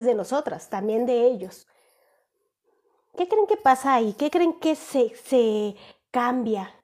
de 0.00 0.14
nosotras, 0.14 0.68
también 0.68 1.06
de 1.06 1.26
ellos. 1.26 1.66
¿Qué 3.16 3.28
creen 3.28 3.46
que 3.46 3.56
pasa 3.56 3.94
ahí? 3.94 4.14
¿Qué 4.14 4.30
creen 4.30 4.58
que 4.58 4.74
se, 4.74 5.14
se 5.14 5.76
cambia? 6.10 6.74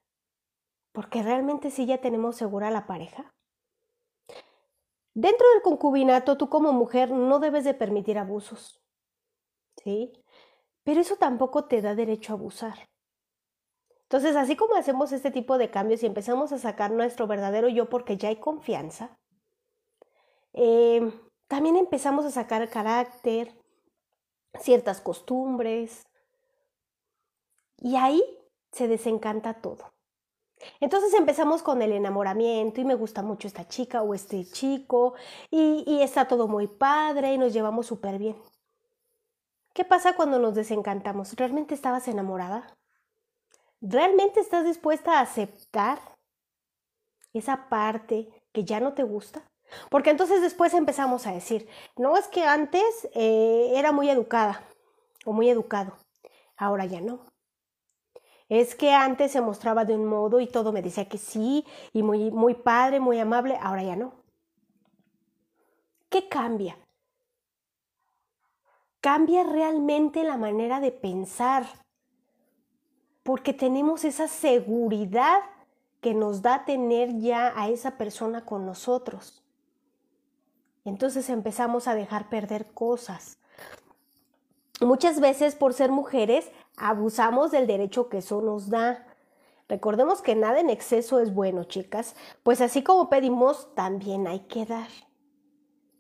Porque 0.93 1.23
realmente 1.23 1.71
sí 1.71 1.87
ya 1.87 1.99
tenemos 1.99 2.37
segura 2.37 2.71
la 2.71 2.87
pareja. 2.87 3.35
Dentro 5.15 5.49
del 5.51 5.63
concubinato, 5.63 6.37
tú 6.37 6.49
como 6.49 6.73
mujer 6.73 7.11
no 7.11 7.39
debes 7.39 7.65
de 7.65 7.75
permitir 7.75 8.19
abusos. 8.19 8.83
¿Sí? 9.83 10.13
Pero 10.85 11.01
eso 11.01 11.17
tampoco 11.17 11.65
te 11.65 11.81
da 11.81 11.95
derecho 11.95 12.33
a 12.33 12.37
abusar. 12.37 12.89
Entonces, 14.03 14.37
así 14.37 14.57
como 14.57 14.77
hacemos 14.77 15.11
este 15.13 15.31
tipo 15.31 15.59
de 15.59 15.71
cambios 15.71 16.03
y 16.03 16.07
empezamos 16.07 16.53
a 16.53 16.59
sacar 16.59 16.93
nuestro 16.93 17.27
verdadero 17.27 17.69
yo 17.69 17.89
porque 17.89 18.17
ya 18.17 18.29
hay 18.29 18.37
confianza, 18.37 19.19
eh, 20.53 21.13
también 21.49 21.77
empezamos 21.77 22.25
a 22.25 22.31
sacar 22.31 22.69
carácter, 22.69 23.55
ciertas 24.59 25.01
costumbres, 25.01 26.07
y 27.79 27.97
ahí 27.97 28.23
se 28.73 28.89
desencanta 28.89 29.55
todo. 29.55 29.93
Entonces 30.81 31.13
empezamos 31.15 31.63
con 31.63 31.83
el 31.83 31.93
enamoramiento 31.93 32.81
y 32.81 32.85
me 32.85 32.95
gusta 32.95 33.23
mucho 33.23 33.47
esta 33.47 33.69
chica 33.69 34.03
o 34.03 34.15
este 34.15 34.45
chico 34.45 35.15
y, 35.51 36.01
está 36.01 36.29
todo 36.29 36.49
muy 36.49 36.67
padre 36.67 37.35
y 37.35 37.39
nos 37.39 37.53
llevamos 37.53 37.87
súper 37.87 38.19
bien. 38.19 38.37
¿Qué 39.75 39.85
pasa 39.85 40.17
cuando 40.17 40.39
nos 40.39 40.55
desencantamos? 40.55 41.35
¿Realmente 41.35 41.75
estabas 41.75 42.09
enamorada? 42.09 42.75
¿Realmente 43.83 44.41
estás 44.41 44.65
dispuesta 44.65 45.19
a 45.19 45.21
aceptar 45.21 45.99
esa 47.35 47.69
parte 47.69 48.29
que 48.53 48.65
ya 48.65 48.81
no 48.81 48.95
te 48.95 49.03
gusta? 49.03 49.47
Porque 49.91 50.11
entonces 50.11 50.41
después 50.41 50.75
empezamos 50.75 51.27
a 51.27 51.33
decir, 51.33 51.69
no 51.97 52.17
es 52.17 52.29
que 52.29 52.45
antes 52.45 53.09
eh, 53.15 53.73
era 53.75 53.93
muy 53.93 54.11
educada 54.11 54.63
o 55.25 55.33
muy 55.33 55.49
educado, 55.49 55.97
ahora 56.57 56.87
ya 56.87 57.01
no. 57.01 57.21
Es 58.49 58.77
que 58.77 58.93
antes 58.93 59.33
se 59.33 59.41
mostraba 59.41 59.85
de 59.85 59.95
un 59.95 60.07
modo 60.07 60.41
y 60.41 60.47
todo 60.47 60.73
me 60.73 60.83
decía 60.83 61.09
que 61.09 61.19
sí, 61.19 61.65
y 61.93 62.03
muy, 62.03 62.31
muy 62.31 62.55
padre, 62.55 63.01
muy 63.01 63.19
amable, 63.19 63.59
ahora 63.61 63.83
ya 63.83 63.97
no. 63.97 64.15
¿Qué 66.09 66.29
cambia? 66.29 66.79
Cambia 69.01 69.43
realmente 69.43 70.23
la 70.23 70.37
manera 70.37 70.81
de 70.81 70.93
pensar, 70.93 71.67
porque 73.25 73.53
tenemos 73.53 74.05
esa 74.05 74.29
seguridad 74.29 75.41
que 76.01 76.15
nos 76.15 76.43
da 76.43 76.65
tener 76.65 77.19
ya 77.19 77.53
a 77.61 77.69
esa 77.69 77.99
persona 77.99 78.45
con 78.45 78.65
nosotros. 78.65 79.46
Entonces 80.87 81.29
empezamos 81.31 81.89
a 81.89 81.97
dejar 81.97 82.29
perder 82.29 82.73
cosas. 82.73 83.39
Muchas 84.81 85.19
veces 85.19 85.57
por 85.57 85.75
ser 85.75 85.91
mujeres 85.91 86.49
abusamos 86.77 87.51
del 87.51 87.67
derecho 87.67 88.09
que 88.09 88.19
eso 88.19 88.41
nos 88.41 88.71
da. 88.71 89.05
Recordemos 89.69 90.23
que 90.23 90.37
nada 90.37 90.61
en 90.61 90.71
exceso 90.71 91.19
es 91.19 91.35
bueno, 91.35 91.65
chicas, 91.65 92.15
pues 92.45 92.61
así 92.61 92.85
como 92.85 93.11
pedimos, 93.11 93.75
también 93.75 94.29
hay 94.29 94.41
que 94.41 94.65
dar. 94.65 94.87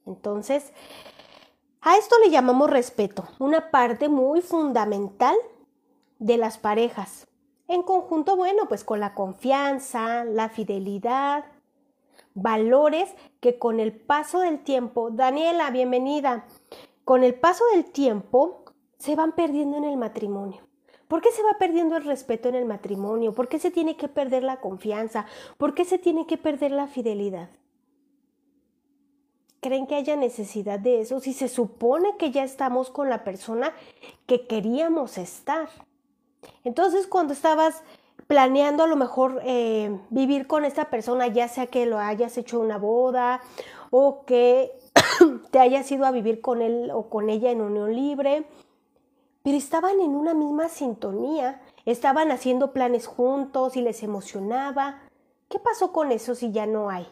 Entonces, 0.06 0.72
a 1.80 1.96
esto 1.96 2.14
le 2.22 2.30
llamamos 2.30 2.70
respeto, 2.70 3.26
una 3.40 3.72
parte 3.72 4.08
muy 4.08 4.40
fundamental 4.40 5.34
de 6.20 6.36
las 6.36 6.58
parejas. 6.58 7.26
En 7.66 7.82
conjunto, 7.82 8.36
bueno, 8.36 8.68
pues 8.68 8.84
con 8.84 9.00
la 9.00 9.14
confianza, 9.14 10.24
la 10.24 10.48
fidelidad, 10.48 11.44
valores 12.36 13.12
que 13.40 13.58
con 13.58 13.80
el 13.80 13.92
paso 13.92 14.40
del 14.40 14.62
tiempo, 14.62 15.10
Daniela, 15.10 15.70
bienvenida, 15.70 16.46
con 17.04 17.24
el 17.24 17.34
paso 17.34 17.64
del 17.72 17.86
tiempo 17.86 18.62
se 18.98 19.16
van 19.16 19.32
perdiendo 19.32 19.78
en 19.78 19.84
el 19.84 19.96
matrimonio. 19.96 20.60
¿Por 21.08 21.22
qué 21.22 21.32
se 21.32 21.42
va 21.42 21.56
perdiendo 21.58 21.96
el 21.96 22.04
respeto 22.04 22.48
en 22.48 22.54
el 22.54 22.66
matrimonio? 22.66 23.32
¿Por 23.32 23.48
qué 23.48 23.58
se 23.58 23.70
tiene 23.70 23.96
que 23.96 24.08
perder 24.08 24.42
la 24.42 24.60
confianza? 24.60 25.24
¿Por 25.56 25.74
qué 25.74 25.84
se 25.84 25.98
tiene 25.98 26.26
que 26.26 26.36
perder 26.36 26.72
la 26.72 26.88
fidelidad? 26.88 27.48
¿Creen 29.60 29.86
que 29.86 29.94
haya 29.94 30.16
necesidad 30.16 30.78
de 30.78 31.00
eso 31.00 31.20
si 31.20 31.32
se 31.32 31.48
supone 31.48 32.18
que 32.18 32.32
ya 32.32 32.44
estamos 32.44 32.90
con 32.90 33.08
la 33.08 33.24
persona 33.24 33.72
que 34.26 34.46
queríamos 34.46 35.16
estar? 35.16 35.70
Entonces, 36.64 37.06
cuando 37.06 37.32
estabas 37.32 37.82
planeando 38.26 38.84
a 38.84 38.86
lo 38.86 38.96
mejor 38.96 39.40
eh, 39.44 39.98
vivir 40.10 40.46
con 40.46 40.64
esta 40.64 40.90
persona, 40.90 41.26
ya 41.28 41.48
sea 41.48 41.66
que 41.66 41.86
lo 41.86 41.98
hayas 41.98 42.36
hecho 42.38 42.60
una 42.60 42.78
boda 42.78 43.40
o 43.90 44.24
que 44.24 44.72
te 45.50 45.58
hayas 45.58 45.90
ido 45.90 46.06
a 46.06 46.10
vivir 46.10 46.40
con 46.40 46.62
él 46.62 46.90
o 46.92 47.08
con 47.08 47.30
ella 47.30 47.50
en 47.50 47.60
unión 47.60 47.94
libre, 47.94 48.46
pero 49.42 49.56
estaban 49.56 50.00
en 50.00 50.16
una 50.16 50.34
misma 50.34 50.68
sintonía, 50.68 51.60
estaban 51.84 52.32
haciendo 52.32 52.72
planes 52.72 53.06
juntos 53.06 53.76
y 53.76 53.82
les 53.82 54.02
emocionaba. 54.02 55.00
¿Qué 55.48 55.60
pasó 55.60 55.92
con 55.92 56.10
eso 56.10 56.34
si 56.34 56.50
ya 56.50 56.66
no 56.66 56.90
hay? 56.90 57.06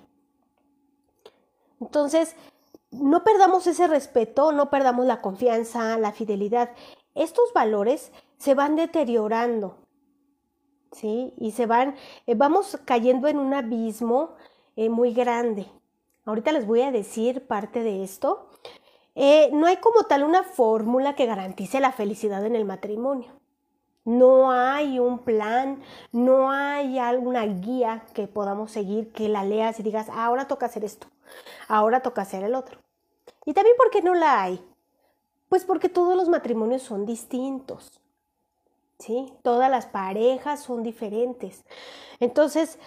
Entonces, 1.81 2.35
no 2.91 3.23
perdamos 3.23 3.67
ese 3.69 3.87
respeto, 3.87 4.51
no 4.51 4.71
perdamos 4.71 5.07
la 5.07 5.21
confianza, 5.21 5.97
la 5.99 6.11
fidelidad. 6.11 6.71
Estos 7.15 7.53
valores 7.53 8.11
se 8.37 8.55
van 8.55 8.75
deteriorando, 8.75 9.84
¿sí? 10.95 11.35
Y 11.37 11.53
se 11.53 11.67
van, 11.67 11.95
eh, 12.27 12.35
vamos 12.35 12.79
cayendo 12.85 13.29
en 13.29 13.39
un 13.39 13.53
abismo 13.53 14.35
eh, 14.77 14.89
muy 14.89 15.13
grande. 15.13 15.67
Ahorita 16.25 16.53
les 16.53 16.67
voy 16.67 16.81
a 16.81 16.91
decir 16.91 17.47
parte 17.47 17.83
de 17.83 18.03
esto, 18.03 18.49
eh, 19.15 19.51
no 19.53 19.67
hay 19.67 19.77
como 19.77 20.05
tal 20.05 20.25
una 20.25 20.43
fórmula 20.43 21.15
que 21.15 21.27
garantice 21.27 21.81
la 21.81 21.93
felicidad 21.93 22.45
en 22.47 22.57
el 22.57 22.65
matrimonio. 22.65 23.31
No 24.05 24.51
hay 24.51 24.99
un 24.99 25.21
plan, 25.21 25.83
no 26.13 26.51
hay 26.51 26.99
alguna 26.99 27.45
guía 27.47 28.05
que 28.13 28.27
podamos 28.27 28.71
seguir, 28.71 29.13
que 29.13 29.29
la 29.29 29.45
leas 29.45 29.81
y 29.81 29.83
digas, 29.83 30.09
ahora 30.11 30.47
toca 30.47 30.67
hacer 30.67 30.85
esto, 30.85 31.07
ahora 31.69 32.01
toca 32.01 32.23
hacer 32.23 32.43
el 32.43 32.55
otro. 32.55 32.81
Y 33.47 33.55
también 33.55 33.77
porque 33.79 34.03
no 34.03 34.15
la 34.15 34.43
hay. 34.43 34.63
Pues 35.49 35.65
porque 35.65 35.89
todos 35.89 36.17
los 36.17 36.29
matrimonios 36.29 36.83
son 36.83 37.07
distintos. 37.07 38.01
¿Sí? 38.99 39.33
Todas 39.43 39.71
las 39.71 39.87
parejas 39.87 40.63
son 40.63 40.83
diferentes. 40.83 41.65
Entonces, 42.21 42.79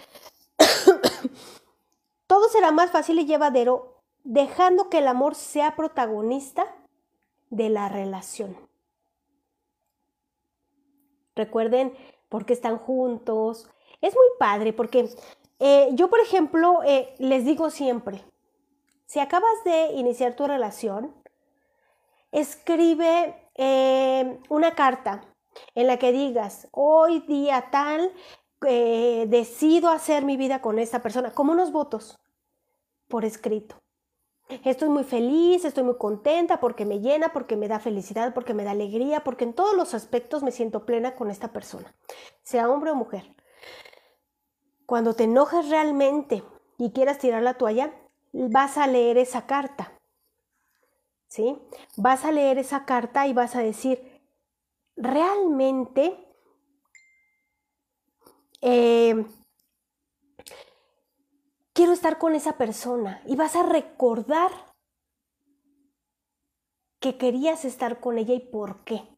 todo 2.26 2.48
será 2.48 2.70
más 2.72 2.90
fácil 2.90 3.18
y 3.18 3.26
llevadero 3.26 4.02
dejando 4.24 4.90
que 4.90 4.98
el 4.98 5.08
amor 5.08 5.34
sea 5.34 5.76
protagonista 5.76 6.66
de 7.50 7.68
la 7.68 7.88
relación. 7.88 8.56
Recuerden 11.34 11.94
por 12.28 12.44
qué 12.44 12.52
están 12.52 12.78
juntos. 12.78 13.70
Es 14.00 14.14
muy 14.14 14.26
padre 14.38 14.72
porque 14.72 15.08
eh, 15.60 15.88
yo, 15.92 16.10
por 16.10 16.20
ejemplo, 16.20 16.82
eh, 16.84 17.14
les 17.18 17.44
digo 17.44 17.70
siempre, 17.70 18.24
si 19.06 19.20
acabas 19.20 19.64
de 19.64 19.92
iniciar 19.92 20.36
tu 20.36 20.46
relación, 20.46 21.14
escribe 22.32 23.34
eh, 23.54 24.38
una 24.48 24.74
carta 24.74 25.24
en 25.74 25.86
la 25.86 25.98
que 25.98 26.12
digas, 26.12 26.68
hoy 26.70 27.20
día 27.20 27.68
tal, 27.70 28.12
decido 28.60 29.88
hacer 29.90 30.24
mi 30.24 30.36
vida 30.36 30.60
con 30.60 30.78
esta 30.78 31.00
persona, 31.00 31.32
como 31.32 31.52
unos 31.52 31.72
votos 31.72 32.18
por 33.08 33.24
escrito. 33.24 33.76
Estoy 34.64 34.88
muy 34.88 35.04
feliz, 35.04 35.64
estoy 35.64 35.84
muy 35.84 35.98
contenta 35.98 36.58
porque 36.58 36.86
me 36.86 37.00
llena, 37.00 37.32
porque 37.34 37.56
me 37.56 37.68
da 37.68 37.80
felicidad, 37.80 38.32
porque 38.32 38.54
me 38.54 38.64
da 38.64 38.70
alegría, 38.70 39.22
porque 39.22 39.44
en 39.44 39.52
todos 39.52 39.76
los 39.76 39.92
aspectos 39.92 40.42
me 40.42 40.52
siento 40.52 40.86
plena 40.86 41.16
con 41.16 41.30
esta 41.30 41.52
persona, 41.52 41.94
sea 42.42 42.70
hombre 42.70 42.90
o 42.90 42.94
mujer. 42.94 43.34
Cuando 44.86 45.12
te 45.12 45.24
enojes 45.24 45.68
realmente 45.68 46.42
y 46.78 46.92
quieras 46.92 47.18
tirar 47.18 47.42
la 47.42 47.54
toalla, 47.54 47.92
vas 48.32 48.78
a 48.78 48.86
leer 48.86 49.18
esa 49.18 49.46
carta. 49.46 49.92
¿Sí? 51.26 51.58
Vas 51.98 52.24
a 52.24 52.32
leer 52.32 52.56
esa 52.56 52.86
carta 52.86 53.26
y 53.26 53.34
vas 53.34 53.54
a 53.54 53.60
decir, 53.60 54.17
realmente 54.98 56.28
eh, 58.60 59.24
quiero 61.72 61.92
estar 61.92 62.18
con 62.18 62.34
esa 62.34 62.58
persona 62.58 63.22
y 63.24 63.36
vas 63.36 63.54
a 63.56 63.62
recordar 63.62 64.50
que 67.00 67.16
querías 67.16 67.64
estar 67.64 68.00
con 68.00 68.18
ella 68.18 68.34
y 68.34 68.40
por 68.40 68.84
qué. 68.84 69.08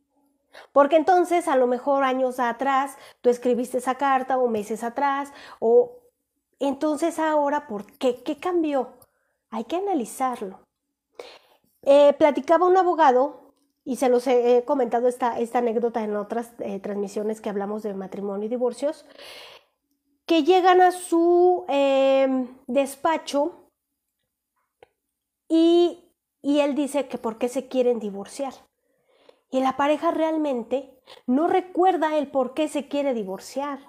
Porque 0.73 0.97
entonces 0.97 1.49
a 1.49 1.57
lo 1.57 1.67
mejor 1.67 2.05
años 2.05 2.39
atrás 2.39 2.97
tú 3.23 3.31
escribiste 3.31 3.79
esa 3.79 3.95
carta 3.95 4.37
o 4.37 4.49
meses 4.49 4.83
atrás 4.83 5.33
o 5.61 5.97
entonces 6.59 7.19
ahora 7.19 7.67
¿por 7.67 7.87
qué? 7.99 8.23
¿Qué 8.23 8.39
cambió? 8.39 8.99
Hay 9.51 9.65
que 9.65 9.77
analizarlo. 9.77 10.61
Eh, 11.83 12.13
platicaba 12.19 12.67
un 12.67 12.77
abogado 12.77 13.40
y 13.91 13.97
se 13.97 14.09
los 14.09 14.27
he 14.29 14.65
comentado 14.65 15.09
esta, 15.09 15.41
esta 15.41 15.59
anécdota 15.59 16.05
en 16.05 16.15
otras 16.15 16.53
eh, 16.61 16.79
transmisiones 16.79 17.41
que 17.41 17.49
hablamos 17.49 17.83
de 17.83 17.93
matrimonio 17.95 18.47
y 18.47 18.49
divorcios 18.49 19.05
que 20.27 20.45
llegan 20.45 20.81
a 20.81 20.93
su 20.93 21.65
em, 21.69 22.47
despacho 22.69 23.71
y 25.49 26.07
y 26.43 26.61
él 26.61 26.75
dice 26.75 27.09
que 27.09 27.19
por 27.19 27.39
qué 27.39 27.49
se 27.49 27.69
quieren 27.69 27.99
divorciar. 27.99 28.55
Y 29.51 29.61
la 29.61 29.77
pareja 29.77 30.11
realmente 30.11 30.99
no 31.27 31.49
recuerda 31.49 32.17
el 32.17 32.29
por 32.29 32.55
qué 32.55 32.69
se 32.69 32.89
quiere 32.89 33.15
divorciar. 33.15 33.81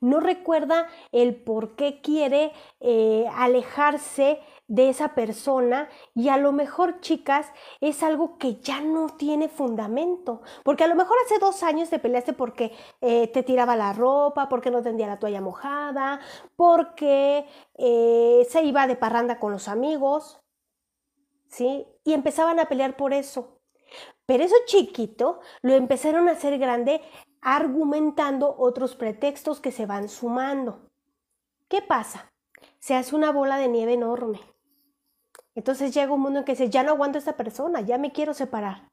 No 0.00 0.20
recuerda 0.20 0.88
el 1.12 1.34
por 1.36 1.76
qué 1.76 2.00
quiere 2.00 2.52
eh, 2.80 3.26
alejarse 3.32 4.40
de 4.68 4.90
esa 4.90 5.14
persona 5.14 5.88
y 6.14 6.28
a 6.28 6.36
lo 6.36 6.52
mejor, 6.52 7.00
chicas, 7.00 7.50
es 7.80 8.02
algo 8.02 8.38
que 8.38 8.56
ya 8.56 8.80
no 8.80 9.08
tiene 9.16 9.48
fundamento. 9.48 10.42
Porque 10.62 10.84
a 10.84 10.86
lo 10.86 10.94
mejor 10.94 11.16
hace 11.24 11.38
dos 11.38 11.62
años 11.62 11.90
te 11.90 11.98
peleaste 11.98 12.34
porque 12.34 12.72
eh, 13.00 13.28
te 13.28 13.42
tiraba 13.42 13.74
la 13.76 13.92
ropa, 13.94 14.48
porque 14.48 14.70
no 14.70 14.82
tendía 14.82 15.06
la 15.06 15.18
toalla 15.18 15.40
mojada, 15.40 16.20
porque 16.54 17.46
eh, 17.74 18.46
se 18.48 18.62
iba 18.62 18.86
de 18.86 18.96
parranda 18.96 19.40
con 19.40 19.52
los 19.52 19.68
amigos, 19.68 20.40
¿sí? 21.48 21.86
Y 22.04 22.12
empezaban 22.12 22.60
a 22.60 22.66
pelear 22.66 22.96
por 22.96 23.14
eso. 23.14 23.58
Pero 24.26 24.44
eso 24.44 24.54
chiquito 24.66 25.40
lo 25.62 25.72
empezaron 25.72 26.28
a 26.28 26.32
hacer 26.32 26.58
grande 26.58 27.00
argumentando 27.40 28.54
otros 28.58 28.96
pretextos 28.96 29.60
que 29.60 29.72
se 29.72 29.86
van 29.86 30.10
sumando. 30.10 30.90
¿Qué 31.68 31.80
pasa? 31.80 32.30
Se 32.78 32.94
hace 32.94 33.16
una 33.16 33.32
bola 33.32 33.56
de 33.56 33.68
nieve 33.68 33.94
enorme. 33.94 34.40
Entonces 35.58 35.92
llega 35.92 36.12
un 36.12 36.20
mundo 36.20 36.38
en 36.38 36.44
que 36.44 36.52
dice, 36.52 36.70
ya 36.70 36.84
no 36.84 36.92
aguanto 36.92 37.18
a 37.18 37.18
esta 37.18 37.36
persona, 37.36 37.80
ya 37.80 37.98
me 37.98 38.12
quiero 38.12 38.32
separar. 38.32 38.92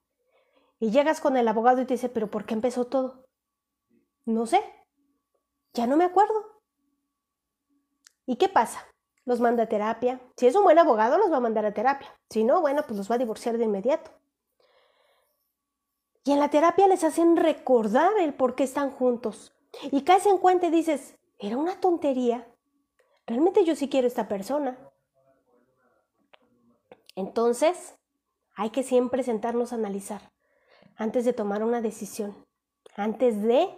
Y 0.79 0.89
llegas 0.89 1.21
con 1.21 1.38
el 1.38 1.47
abogado 1.47 1.79
y 1.79 1.85
te 1.85 1.94
dice, 1.94 2.09
pero 2.09 2.31
¿por 2.31 2.47
qué 2.47 2.56
empezó 2.56 2.88
todo? 2.88 3.27
No 4.25 4.47
sé, 4.47 4.63
ya 5.75 5.85
no 5.85 5.95
me 5.95 6.06
acuerdo. 6.06 6.33
¿Y 8.25 8.38
qué 8.38 8.50
pasa? 8.50 8.83
Los 9.25 9.39
manda 9.41 9.65
a 9.65 9.69
terapia. 9.69 10.19
Si 10.38 10.47
es 10.47 10.56
un 10.56 10.63
buen 10.63 10.79
abogado, 10.79 11.19
los 11.19 11.31
va 11.31 11.38
a 11.38 11.39
mandar 11.39 11.67
a 11.67 11.73
terapia. 11.75 12.12
Si 12.31 12.44
no, 12.44 12.62
bueno, 12.62 12.81
pues 12.88 12.97
los 12.97 13.12
va 13.12 13.13
a 13.13 13.19
divorciar 13.19 13.59
de 13.59 13.65
inmediato. 13.65 14.09
Y 16.23 16.31
en 16.31 16.39
la 16.39 16.50
terapia 16.50 16.88
les 16.88 17.03
hacen 17.03 17.38
recordar 17.38 18.12
el 18.17 18.33
por 18.33 18.56
qué 18.56 18.63
están 18.63 18.89
juntos. 18.89 19.53
Y 19.91 20.01
caes 20.01 20.25
en 20.25 20.39
cuenta 20.39 20.65
y 20.65 20.71
dices, 20.71 21.15
era 21.38 21.57
una 21.57 21.79
tontería. 21.79 22.51
Realmente 23.27 23.63
yo 23.65 23.75
sí 23.75 23.88
quiero 23.88 24.06
a 24.06 24.07
esta 24.07 24.27
persona. 24.27 24.79
Entonces, 27.15 27.95
hay 28.56 28.69
que 28.69 28.83
siempre 28.83 29.23
sentarnos 29.23 29.71
a 29.71 29.75
analizar 29.75 30.31
antes 30.95 31.25
de 31.25 31.33
tomar 31.33 31.63
una 31.63 31.81
decisión, 31.81 32.45
antes 32.95 33.41
de 33.41 33.69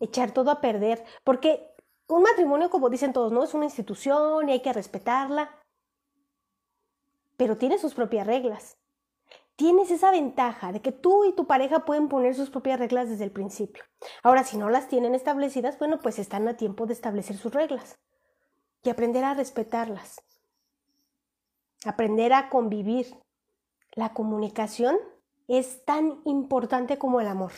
echar 0.00 0.32
todo 0.32 0.50
a 0.50 0.60
perder, 0.60 1.04
porque 1.24 1.74
un 2.08 2.22
matrimonio, 2.22 2.70
como 2.70 2.90
dicen 2.90 3.12
todos, 3.12 3.32
no 3.32 3.42
es 3.42 3.54
una 3.54 3.64
institución 3.64 4.48
y 4.48 4.52
hay 4.52 4.62
que 4.62 4.72
respetarla, 4.72 5.50
pero 7.36 7.56
tiene 7.56 7.78
sus 7.78 7.94
propias 7.94 8.26
reglas 8.26 8.76
tienes 9.56 9.90
esa 9.90 10.10
ventaja 10.10 10.72
de 10.72 10.80
que 10.80 10.92
tú 10.92 11.24
y 11.24 11.34
tu 11.34 11.46
pareja 11.46 11.84
pueden 11.84 12.08
poner 12.08 12.34
sus 12.34 12.50
propias 12.50 12.78
reglas 12.78 13.08
desde 13.08 13.24
el 13.24 13.30
principio. 13.30 13.84
Ahora, 14.22 14.44
si 14.44 14.56
no 14.56 14.68
las 14.70 14.88
tienen 14.88 15.14
establecidas, 15.14 15.78
bueno, 15.78 16.00
pues 16.00 16.18
están 16.18 16.48
a 16.48 16.56
tiempo 16.56 16.86
de 16.86 16.94
establecer 16.94 17.36
sus 17.36 17.52
reglas 17.52 17.98
y 18.82 18.90
aprender 18.90 19.24
a 19.24 19.34
respetarlas. 19.34 20.16
Aprender 21.84 22.32
a 22.32 22.48
convivir. 22.48 23.16
La 23.94 24.14
comunicación 24.14 24.96
es 25.48 25.84
tan 25.84 26.20
importante 26.24 26.98
como 26.98 27.20
el 27.20 27.26
amor. 27.26 27.52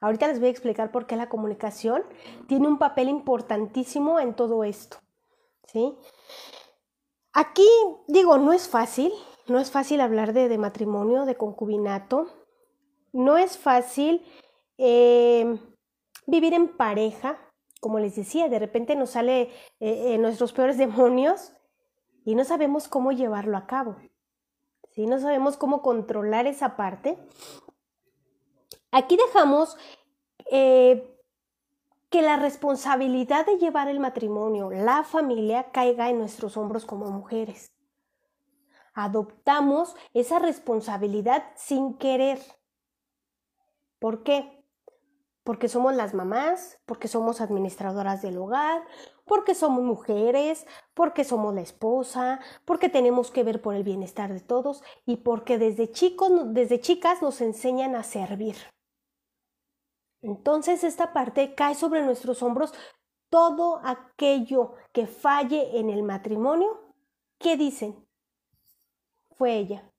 Ahorita 0.00 0.28
les 0.28 0.38
voy 0.38 0.48
a 0.48 0.52
explicar 0.52 0.90
por 0.90 1.06
qué 1.06 1.16
la 1.16 1.28
comunicación 1.28 2.02
tiene 2.46 2.68
un 2.68 2.78
papel 2.78 3.08
importantísimo 3.08 4.20
en 4.20 4.34
todo 4.34 4.64
esto. 4.64 4.98
¿sí? 5.66 5.96
Aquí 7.32 7.68
digo, 8.06 8.38
no 8.38 8.52
es 8.52 8.68
fácil, 8.68 9.12
no 9.48 9.58
es 9.58 9.70
fácil 9.70 10.00
hablar 10.00 10.32
de, 10.32 10.56
matrimonio, 10.58 11.24
de 11.24 11.36
concubinato. 11.36 12.26
No 13.12 13.38
es 13.38 13.58
fácil 13.58 14.24
eh, 14.78 15.58
vivir 16.26 16.54
en 16.54 16.76
pareja. 16.76 17.38
Como 17.80 17.98
les 17.98 18.16
decía, 18.16 18.48
de 18.48 18.58
repente 18.58 18.96
nos 18.96 19.10
sale 19.10 19.42
eh, 19.42 19.50
eh, 19.80 20.18
nuestros 20.18 20.52
peores 20.52 20.78
demonios 20.78 21.52
y 22.28 22.34
no 22.34 22.44
sabemos 22.44 22.88
cómo 22.88 23.12
llevarlo 23.12 23.56
a 23.56 23.66
cabo. 23.66 23.96
¿sí? 24.90 25.06
No 25.06 25.18
sabemos 25.18 25.56
cómo 25.56 25.80
controlar 25.80 26.46
esa 26.46 26.76
parte. 26.76 27.18
Aquí 28.90 29.16
dejamos 29.16 29.76
que 30.50 32.22
la 32.22 32.36
responsabilidad 32.36 33.46
de 33.46 33.58
llevar 33.58 33.88
el 33.88 34.00
matrimonio, 34.00 34.70
la 34.70 35.04
familia, 35.04 35.70
caiga 35.72 36.10
en 36.10 36.18
nuestros 36.18 36.56
hombros 36.56 36.84
como 36.84 37.10
mujeres 37.10 37.72
adoptamos 38.98 39.94
esa 40.12 40.40
responsabilidad 40.40 41.44
sin 41.54 41.98
querer. 41.98 42.40
¿Por 44.00 44.24
qué? 44.24 44.57
Porque 45.48 45.70
somos 45.70 45.94
las 45.94 46.12
mamás, 46.12 46.78
porque 46.84 47.08
somos 47.08 47.40
administradoras 47.40 48.20
del 48.20 48.36
hogar, 48.36 48.82
porque 49.24 49.54
somos 49.54 49.82
mujeres, 49.82 50.66
porque 50.92 51.24
somos 51.24 51.54
la 51.54 51.62
esposa, 51.62 52.38
porque 52.66 52.90
tenemos 52.90 53.30
que 53.30 53.44
ver 53.44 53.62
por 53.62 53.74
el 53.74 53.82
bienestar 53.82 54.30
de 54.30 54.40
todos 54.40 54.82
y 55.06 55.16
porque 55.16 55.56
desde 55.56 55.90
chicos, 55.90 56.30
desde 56.52 56.82
chicas 56.82 57.22
nos 57.22 57.40
enseñan 57.40 57.94
a 57.94 58.02
servir. 58.02 58.56
Entonces 60.20 60.84
esta 60.84 61.14
parte 61.14 61.54
cae 61.54 61.74
sobre 61.74 62.02
nuestros 62.02 62.42
hombros 62.42 62.74
todo 63.30 63.80
aquello 63.84 64.74
que 64.92 65.06
falle 65.06 65.78
en 65.78 65.88
el 65.88 66.02
matrimonio. 66.02 66.92
¿Qué 67.38 67.56
dicen? 67.56 68.06
fue 69.38 69.56
ella. 69.56 69.90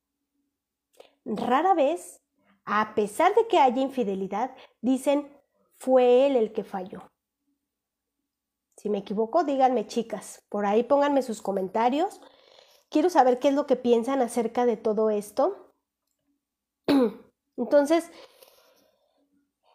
Rara 1.25 1.73
vez, 1.73 2.21
a 2.65 2.93
pesar 2.93 3.33
de 3.33 3.47
que 3.47 3.57
haya 3.57 3.81
infidelidad, 3.81 4.55
dicen, 4.81 5.38
fue 5.79 6.27
él 6.27 6.35
el 6.35 6.51
que 6.51 6.63
falló. 6.63 7.09
Si 8.77 8.89
me 8.89 8.99
equivoco, 8.99 9.43
díganme 9.43 9.87
chicas, 9.87 10.43
por 10.49 10.65
ahí 10.65 10.83
pónganme 10.83 11.21
sus 11.21 11.41
comentarios. 11.41 12.21
Quiero 12.89 13.09
saber 13.09 13.39
qué 13.39 13.49
es 13.49 13.53
lo 13.53 13.65
que 13.67 13.75
piensan 13.75 14.21
acerca 14.21 14.65
de 14.65 14.77
todo 14.77 15.09
esto. 15.09 15.73
Entonces, 17.57 18.11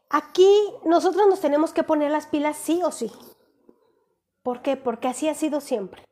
aquí 0.08 0.48
nosotros 0.84 1.26
nos 1.28 1.40
tenemos 1.40 1.72
que 1.72 1.82
poner 1.82 2.10
las 2.10 2.26
pilas 2.26 2.56
sí 2.56 2.82
o 2.82 2.90
sí. 2.90 3.10
¿Por 4.42 4.62
qué? 4.62 4.76
Porque 4.76 5.08
así 5.08 5.28
ha 5.28 5.34
sido 5.34 5.60
siempre. 5.60 6.04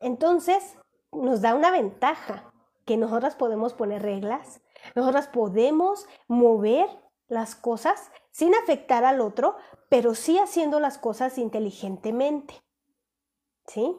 Entonces, 0.00 0.76
nos 1.12 1.42
da 1.42 1.54
una 1.54 1.70
ventaja, 1.70 2.52
que 2.84 2.96
nosotras 2.96 3.36
podemos 3.36 3.74
poner 3.74 4.02
reglas, 4.02 4.60
nosotras 4.94 5.28
podemos 5.28 6.06
mover 6.26 6.88
las 7.28 7.54
cosas 7.54 8.10
sin 8.32 8.54
afectar 8.54 9.04
al 9.04 9.20
otro, 9.20 9.56
pero 9.88 10.14
sí 10.14 10.38
haciendo 10.38 10.80
las 10.80 10.98
cosas 10.98 11.38
inteligentemente. 11.38 12.60
¿Sí? 13.66 13.94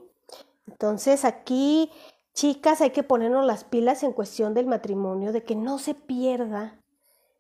Entonces 0.68 1.24
aquí, 1.24 1.92
chicas, 2.34 2.82
hay 2.82 2.90
que 2.90 3.04
ponernos 3.04 3.46
las 3.46 3.64
pilas 3.64 4.04
en 4.04 4.12
cuestión 4.12 4.54
del 4.54 4.66
matrimonio, 4.66 5.32
de 5.32 5.44
que 5.44 5.56
no 5.56 5.78
se 5.78 5.94
pierda 5.94 6.80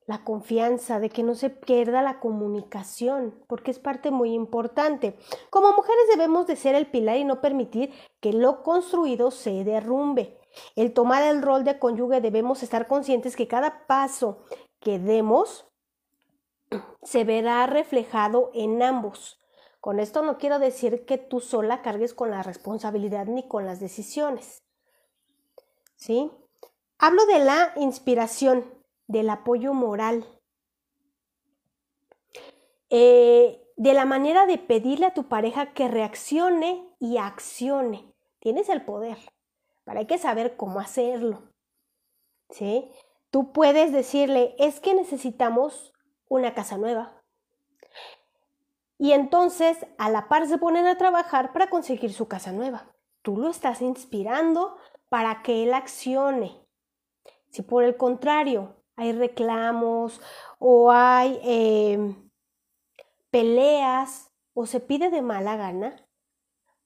la 0.06 0.24
confianza, 0.24 1.00
de 1.00 1.10
que 1.10 1.24
no 1.24 1.34
se 1.34 1.50
pierda 1.50 2.02
la 2.02 2.20
comunicación, 2.20 3.42
porque 3.48 3.72
es 3.72 3.80
parte 3.80 4.12
muy 4.12 4.34
importante. 4.34 5.18
Como 5.50 5.74
mujeres 5.74 6.04
debemos 6.10 6.46
de 6.46 6.56
ser 6.56 6.76
el 6.76 6.88
pilar 6.88 7.18
y 7.18 7.24
no 7.24 7.42
permitir 7.42 7.92
que 8.20 8.34
lo 8.34 8.64
construido 8.64 9.32
se 9.32 9.64
derrumbe. 9.64 10.38
El 10.76 10.94
tomar 10.94 11.24
el 11.24 11.42
rol 11.42 11.64
de 11.64 11.80
cónyuge 11.80 12.22
debemos 12.22 12.64
estar 12.64 12.88
conscientes 12.88 13.36
que 13.36 13.48
cada 13.48 13.88
paso 13.88 14.44
que 14.80 15.00
demos 15.00 15.66
se 17.04 17.24
verá 17.24 17.66
reflejado 17.68 18.52
en 18.54 18.82
ambos. 18.82 19.40
Con 19.80 20.00
esto 20.00 20.22
no 20.22 20.38
quiero 20.38 20.60
decir 20.60 21.06
que 21.06 21.18
tú 21.18 21.40
sola 21.40 21.82
cargues 21.82 22.14
con 22.14 22.32
la 22.32 22.44
responsabilidad 22.44 23.26
ni 23.26 23.48
con 23.48 23.66
las 23.66 23.80
decisiones. 23.80 24.64
¿Sí? 25.96 26.32
Hablo 26.98 27.26
de 27.26 27.40
la 27.40 27.74
inspiración 27.76 28.64
del 29.08 29.30
apoyo 29.30 29.74
moral, 29.74 30.26
eh, 32.90 33.62
de 33.76 33.94
la 33.94 34.06
manera 34.06 34.46
de 34.46 34.58
pedirle 34.58 35.08
a 35.08 35.14
tu 35.14 35.28
pareja 35.28 35.74
que 35.74 35.88
reaccione 35.88 36.88
y 37.00 37.18
accione. 37.18 38.14
Tienes 38.40 38.70
el 38.70 38.86
poder, 38.86 39.18
pero 39.84 40.00
hay 40.00 40.08
que 40.08 40.18
saber 40.18 40.56
cómo 40.56 40.80
hacerlo. 40.80 41.44
¿sí? 42.50 42.90
Tú 43.32 43.52
puedes 43.52 43.92
decirle, 43.92 44.56
es 44.60 44.80
que 44.80 44.94
necesitamos 44.94 45.93
una 46.28 46.54
casa 46.54 46.78
nueva. 46.78 47.24
Y 48.98 49.12
entonces 49.12 49.86
a 49.98 50.10
la 50.10 50.30
par 50.30 50.48
se 50.48 50.58
ponen 50.58 50.88
a 50.88 50.98
trabajar 50.98 51.52
para 51.52 51.70
conseguir 51.70 52.14
su 52.14 52.28
casa 52.28 52.52
nueva. 52.52 52.94
Tú 53.22 53.38
lo 53.38 53.50
estás 53.50 53.82
inspirando 53.82 54.78
para 55.10 55.42
que 55.42 55.64
él 55.64 55.74
accione. 55.74 56.66
Si 57.50 57.62
por 57.62 57.84
el 57.84 57.98
contrario 57.98 58.78
hay 58.96 59.12
reclamos 59.12 60.22
o 60.60 60.92
hay 60.92 61.40
em, 61.44 62.30
peleas 63.30 64.32
o 64.54 64.66
se 64.66 64.80
pide 64.80 65.10
de 65.10 65.22
mala 65.22 65.56
gana, 65.56 66.08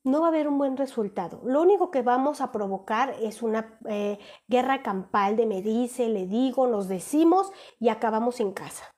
no 0.03 0.22
va 0.22 0.27
a 0.27 0.29
haber 0.29 0.48
un 0.48 0.58
buen 0.58 0.77
resultado. 0.77 1.41
Lo 1.44 1.62
único 1.62 1.91
que 1.91 2.01
vamos 2.01 2.41
a 2.41 2.51
provocar 2.51 3.13
es 3.22 3.44
una 3.44 3.77
eh, 3.88 4.20
guerra 4.48 4.82
campal 4.82 5.36
de 5.36 5.46
me 5.46 5.62
dice, 5.62 6.08
le 6.10 6.25
digo, 6.25 6.67
nos 6.67 6.88
decimos 6.88 7.51
y 7.79 7.89
acabamos 7.89 8.39
en 8.39 8.53
casa. 8.53 8.97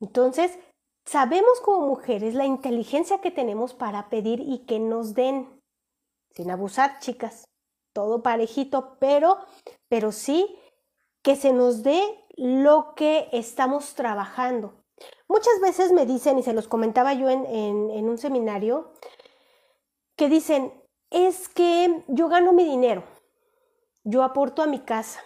Entonces, 0.00 0.58
sabemos 1.04 1.60
como 1.60 1.86
mujeres 1.86 2.34
la 2.34 2.46
inteligencia 2.46 3.20
que 3.20 3.30
tenemos 3.30 3.74
para 3.74 4.08
pedir 4.08 4.40
y 4.40 4.64
que 4.66 4.78
nos 4.78 5.14
den, 5.14 5.60
sin 6.34 6.50
abusar, 6.50 6.98
chicas, 7.00 7.44
todo 7.92 8.22
parejito, 8.22 8.96
pero, 8.98 9.38
pero 9.88 10.12
sí 10.12 10.58
que 11.22 11.36
se 11.36 11.52
nos 11.52 11.82
dé 11.82 12.02
lo 12.36 12.94
que 12.94 13.28
estamos 13.32 13.94
trabajando. 13.94 14.74
Muchas 15.28 15.60
veces 15.60 15.92
me 15.92 16.06
dicen, 16.06 16.38
y 16.38 16.42
se 16.42 16.52
los 16.52 16.68
comentaba 16.68 17.12
yo 17.14 17.28
en, 17.28 17.44
en 17.46 18.08
un 18.08 18.18
seminario, 18.18 18.92
que 20.16 20.28
dicen, 20.28 20.72
es 21.10 21.48
que 21.48 22.04
yo 22.08 22.28
gano 22.28 22.52
mi 22.52 22.64
dinero, 22.64 23.04
yo 24.04 24.22
aporto 24.22 24.62
a 24.62 24.66
mi 24.66 24.80
casa, 24.80 25.20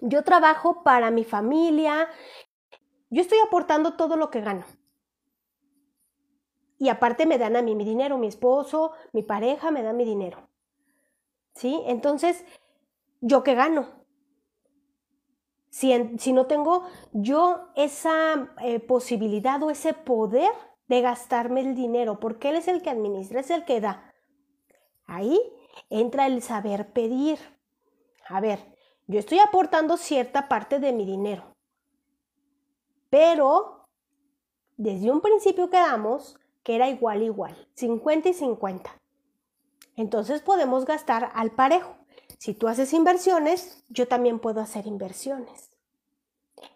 yo 0.00 0.24
trabajo 0.24 0.82
para 0.82 1.10
mi 1.10 1.24
familia, 1.24 2.08
yo 3.14 3.22
estoy 3.22 3.38
aportando 3.46 3.94
todo 3.94 4.16
lo 4.16 4.28
que 4.28 4.40
gano. 4.40 4.64
Y 6.78 6.88
aparte 6.88 7.26
me 7.26 7.38
dan 7.38 7.54
a 7.54 7.62
mí 7.62 7.76
mi 7.76 7.84
dinero, 7.84 8.18
mi 8.18 8.26
esposo, 8.26 8.90
mi 9.12 9.22
pareja 9.22 9.70
me 9.70 9.84
dan 9.84 9.96
mi 9.96 10.04
dinero. 10.04 10.48
¿Sí? 11.54 11.80
Entonces, 11.86 12.44
¿yo 13.20 13.44
qué 13.44 13.54
gano? 13.54 13.86
Si, 15.70 15.92
si 16.18 16.32
no 16.32 16.46
tengo 16.46 16.82
yo 17.12 17.68
esa 17.76 18.52
eh, 18.60 18.80
posibilidad 18.80 19.62
o 19.62 19.70
ese 19.70 19.94
poder 19.94 20.50
de 20.88 21.00
gastarme 21.00 21.60
el 21.60 21.76
dinero, 21.76 22.18
porque 22.18 22.50
Él 22.50 22.56
es 22.56 22.66
el 22.66 22.82
que 22.82 22.90
administra, 22.90 23.40
es 23.40 23.50
el 23.50 23.64
que 23.64 23.80
da. 23.80 24.12
Ahí 25.06 25.40
entra 25.88 26.26
el 26.26 26.42
saber 26.42 26.92
pedir. 26.92 27.38
A 28.28 28.40
ver, 28.40 28.74
yo 29.06 29.20
estoy 29.20 29.38
aportando 29.38 29.96
cierta 29.96 30.48
parte 30.48 30.80
de 30.80 30.92
mi 30.92 31.04
dinero, 31.04 31.53
pero 33.14 33.86
desde 34.76 35.08
un 35.08 35.20
principio 35.20 35.70
quedamos 35.70 36.36
que 36.64 36.74
era 36.74 36.88
igual 36.88 37.22
igual, 37.22 37.68
50 37.74 38.30
y 38.30 38.34
50. 38.34 38.90
Entonces 39.94 40.42
podemos 40.42 40.84
gastar 40.84 41.30
al 41.32 41.52
parejo. 41.52 41.94
Si 42.38 42.54
tú 42.54 42.66
haces 42.66 42.92
inversiones, 42.92 43.84
yo 43.88 44.08
también 44.08 44.40
puedo 44.40 44.60
hacer 44.60 44.88
inversiones. 44.88 45.70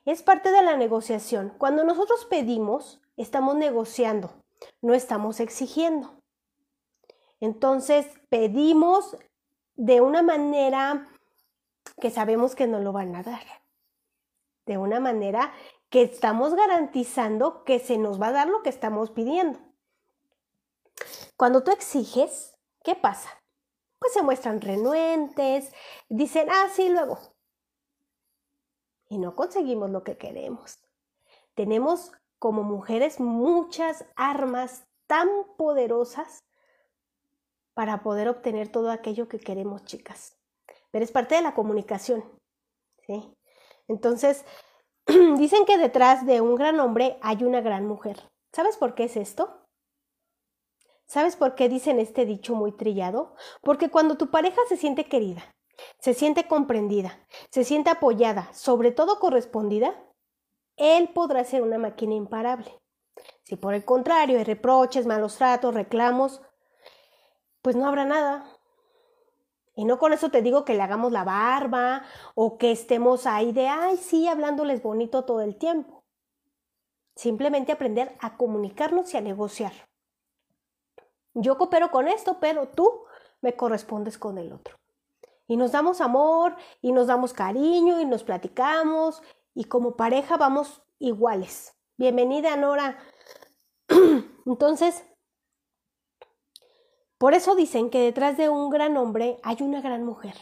Es 0.05 0.23
parte 0.23 0.53
de 0.53 0.63
la 0.63 0.77
negociación. 0.77 1.53
Cuando 1.59 1.83
nosotros 1.83 2.25
pedimos, 2.27 3.01
estamos 3.17 3.57
negociando, 3.57 4.31
no 4.81 4.95
estamos 4.95 5.41
exigiendo. 5.41 6.23
Entonces 7.41 8.07
pedimos 8.29 9.17
de 9.75 10.01
una 10.01 10.23
manera 10.23 11.09
que 12.01 12.11
sabemos 12.11 12.55
que 12.55 12.69
no 12.69 12.79
lo 12.79 12.93
van 12.93 13.17
a 13.17 13.25
dar. 13.25 13.43
De 14.67 14.79
una 14.79 15.01
manera 15.01 15.53
que 15.91 16.03
estamos 16.03 16.55
garantizando 16.55 17.65
que 17.65 17.79
se 17.79 17.99
nos 17.99 18.21
va 18.21 18.29
a 18.29 18.33
dar 18.33 18.49
lo 18.49 18.63
que 18.63 18.69
estamos 18.69 19.11
pidiendo. 19.11 19.59
Cuando 21.37 21.63
tú 21.63 21.71
exiges, 21.71 22.57
¿qué 22.83 22.95
pasa? 22.95 23.31
Pues 23.99 24.13
se 24.13 24.23
muestran 24.23 24.61
renuentes, 24.61 25.73
dicen, 26.09 26.49
ah, 26.51 26.69
sí, 26.73 26.89
luego. 26.89 27.19
Y 29.09 29.19
no 29.19 29.35
conseguimos 29.35 29.91
lo 29.91 30.05
que 30.05 30.19
queremos. 30.19 30.79
Tenemos 31.55 32.13
como 32.39 32.63
mujeres 32.63 33.19
muchas 33.19 34.05
armas 34.15 34.87
tan 35.07 35.29
poderosas 35.57 36.45
para 37.75 38.03
poder 38.03 38.29
obtener 38.29 38.71
todo 38.71 38.91
aquello 38.91 39.29
que 39.29 39.41
queremos, 39.41 39.85
chicas. 39.85 40.37
Pero 40.91 41.05
es 41.05 41.13
parte 41.13 41.37
de 41.37 41.43
la 41.43 41.55
comunicación. 41.55 42.25
¿sí? 43.07 43.37
Entonces, 43.89 44.45
dicen 45.39 45.65
que 45.65 45.79
detrás 45.79 46.27
de 46.27 46.43
un 46.43 46.55
gran 46.55 46.79
hombre 46.81 47.19
hay 47.23 47.43
una 47.43 47.63
gran 47.63 47.87
mujer. 47.87 48.21
¿Sabes 48.53 48.77
por 48.77 48.95
qué 48.95 49.05
es 49.05 49.17
esto? 49.17 49.65
¿Sabes 51.07 51.37
por 51.37 51.55
qué 51.55 51.71
dicen 51.71 51.99
este 51.99 52.27
dicho 52.27 52.55
muy 52.55 52.73
trillado? 52.73 53.35
Porque 53.63 53.89
cuando 53.89 54.19
tu 54.19 54.31
pareja 54.31 54.61
se 54.69 54.77
siente 54.77 55.05
querida, 55.05 55.43
se 55.99 56.13
siente 56.13 56.47
comprendida, 56.47 57.27
se 57.51 57.65
siente 57.65 57.89
apoyada, 57.89 58.53
sobre 58.53 58.91
todo 58.91 59.19
correspondida, 59.19 59.95
él 60.77 61.09
podrá 61.15 61.43
ser 61.45 61.63
una 61.63 61.79
máquina 61.79 62.15
imparable. 62.15 62.79
Si 63.45 63.57
por 63.57 63.73
el 63.73 63.87
contrario 63.87 64.37
hay 64.37 64.45
reproches, 64.45 65.07
malos 65.07 65.39
tratos, 65.39 65.73
reclamos, 65.73 66.43
pues 67.63 67.77
no 67.77 67.87
habrá 67.87 68.05
nada. 68.05 68.58
Y 69.79 69.85
no 69.85 70.01
con 70.01 70.13
eso 70.13 70.29
te 70.29 70.43
digo 70.43 70.65
que 70.65 70.75
le 70.75 70.83
hagamos 70.83 71.13
la 71.13 71.23
barba 71.23 72.03
o 72.35 72.59
que 72.59 72.73
estemos 72.73 73.27
ahí 73.27 73.53
de, 73.53 73.69
ay, 73.69 73.97
sí, 73.97 74.27
hablándoles 74.27 74.83
bonito 74.83 75.25
todo 75.25 75.41
el 75.41 75.55
tiempo. 75.55 76.03
Simplemente 77.15 77.71
aprender 77.71 78.17
a 78.19 78.37
comunicarnos 78.37 79.15
y 79.15 79.19
a 79.19 79.21
negociar. 79.21 79.73
Yo 81.33 81.57
coopero 81.57 81.93
con 81.93 82.09
esto, 82.09 82.41
pero 82.41 82.67
tú 82.67 83.05
me 83.41 83.55
correspondes 83.55 84.19
con 84.19 84.39
el 84.39 84.53
otro. 84.53 84.77
Y 85.47 85.57
nos 85.57 85.71
damos 85.71 86.01
amor 86.01 86.57
y 86.83 86.91
nos 86.91 87.07
damos 87.07 87.33
cariño 87.33 88.01
y 88.01 88.05
nos 88.05 88.25
platicamos 88.25 89.23
y 89.55 89.67
como 89.67 89.95
pareja 89.95 90.37
vamos 90.37 90.83
iguales. 90.99 91.73
Bienvenida, 91.97 92.57
Nora. 92.57 92.99
Entonces, 94.45 95.05
por 97.19 97.35
eso 97.35 97.55
dicen 97.57 97.91
que 97.91 98.01
detrás 98.01 98.37
de 98.37 98.49
un 98.49 98.71
gran 98.71 98.97
hombre 98.97 99.39
hay 99.43 99.59
una 99.61 99.81
gran 99.81 100.05
mujer. 100.05 100.35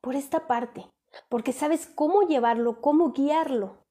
Por 0.00 0.14
esta 0.14 0.46
parte, 0.46 0.86
porque 1.28 1.52
sabes 1.52 1.86
cómo 1.86 2.22
llevarlo, 2.22 2.80
cómo 2.80 3.12
guiarlo. 3.12 3.84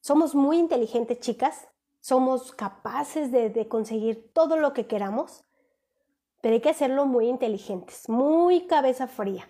Somos 0.00 0.34
muy 0.34 0.58
inteligentes, 0.58 1.20
chicas. 1.20 1.68
Somos 2.00 2.52
capaces 2.52 3.32
de, 3.32 3.68
conseguir 3.68 4.32
todo 4.32 4.56
lo 4.56 4.72
que 4.72 4.86
queramos, 4.86 5.44
pero 6.40 6.54
hay 6.54 6.60
que 6.60 6.70
hacerlo 6.70 7.06
muy 7.06 7.28
inteligentes, 7.28 8.08
muy 8.08 8.66
cabeza 8.66 9.08
fría. 9.08 9.48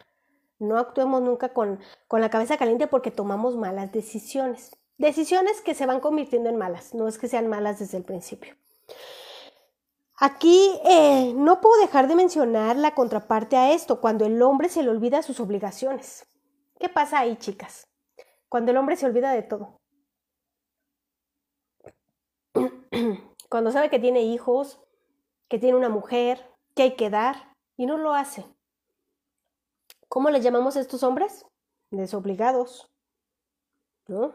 No 0.58 0.78
actuemos 0.78 1.22
nunca 1.22 1.52
con, 1.52 1.78
la 2.10 2.30
cabeza 2.30 2.56
caliente 2.56 2.86
porque 2.86 3.10
tomamos 3.10 3.56
malas 3.56 3.92
decisiones. 3.92 4.76
Decisiones 4.96 5.60
que 5.60 5.74
se 5.74 5.86
van 5.86 6.00
convirtiendo 6.00 6.48
en 6.48 6.56
malas, 6.56 6.94
no 6.94 7.06
es 7.06 7.18
que 7.18 7.28
sean 7.28 7.46
malas 7.46 7.78
desde 7.78 7.98
el 7.98 8.04
principio. 8.04 8.56
Aquí 10.20 10.72
eh, 10.84 11.32
no 11.36 11.60
puedo 11.60 11.80
dejar 11.80 12.08
de 12.08 12.16
mencionar 12.16 12.74
la 12.76 12.92
contraparte 12.92 13.56
a 13.56 13.72
esto, 13.72 14.00
cuando 14.00 14.26
el 14.26 14.42
hombre 14.42 14.68
se 14.68 14.82
le 14.82 14.90
olvida 14.90 15.22
sus 15.22 15.38
obligaciones. 15.38 16.28
¿Qué 16.80 16.88
pasa 16.88 17.20
ahí, 17.20 17.36
chicas? 17.36 17.86
Cuando 18.48 18.72
el 18.72 18.78
hombre 18.78 18.96
se 18.96 19.06
olvida 19.06 19.30
de 19.32 19.42
todo. 19.42 19.80
Cuando 23.48 23.70
sabe 23.70 23.90
que 23.90 24.00
tiene 24.00 24.22
hijos, 24.22 24.80
que 25.48 25.58
tiene 25.58 25.78
una 25.78 25.88
mujer, 25.88 26.50
que 26.74 26.82
hay 26.82 26.96
que 26.96 27.10
dar, 27.10 27.54
y 27.76 27.86
no 27.86 27.96
lo 27.96 28.12
hace. 28.12 28.44
¿Cómo 30.08 30.30
les 30.30 30.42
llamamos 30.42 30.76
a 30.76 30.80
estos 30.80 31.04
hombres? 31.04 31.46
Desobligados. 31.90 32.90
¿No? 34.08 34.34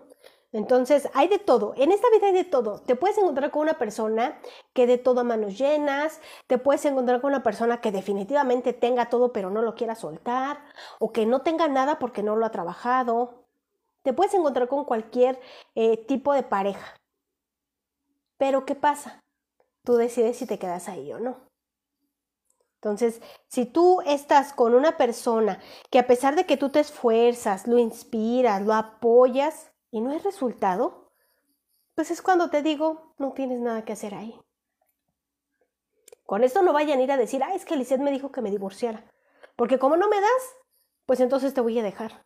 Entonces, 0.53 1.09
hay 1.15 1.27
de 1.27 1.39
todo. 1.39 1.73
En 1.77 1.91
esta 1.91 2.09
vida 2.11 2.27
hay 2.27 2.33
de 2.33 2.43
todo. 2.43 2.79
Te 2.79 2.95
puedes 2.95 3.17
encontrar 3.17 3.49
con 3.49 3.63
una 3.63 3.79
persona 3.79 4.39
que 4.73 4.85
de 4.85 4.99
todo 4.99 5.21
a 5.21 5.23
manos 5.23 5.57
llenas, 5.57 6.21
te 6.45 6.59
puedes 6.59 6.85
encontrar 6.85 7.21
con 7.21 7.31
una 7.31 7.41
persona 7.41 7.81
que 7.81 7.91
definitivamente 7.91 8.71
tenga 8.71 9.09
todo 9.09 9.33
pero 9.33 9.49
no 9.49 9.63
lo 9.63 9.73
quiera 9.73 9.95
soltar, 9.95 10.63
o 10.99 11.11
que 11.11 11.25
no 11.25 11.41
tenga 11.41 11.67
nada 11.67 11.97
porque 11.97 12.21
no 12.21 12.35
lo 12.35 12.45
ha 12.45 12.51
trabajado. 12.51 13.45
Te 14.03 14.13
puedes 14.13 14.35
encontrar 14.35 14.67
con 14.67 14.85
cualquier 14.85 15.39
eh, 15.73 15.97
tipo 16.05 16.33
de 16.33 16.43
pareja. 16.43 16.97
Pero, 18.37 18.65
¿qué 18.65 18.75
pasa? 18.75 19.21
Tú 19.83 19.95
decides 19.95 20.37
si 20.37 20.45
te 20.45 20.59
quedas 20.59 20.87
ahí 20.87 21.11
o 21.13 21.19
no. 21.19 21.47
Entonces, 22.75 23.21
si 23.49 23.65
tú 23.65 24.01
estás 24.05 24.53
con 24.53 24.75
una 24.75 24.97
persona 24.97 25.59
que 25.89 25.99
a 25.99 26.05
pesar 26.05 26.35
de 26.35 26.45
que 26.45 26.57
tú 26.57 26.69
te 26.69 26.81
esfuerzas, 26.81 27.65
lo 27.65 27.79
inspiras, 27.79 28.61
lo 28.61 28.73
apoyas 28.73 29.72
y 29.93 30.01
no 30.01 30.09
hay 30.09 30.17
resultado, 30.17 31.11
pues 31.93 32.09
es 32.09 32.23
cuando 32.23 32.49
te 32.49 32.63
digo, 32.63 33.13
no 33.19 33.31
tienes 33.33 33.59
nada 33.59 33.85
que 33.85 33.93
hacer 33.93 34.15
ahí. 34.15 34.35
Con 36.25 36.43
esto 36.43 36.63
no 36.63 36.73
vayan 36.73 36.97
a 36.97 37.03
ir 37.03 37.11
a 37.11 37.17
decir, 37.17 37.43
ah, 37.43 37.53
es 37.53 37.63
que 37.63 37.75
Lisette 37.75 38.01
me 38.01 38.09
dijo 38.09 38.31
que 38.31 38.41
me 38.41 38.49
divorciara. 38.49 39.05
Porque 39.55 39.77
como 39.77 39.95
no 39.95 40.09
me 40.09 40.19
das, 40.19 40.55
pues 41.05 41.19
entonces 41.19 41.53
te 41.53 41.61
voy 41.61 41.77
a 41.77 41.83
dejar. 41.83 42.25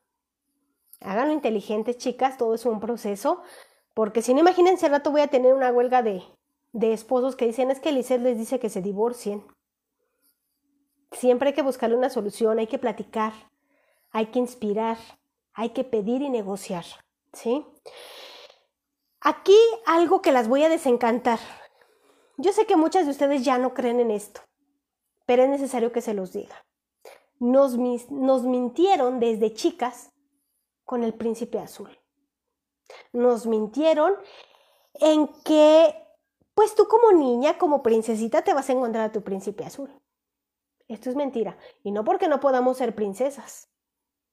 Háganlo 1.02 1.34
inteligentes, 1.34 1.98
chicas, 1.98 2.38
todo 2.38 2.56
es 2.56 2.66
un 2.66 2.80
proceso. 2.80 3.42
Porque 3.94 4.22
si 4.22 4.34
no, 4.34 4.40
imagínense, 4.40 4.86
al 4.86 4.94
rato 4.94 5.12
voy 5.12 5.20
a 5.20 5.28
tener 5.28 5.54
una 5.54 5.70
huelga 5.70 6.02
de, 6.02 6.24
de 6.72 6.94
esposos 6.94 7.36
que 7.36 7.48
dicen, 7.48 7.70
es 7.70 7.82
que 7.82 7.92
Lisette 7.92 8.22
les 8.22 8.38
dice 8.38 8.60
que 8.60 8.70
se 8.70 8.82
divorcien. 8.82 9.46
Siempre 11.12 11.50
hay 11.50 11.54
que 11.54 11.64
buscarle 11.64 11.98
una 11.98 12.10
solución, 12.10 12.60
hay 12.60 12.68
que 12.68 12.80
platicar, 12.80 13.34
hay 14.12 14.28
que 14.28 14.40
inspirar, 14.40 14.98
hay 15.52 15.72
que 15.72 15.84
pedir 15.84 16.22
y 16.22 16.30
negociar, 16.30 16.86
¿sí? 17.38 17.66
Aquí 19.22 19.58
algo 19.86 20.22
que 20.22 20.32
las 20.32 20.48
voy 20.48 20.64
a 20.64 20.70
desencantar. 20.70 21.40
yo 22.38 22.52
sé 22.52 22.66
que 22.66 22.76
muchas 22.76 23.06
de 23.06 23.12
ustedes 23.12 23.44
ya 23.44 23.58
no 23.58 23.74
creen 23.74 24.00
en 24.00 24.12
esto, 24.12 24.42
pero 25.26 25.44
es 25.44 25.50
necesario 25.50 25.92
que 25.92 26.02
se 26.02 26.14
los 26.14 26.34
diga. 26.34 26.66
Nos, 27.40 27.78
nos 27.78 28.44
mintieron 28.44 29.20
desde 29.20 29.54
chicas 29.54 30.12
con 30.84 31.04
el 31.04 31.14
príncipe 31.14 31.60
azul. 31.60 31.90
Nos 33.12 33.46
mintieron 33.46 34.16
en 34.94 35.28
que, 35.44 35.96
pues 36.54 36.76
tú 36.76 36.88
como 36.88 37.12
niña, 37.12 37.58
como 37.58 37.84
princesita, 37.84 38.44
te 38.44 38.54
vas 38.54 38.70
a 38.70 38.74
encontrar 38.74 39.06
a 39.06 39.12
tu 39.12 39.24
príncipe 39.24 39.66
azul. 39.66 39.92
Esto 40.88 41.10
es 41.10 41.16
mentira. 41.16 41.58
Y 41.84 41.92
no 41.92 42.04
porque 42.04 42.28
no 42.28 42.40
podamos 42.40 42.78
ser 42.78 42.96
princesas, 42.96 43.70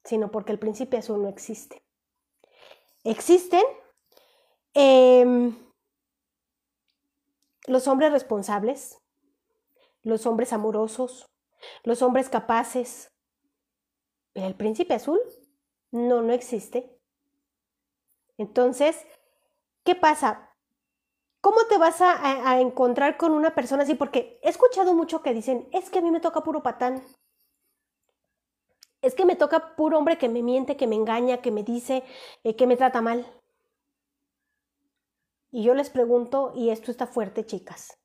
sino 0.05 0.31
porque 0.31 0.53
el 0.53 0.59
príncipe 0.59 0.99
azul 0.99 1.23
no 1.23 1.29
existe. 1.29 1.85
Existen 3.05 3.63
em, 4.75 5.55
los 7.67 7.87
hombres 7.87 8.13
responsables, 8.13 8.99
los 10.03 10.27
hombres 10.27 10.53
amorosos, 10.53 11.27
los 11.83 12.03
hombres 12.03 12.29
capaces. 12.29 13.09
Pero 14.33 14.47
el 14.47 14.57
príncipe 14.57 14.95
azul 14.95 15.21
no, 15.93 16.23
no 16.23 16.33
existe. 16.33 16.99
Entonces, 18.37 19.07
¿qué 19.85 19.95
pasa? 19.95 20.51
¿Cómo 21.41 21.67
te 21.69 21.77
vas 21.77 22.01
a, 22.01 22.59
encontrar 22.59 23.19
con 23.19 23.33
una 23.33 23.55
persona 23.55 23.83
así? 23.83 23.95
Porque 23.95 24.41
he 24.43 24.49
escuchado 24.49 24.95
mucho 24.95 25.23
que 25.23 25.35
dicen, 25.35 25.69
es 25.73 25.91
que 25.91 25.99
a 25.99 26.03
mí 26.03 26.11
me 26.11 26.21
toca 26.21 26.43
puro 26.43 26.63
patán. 26.63 27.05
Es 29.05 29.15
que 29.15 29.27
me 29.27 29.37
toca 29.37 29.77
puro 29.77 29.99
hombre 29.99 30.17
que 30.17 30.31
me 30.31 30.43
miente, 30.43 30.79
que 30.79 30.87
me 30.87 30.97
engaña, 30.97 31.43
que 31.43 31.51
me 31.51 31.63
dice, 31.63 32.03
eh, 32.43 32.57
que 32.57 32.67
me 32.67 32.79
trata 32.79 33.03
mal. 33.03 33.27
Y 35.51 35.63
yo 35.63 35.75
les 35.75 35.91
pregunto, 35.91 36.53
y 36.55 36.71
esto 36.71 36.91
está 36.91 37.07
fuerte, 37.07 37.45
chicas, 37.45 37.99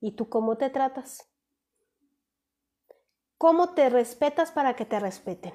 ¿y 0.00 0.12
tú 0.12 0.28
cómo 0.28 0.56
te 0.56 0.70
tratas? 0.70 1.28
¿Cómo 3.38 3.74
te 3.74 3.90
respetas 3.90 4.52
para 4.52 4.76
que 4.76 4.86
te 4.86 5.00
respeten? 5.00 5.52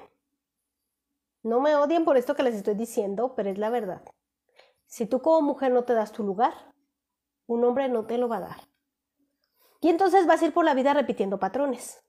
No 1.42 1.60
me 1.60 1.74
odien 1.74 2.04
por 2.04 2.18
esto 2.18 2.34
que 2.36 2.42
les 2.42 2.54
estoy 2.54 2.74
diciendo, 2.74 3.34
pero 3.34 3.48
es 3.48 3.56
la 3.56 3.70
verdad. 3.70 4.02
Si 4.86 5.06
tú 5.06 5.22
como 5.22 5.40
mujer 5.40 5.72
no 5.72 5.84
te 5.84 5.94
das 5.94 6.12
tu 6.12 6.22
lugar, 6.22 6.52
un 7.46 7.64
hombre 7.64 7.88
no 7.88 8.06
te 8.06 8.18
lo 8.18 8.28
va 8.28 8.36
a 8.36 8.40
dar. 8.40 8.68
Y 9.80 9.88
entonces 9.88 10.26
vas 10.26 10.42
a 10.42 10.46
ir 10.46 10.52
por 10.52 10.66
la 10.66 10.74
vida 10.74 10.92
repitiendo 10.92 11.38
patrones. 11.38 12.04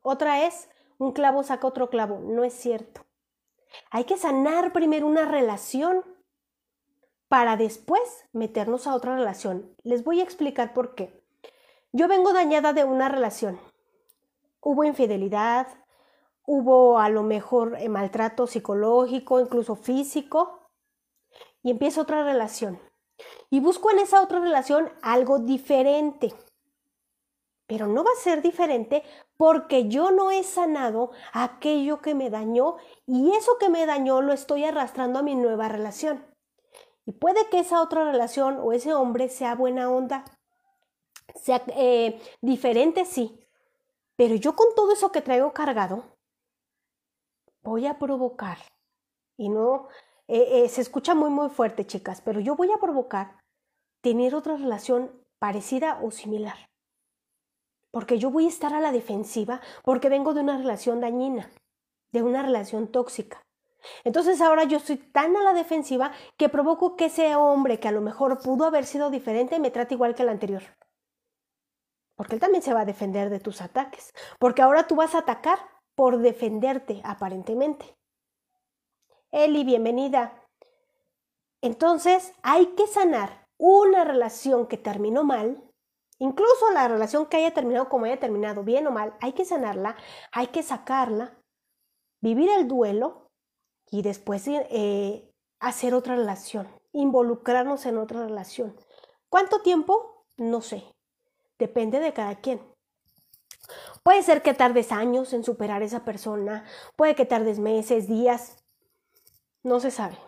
Otra 0.00 0.46
es, 0.46 0.68
un 1.02 1.10
clavo 1.12 1.42
saca 1.42 1.66
otro 1.66 1.90
clavo. 1.90 2.20
No 2.22 2.44
es 2.44 2.54
cierto. 2.54 3.04
Hay 3.90 4.04
que 4.04 4.16
sanar 4.16 4.72
primero 4.72 5.06
una 5.06 5.24
relación 5.24 6.04
para 7.28 7.56
después 7.56 8.02
meternos 8.32 8.86
a 8.86 8.94
otra 8.94 9.16
relación. 9.16 9.74
Les 9.82 10.04
voy 10.04 10.20
a 10.20 10.22
explicar 10.22 10.72
por 10.74 10.94
qué. 10.94 11.24
Yo 11.90 12.06
vengo 12.06 12.32
dañada 12.32 12.72
de 12.72 12.84
una 12.84 13.08
relación. 13.08 13.58
Hubo 14.60 14.84
infidelidad, 14.84 15.66
hubo 16.46 16.98
a 16.98 17.08
lo 17.08 17.24
mejor 17.24 17.76
eh, 17.80 17.88
maltrato 17.88 18.46
psicológico, 18.46 19.40
incluso 19.40 19.74
físico, 19.74 20.70
y 21.64 21.72
empiezo 21.72 22.02
otra 22.02 22.22
relación. 22.22 22.78
Y 23.50 23.58
busco 23.58 23.90
en 23.90 23.98
esa 23.98 24.22
otra 24.22 24.38
relación 24.38 24.88
algo 25.02 25.40
diferente. 25.40 26.32
Pero 27.72 27.86
no 27.86 28.04
va 28.04 28.10
a 28.10 28.20
ser 28.20 28.42
diferente 28.42 29.02
porque 29.38 29.88
yo 29.88 30.10
no 30.10 30.30
he 30.30 30.42
sanado 30.42 31.10
aquello 31.32 32.02
que 32.02 32.14
me 32.14 32.28
dañó 32.28 32.76
y 33.06 33.34
eso 33.34 33.56
que 33.58 33.70
me 33.70 33.86
dañó 33.86 34.20
lo 34.20 34.34
estoy 34.34 34.64
arrastrando 34.64 35.18
a 35.18 35.22
mi 35.22 35.34
nueva 35.34 35.68
relación. 35.68 36.22
Y 37.06 37.12
puede 37.12 37.48
que 37.48 37.60
esa 37.60 37.80
otra 37.80 38.04
relación 38.04 38.58
o 38.62 38.74
ese 38.74 38.92
hombre 38.92 39.30
sea 39.30 39.54
buena 39.54 39.90
onda, 39.90 40.22
sea 41.34 41.62
eh, 41.68 42.20
diferente, 42.42 43.06
sí. 43.06 43.40
Pero 44.16 44.34
yo 44.34 44.54
con 44.54 44.74
todo 44.76 44.92
eso 44.92 45.10
que 45.10 45.22
traigo 45.22 45.54
cargado, 45.54 46.04
voy 47.62 47.86
a 47.86 47.98
provocar. 47.98 48.58
Y 49.38 49.48
no, 49.48 49.88
eh, 50.28 50.64
eh, 50.64 50.68
se 50.68 50.82
escucha 50.82 51.14
muy, 51.14 51.30
muy 51.30 51.48
fuerte, 51.48 51.86
chicas, 51.86 52.20
pero 52.20 52.38
yo 52.38 52.54
voy 52.54 52.70
a 52.70 52.76
provocar 52.76 53.38
tener 54.02 54.34
otra 54.34 54.58
relación 54.58 55.24
parecida 55.38 56.00
o 56.02 56.10
similar. 56.10 56.71
Porque 57.92 58.18
yo 58.18 58.30
voy 58.30 58.46
a 58.46 58.48
estar 58.48 58.74
a 58.74 58.80
la 58.80 58.90
defensiva 58.90 59.60
porque 59.84 60.08
vengo 60.08 60.34
de 60.34 60.40
una 60.40 60.58
relación 60.58 61.00
dañina, 61.00 61.48
de 62.10 62.22
una 62.22 62.42
relación 62.42 62.88
tóxica. 62.88 63.40
Entonces 64.02 64.40
ahora 64.40 64.64
yo 64.64 64.78
estoy 64.78 64.96
tan 64.96 65.36
a 65.36 65.42
la 65.42 65.52
defensiva 65.52 66.12
que 66.36 66.48
provoco 66.48 66.96
que 66.96 67.06
ese 67.06 67.36
hombre 67.36 67.78
que 67.78 67.88
a 67.88 67.92
lo 67.92 68.00
mejor 68.00 68.40
pudo 68.40 68.64
haber 68.64 68.84
sido 68.86 69.10
diferente 69.10 69.60
me 69.60 69.70
trate 69.70 69.94
igual 69.94 70.14
que 70.14 70.22
el 70.22 70.28
anterior. 70.28 70.62
Porque 72.16 72.34
él 72.34 72.40
también 72.40 72.62
se 72.62 72.74
va 72.74 72.80
a 72.80 72.86
defender 72.86 73.30
de 73.30 73.40
tus 73.40 73.60
ataques. 73.60 74.12
Porque 74.38 74.62
ahora 74.62 74.86
tú 74.86 74.96
vas 74.96 75.14
a 75.14 75.18
atacar 75.18 75.58
por 75.94 76.18
defenderte, 76.18 77.00
aparentemente. 77.04 77.96
Eli, 79.30 79.64
bienvenida. 79.64 80.46
Entonces 81.60 82.32
hay 82.42 82.66
que 82.74 82.86
sanar 82.86 83.48
una 83.58 84.04
relación 84.04 84.66
que 84.66 84.76
terminó 84.76 85.24
mal, 85.24 85.71
incluso 86.22 86.70
la 86.70 86.86
relación 86.86 87.26
que 87.26 87.38
haya 87.38 87.52
terminado 87.52 87.88
como 87.88 88.04
haya 88.04 88.20
terminado, 88.20 88.62
bien 88.62 88.86
o 88.86 88.92
mal, 88.92 89.14
hay 89.20 89.32
que 89.32 89.44
sanarla, 89.44 89.96
hay 90.30 90.46
que 90.48 90.62
sacarla, 90.62 91.36
vivir 92.20 92.48
el 92.48 92.68
duelo 92.68 93.28
y 93.90 94.02
después 94.02 94.44
eh, 94.46 95.28
hacer 95.58 95.94
otra 95.94 96.14
relación, 96.14 96.68
involucrarnos 96.92 97.86
en 97.86 97.98
otra 97.98 98.24
relación. 98.24 98.76
¿Cuánto 99.28 99.62
tiempo? 99.62 100.24
No 100.36 100.60
sé. 100.60 100.84
Depende 101.58 101.98
de 101.98 102.12
cada 102.12 102.36
quien. 102.36 102.60
Puede 104.04 104.22
ser 104.22 104.42
que 104.42 104.54
tardes 104.54 104.92
años 104.92 105.32
en 105.32 105.42
superar 105.42 105.82
a 105.82 105.86
esa 105.86 106.04
persona, 106.04 106.64
puede 106.94 107.16
que 107.16 107.26
tardes 107.26 107.58
meses, 107.58 108.06
días, 108.06 108.64
no 109.64 109.80
se 109.80 109.90
sabe. 109.90 110.18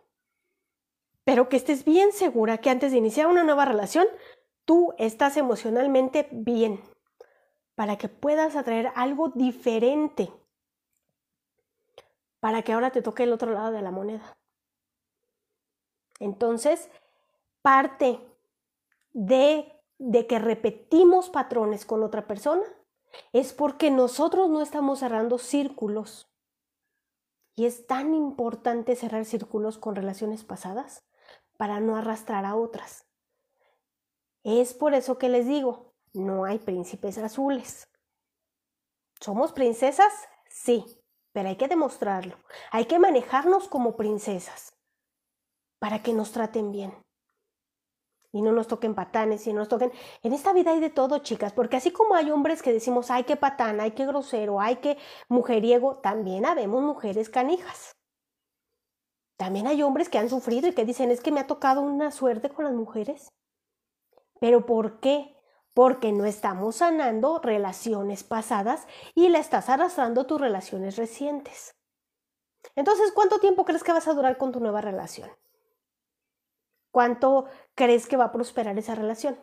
Pero 1.22 1.48
que 1.48 1.57
estés 1.57 1.85
bien 1.85 2.12
segura 2.12 2.59
que 2.59 2.70
antes 2.70 2.90
de 2.90 2.98
iniciar 2.98 3.28
una 3.28 3.44
nueva 3.44 3.64
relación, 3.64 4.07
tú 4.64 4.94
estás 4.98 5.37
emocionalmente 5.37 6.29
bien 6.31 6.81
para 7.74 7.96
que 7.96 8.09
puedas 8.09 8.57
atraer 8.57 8.92
algo 8.94 9.31
diferente 9.31 10.31
para 12.44 12.61
que 12.61 12.74
ahora 12.74 12.90
te 12.90 13.00
toque 13.00 13.22
el 13.22 13.33
otro 13.33 13.53
lado 13.53 13.72
de 13.72 13.81
la 13.81 13.90
moneda. 13.90 14.37
Entonces, 16.20 16.90
parte 17.62 18.20
de, 19.14 19.72
de 19.98 20.27
que 20.27 20.38
repetimos 20.38 21.31
patrones 21.31 21.87
con 21.87 22.03
otra 22.03 22.27
persona 22.27 22.64
es 23.33 23.55
porque 23.55 23.90
nosotros 23.90 24.50
no 24.50 24.61
estamos 24.61 24.98
cerrando 24.98 25.38
círculos. 25.38 26.31
Y 27.57 27.64
es 27.64 27.87
tan 27.87 28.12
importante 28.14 28.94
cerrar 28.94 29.24
círculos 29.24 29.79
con 29.79 29.96
relaciones 29.96 30.44
pasadas 30.44 31.03
para 31.57 31.81
no 31.81 31.96
arrastrar 31.96 32.44
a 32.44 32.57
otras. 32.57 33.07
Es 34.44 34.74
por 34.74 34.92
eso 34.92 35.16
que 35.16 35.30
les 35.30 35.46
digo, 35.46 35.94
no 36.12 36.44
hay 36.44 36.59
príncipes 36.59 37.16
azules. 37.16 37.88
¿Somos 39.18 39.52
princesas? 39.52 40.12
Sí, 40.48 40.85
pero 41.33 41.48
hay 41.48 41.57
que 41.57 41.66
demostrarlo. 41.66 42.37
Hay 42.70 42.85
que 42.85 42.98
manejarnos 42.98 43.68
como 43.68 43.96
princesas 43.96 44.76
para 45.78 46.02
que 46.02 46.12
nos 46.12 46.33
traten 46.33 46.72
bien. 46.72 46.92
Y 48.33 48.42
no 48.42 48.52
nos 48.52 48.68
toquen 48.68 48.94
patanes 48.94 49.46
y 49.46 49.52
no 49.52 49.61
nos 49.61 49.68
toquen... 49.68 49.92
En 50.22 50.33
esta 50.33 50.52
vida 50.52 50.72
hay 50.72 50.80
de 50.80 50.90
todo, 50.90 51.20
chicas, 51.20 51.52
porque 51.52 51.76
así 51.76 51.90
como 51.90 52.14
hay 52.14 52.30
hombres 52.30 52.62
que 52.62 52.72
decimos, 52.72 53.11
ay, 53.11 53.24
qué 53.24 53.37
patán, 53.37 53.80
ay, 53.80 53.92
qué 53.92 54.04
grosero, 54.07 54.61
ay, 54.61 54.76
qué 54.76 54.98
mujeriego, 55.28 55.98
también 55.98 56.44
habemos 56.44 56.83
mujeres 56.83 57.30
canijas. 57.30 57.96
También 59.38 59.66
hay 59.68 59.83
hombres 59.83 60.09
que 60.09 60.18
han 60.18 60.28
sufrido 60.28 60.68
y 60.68 60.74
que 60.74 60.85
dicen, 60.85 61.11
es 61.11 61.20
que 61.20 61.33
me 61.33 61.40
ha 61.40 61.46
tocado 61.46 61.80
una 61.80 62.11
suerte 62.11 62.50
con 62.50 62.64
las 62.64 62.74
mujeres. 62.74 63.28
Pero 64.40 64.66
¿por 64.66 65.01
qué? 65.01 65.35
porque 65.75 66.12
no 66.12 66.25
estamos 66.25 66.77
sanando 66.77 67.40
relaciones 67.40 68.23
pasadas 68.23 68.87
y 69.14 69.29
la 69.29 69.40
estás 69.40 69.68
arrastrando 69.68 70.25
tus 70.25 70.40
relaciones 70.40 70.97
recientes. 70.97 71.77
Entonces, 72.77 73.12
¿cuánto 73.12 73.40
tiempo 73.40 73.64
crees 73.64 73.83
que 73.83 73.92
vas 73.92 74.09
a 74.09 74.14
durar 74.14 74.38
con 74.38 74.53
tu 74.53 74.61
nueva 74.61 74.81
relación? 74.81 75.31
¿Cuánto 76.92 77.47
crees 77.75 78.07
que 78.07 78.16
va 78.16 78.27
a 78.27 78.33
prosperar 78.33 78.79
esa 78.79 78.94
relación? 78.94 79.38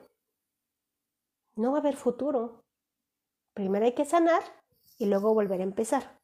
No 1.56 1.72
va 1.72 1.80
a 1.80 1.82
haber 1.82 1.98
futuro. 1.98 2.64
Primero 3.54 3.86
hay 3.86 3.94
que 3.94 4.06
sanar 4.06 4.42
y 4.98 5.06
luego 5.06 5.34
volver 5.34 5.60
a 5.60 5.66
empezar. 5.66 6.18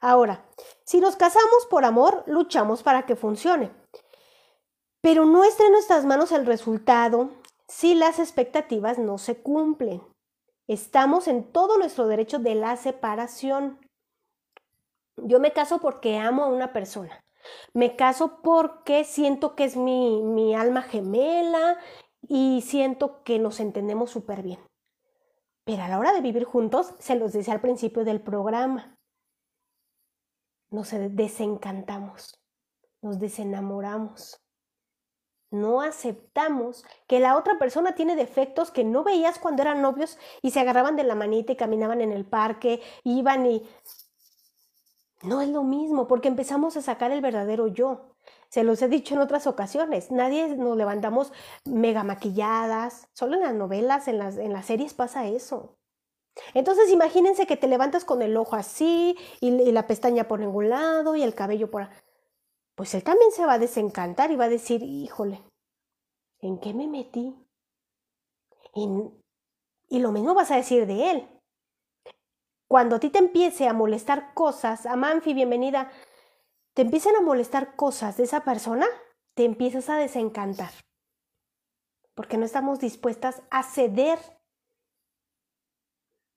Ahora, 0.00 0.44
si 0.84 1.00
nos 1.00 1.16
casamos 1.16 1.66
por 1.70 1.86
amor, 1.86 2.22
luchamos 2.26 2.82
para 2.82 3.06
que 3.06 3.16
funcione. 3.16 3.72
Pero 5.00 5.24
no 5.24 5.44
está 5.44 5.64
en 5.64 5.72
nuestras 5.72 6.04
manos 6.04 6.30
el 6.30 6.44
resultado, 6.44 7.30
si 7.68 7.94
las 7.94 8.18
expectativas 8.18 8.98
no 8.98 9.18
se 9.18 9.40
cumplen. 9.42 10.02
Estamos 10.68 11.28
en 11.28 11.52
todo 11.52 11.78
nuestro 11.78 12.06
derecho 12.08 12.38
de 12.38 12.54
la 12.54 12.76
separación. 12.76 13.78
Yo 15.16 15.40
me 15.40 15.52
caso 15.52 15.80
porque 15.80 16.18
amo 16.18 16.44
a 16.44 16.48
una 16.48 16.72
persona. 16.72 17.20
Me 17.72 17.96
caso 17.96 18.40
porque 18.42 19.04
siento 19.04 19.54
que 19.54 19.64
es 19.64 19.76
mi, 19.76 20.22
mi 20.22 20.54
alma 20.54 20.82
gemela 20.82 21.78
y 22.28 22.62
siento 22.62 23.22
que 23.22 23.38
nos 23.38 23.60
entendemos 23.60 24.10
súper 24.10 24.42
bien. 24.42 24.58
Pero 25.64 25.82
a 25.82 25.88
la 25.88 25.98
hora 25.98 26.12
de 26.12 26.20
vivir 26.20 26.44
juntos, 26.44 26.94
se 26.98 27.16
los 27.16 27.32
decía 27.32 27.54
al 27.54 27.60
principio 27.60 28.04
del 28.04 28.20
programa, 28.20 28.96
nos 30.70 30.90
desencantamos, 30.90 32.38
nos 33.02 33.18
desenamoramos. 33.18 34.40
No 35.50 35.80
aceptamos 35.80 36.84
que 37.06 37.20
la 37.20 37.36
otra 37.36 37.58
persona 37.58 37.94
tiene 37.94 38.16
defectos 38.16 38.70
que 38.70 38.84
no 38.84 39.04
veías 39.04 39.38
cuando 39.38 39.62
eran 39.62 39.80
novios 39.80 40.18
y 40.42 40.50
se 40.50 40.60
agarraban 40.60 40.96
de 40.96 41.04
la 41.04 41.14
manita 41.14 41.52
y 41.52 41.56
caminaban 41.56 42.00
en 42.00 42.12
el 42.12 42.24
parque, 42.24 42.82
iban 43.04 43.46
y... 43.46 43.68
No 45.22 45.40
es 45.40 45.48
lo 45.48 45.62
mismo, 45.62 46.06
porque 46.06 46.28
empezamos 46.28 46.76
a 46.76 46.82
sacar 46.82 47.10
el 47.10 47.20
verdadero 47.20 47.68
yo. 47.68 48.16
Se 48.48 48.64
los 48.64 48.82
he 48.82 48.88
dicho 48.88 49.14
en 49.14 49.20
otras 49.20 49.46
ocasiones, 49.46 50.10
nadie 50.10 50.56
nos 50.56 50.76
levantamos 50.76 51.32
mega 51.64 52.04
maquilladas, 52.04 53.08
solo 53.12 53.34
en 53.36 53.42
las 53.42 53.54
novelas, 53.54 54.08
en 54.08 54.18
las, 54.18 54.36
en 54.36 54.52
las 54.52 54.66
series 54.66 54.94
pasa 54.94 55.26
eso. 55.26 55.78
Entonces 56.54 56.90
imagínense 56.90 57.46
que 57.46 57.56
te 57.56 57.66
levantas 57.66 58.04
con 58.04 58.22
el 58.22 58.36
ojo 58.36 58.56
así 58.56 59.16
y, 59.40 59.48
y 59.48 59.72
la 59.72 59.86
pestaña 59.86 60.28
por 60.28 60.40
ningún 60.40 60.68
lado 60.68 61.16
y 61.16 61.22
el 61.22 61.34
cabello 61.34 61.70
por 61.70 61.88
pues 62.76 62.94
él 62.94 63.02
también 63.02 63.32
se 63.32 63.46
va 63.46 63.54
a 63.54 63.58
desencantar 63.58 64.30
y 64.30 64.36
va 64.36 64.44
a 64.44 64.50
decir, 64.50 64.82
híjole, 64.82 65.42
¿en 66.40 66.60
qué 66.60 66.74
me 66.74 66.86
metí? 66.86 67.34
Y, 68.74 68.86
y 69.88 69.98
lo 69.98 70.12
mismo 70.12 70.34
vas 70.34 70.50
a 70.50 70.56
decir 70.56 70.86
de 70.86 71.10
él. 71.10 71.28
Cuando 72.68 72.96
a 72.96 73.00
ti 73.00 73.08
te 73.08 73.18
empiece 73.18 73.66
a 73.66 73.72
molestar 73.72 74.34
cosas, 74.34 74.84
a 74.84 74.94
Manfi, 74.94 75.32
bienvenida, 75.32 75.90
te 76.74 76.82
empiecen 76.82 77.16
a 77.16 77.22
molestar 77.22 77.76
cosas 77.76 78.18
de 78.18 78.24
esa 78.24 78.44
persona, 78.44 78.86
te 79.34 79.44
empiezas 79.44 79.88
a 79.88 79.96
desencantar. 79.96 80.72
Porque 82.14 82.36
no 82.36 82.44
estamos 82.44 82.78
dispuestas 82.78 83.42
a 83.50 83.62
ceder. 83.62 84.18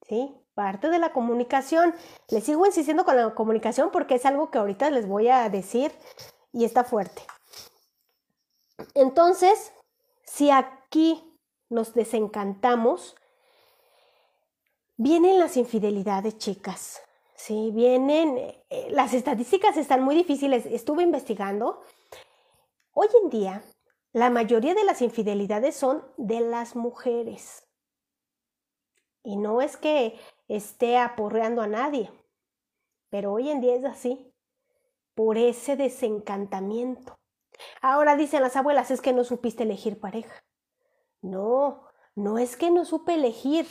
¿Sí? 0.07 0.38
Parte 0.59 0.89
de 0.89 0.99
la 0.99 1.13
comunicación. 1.13 1.95
Les 2.27 2.43
sigo 2.43 2.65
insistiendo 2.65 3.05
con 3.05 3.15
la 3.15 3.33
comunicación 3.33 3.91
porque 3.93 4.15
es 4.15 4.25
algo 4.25 4.51
que 4.51 4.57
ahorita 4.57 4.91
les 4.91 5.07
voy 5.07 5.29
a 5.29 5.47
decir 5.47 5.93
y 6.51 6.65
está 6.65 6.83
fuerte. 6.83 7.21
Entonces, 8.93 9.71
si 10.25 10.51
aquí 10.51 11.23
nos 11.69 11.93
desencantamos, 11.93 13.15
vienen 14.97 15.39
las 15.39 15.55
infidelidades, 15.55 16.37
chicas. 16.39 17.01
Sí, 17.37 17.71
vienen, 17.73 18.37
eh, 18.69 18.87
las 18.89 19.13
estadísticas 19.13 19.77
están 19.77 20.03
muy 20.03 20.13
difíciles. 20.13 20.65
Estuve 20.65 21.03
investigando. 21.03 21.83
Hoy 22.91 23.07
en 23.23 23.29
día, 23.29 23.63
la 24.11 24.29
mayoría 24.29 24.73
de 24.75 24.83
las 24.83 25.01
infidelidades 25.01 25.77
son 25.77 26.03
de 26.17 26.41
las 26.41 26.75
mujeres. 26.75 27.63
Y 29.23 29.37
no 29.37 29.61
es 29.61 29.77
que 29.77 30.19
esté 30.49 30.97
aporreando 30.97 31.61
a 31.61 31.67
nadie, 31.67 32.11
pero 33.09 33.31
hoy 33.31 33.49
en 33.49 33.61
día 33.61 33.75
es 33.75 33.85
así 33.85 34.33
por 35.15 35.37
ese 35.37 35.77
desencantamiento. 35.77 37.17
Ahora 37.81 38.15
dicen 38.15 38.41
las 38.41 38.55
abuelas, 38.55 38.91
es 38.91 39.01
que 39.01 39.13
no 39.13 39.23
supiste 39.23 39.63
elegir 39.63 39.99
pareja. 39.99 40.43
No, 41.21 41.85
no 42.15 42.37
es 42.37 42.57
que 42.57 42.71
no 42.71 42.85
supe 42.85 43.15
elegir, 43.15 43.67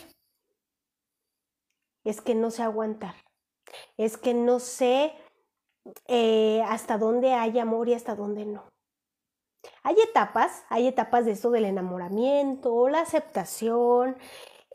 es 2.05 2.21
que 2.21 2.35
no 2.35 2.51
sé 2.51 2.63
aguantar, 2.63 3.15
es 3.97 4.17
que 4.17 4.35
no 4.35 4.61
sé 4.61 5.15
eh, 6.07 6.63
hasta 6.67 6.99
dónde 6.99 7.33
hay 7.33 7.59
amor 7.59 7.89
y 7.89 7.95
hasta 7.95 8.15
dónde 8.15 8.45
no. 8.45 8.69
Hay 9.83 9.97
etapas, 10.01 10.65
hay 10.69 10.87
etapas 10.87 11.25
de 11.25 11.33
esto 11.33 11.51
del 11.51 11.65
enamoramiento, 11.65 12.89
la 12.89 13.01
aceptación, 13.01 14.17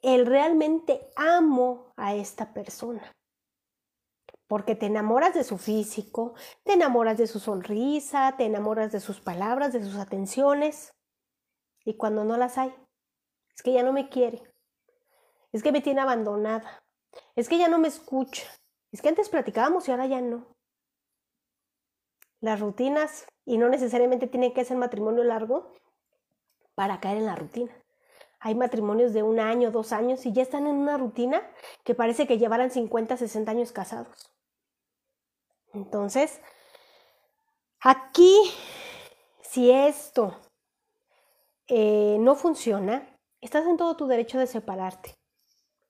el 0.04 0.26
realmente 0.26 1.12
amo 1.16 1.94
a 1.98 2.14
esta 2.14 2.54
persona 2.54 3.12
porque 4.54 4.76
te 4.76 4.86
enamoras 4.86 5.34
de 5.34 5.44
su 5.44 5.58
físico, 5.58 6.36
te 6.64 6.74
enamoras 6.74 7.18
de 7.18 7.26
su 7.26 7.40
sonrisa, 7.40 8.36
te 8.38 8.46
enamoras 8.46 8.92
de 8.92 9.00
sus 9.00 9.20
palabras, 9.20 9.74
de 9.74 9.84
sus 9.84 9.96
atenciones. 9.96 10.94
Y 11.84 11.98
cuando 11.98 12.24
no 12.24 12.38
las 12.38 12.60
hay, 12.60 12.72
es 13.56 13.64
que 13.64 13.74
ya 13.74 13.82
no 13.82 13.94
me 13.94 14.10
quiere, 14.10 14.44
es 15.52 15.64
que 15.64 15.72
me 15.72 15.82
tiene 15.82 16.02
abandonada, 16.02 16.84
es 17.36 17.50
que 17.50 17.58
ya 17.58 17.68
no 17.68 17.80
me 17.80 17.88
escucha, 17.88 18.44
es 18.92 19.02
que 19.02 19.10
antes 19.10 19.30
platicábamos 19.30 19.88
y 19.88 19.92
ahora 19.92 20.06
ya 20.06 20.22
no. 20.22 20.46
Las 22.40 22.60
rutinas, 22.60 23.26
y 23.46 23.58
no 23.58 23.70
necesariamente 23.70 24.28
tiene 24.28 24.54
que 24.54 24.66
ser 24.66 24.78
matrimonio 24.78 25.24
largo 25.24 25.74
para 26.76 27.00
caer 27.00 27.18
en 27.18 27.26
la 27.26 27.36
rutina. 27.36 27.83
Hay 28.46 28.56
matrimonios 28.56 29.14
de 29.14 29.24
un 29.24 29.40
año, 29.40 29.72
dos 29.72 29.94
años 29.94 30.26
y 30.26 30.34
ya 30.34 30.42
están 30.42 30.68
en 30.68 30.76
una 30.76 30.98
rutina 30.98 31.42
que 31.86 31.96
parece 31.96 32.28
que 32.28 32.38
llevaran 32.38 32.72
50, 32.72 33.16
60 33.16 33.50
años 33.50 33.72
casados. 33.72 34.34
Entonces, 35.72 36.42
aquí, 37.80 38.36
si 39.42 39.72
esto 39.72 40.36
eh, 41.70 42.18
no 42.20 42.36
funciona, 42.36 43.18
estás 43.40 43.66
en 43.66 43.78
todo 43.78 43.96
tu 43.96 44.08
derecho 44.08 44.38
de 44.38 44.48
separarte. 44.48 45.16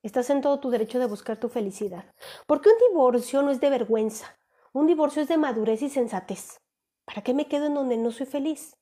Estás 0.04 0.30
en 0.30 0.42
todo 0.42 0.60
tu 0.60 0.70
derecho 0.70 1.00
de 1.00 1.08
buscar 1.08 1.40
tu 1.40 1.50
felicidad. 1.50 2.06
Porque 2.46 2.70
un 2.70 2.78
divorcio 2.90 3.42
no 3.42 3.50
es 3.50 3.62
de 3.62 3.72
vergüenza. 3.72 4.38
Un 4.74 4.86
divorcio 4.86 5.24
es 5.24 5.28
de 5.28 5.38
madurez 5.38 5.82
y 5.82 5.90
sensatez. 5.90 6.60
¿Para 7.04 7.24
qué 7.24 7.34
me 7.34 7.48
quedo 7.48 7.66
en 7.66 7.74
donde 7.74 7.98
no 7.98 8.12
soy 8.12 8.28
feliz? 8.28 8.78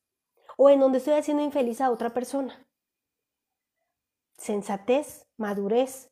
O 0.58 0.70
en 0.70 0.82
donde 0.82 0.98
estoy 0.98 1.14
haciendo 1.14 1.42
infeliz 1.42 1.80
a 1.80 1.90
otra 1.90 2.14
persona. 2.14 2.68
Sensatez, 4.42 5.28
madurez, 5.38 6.10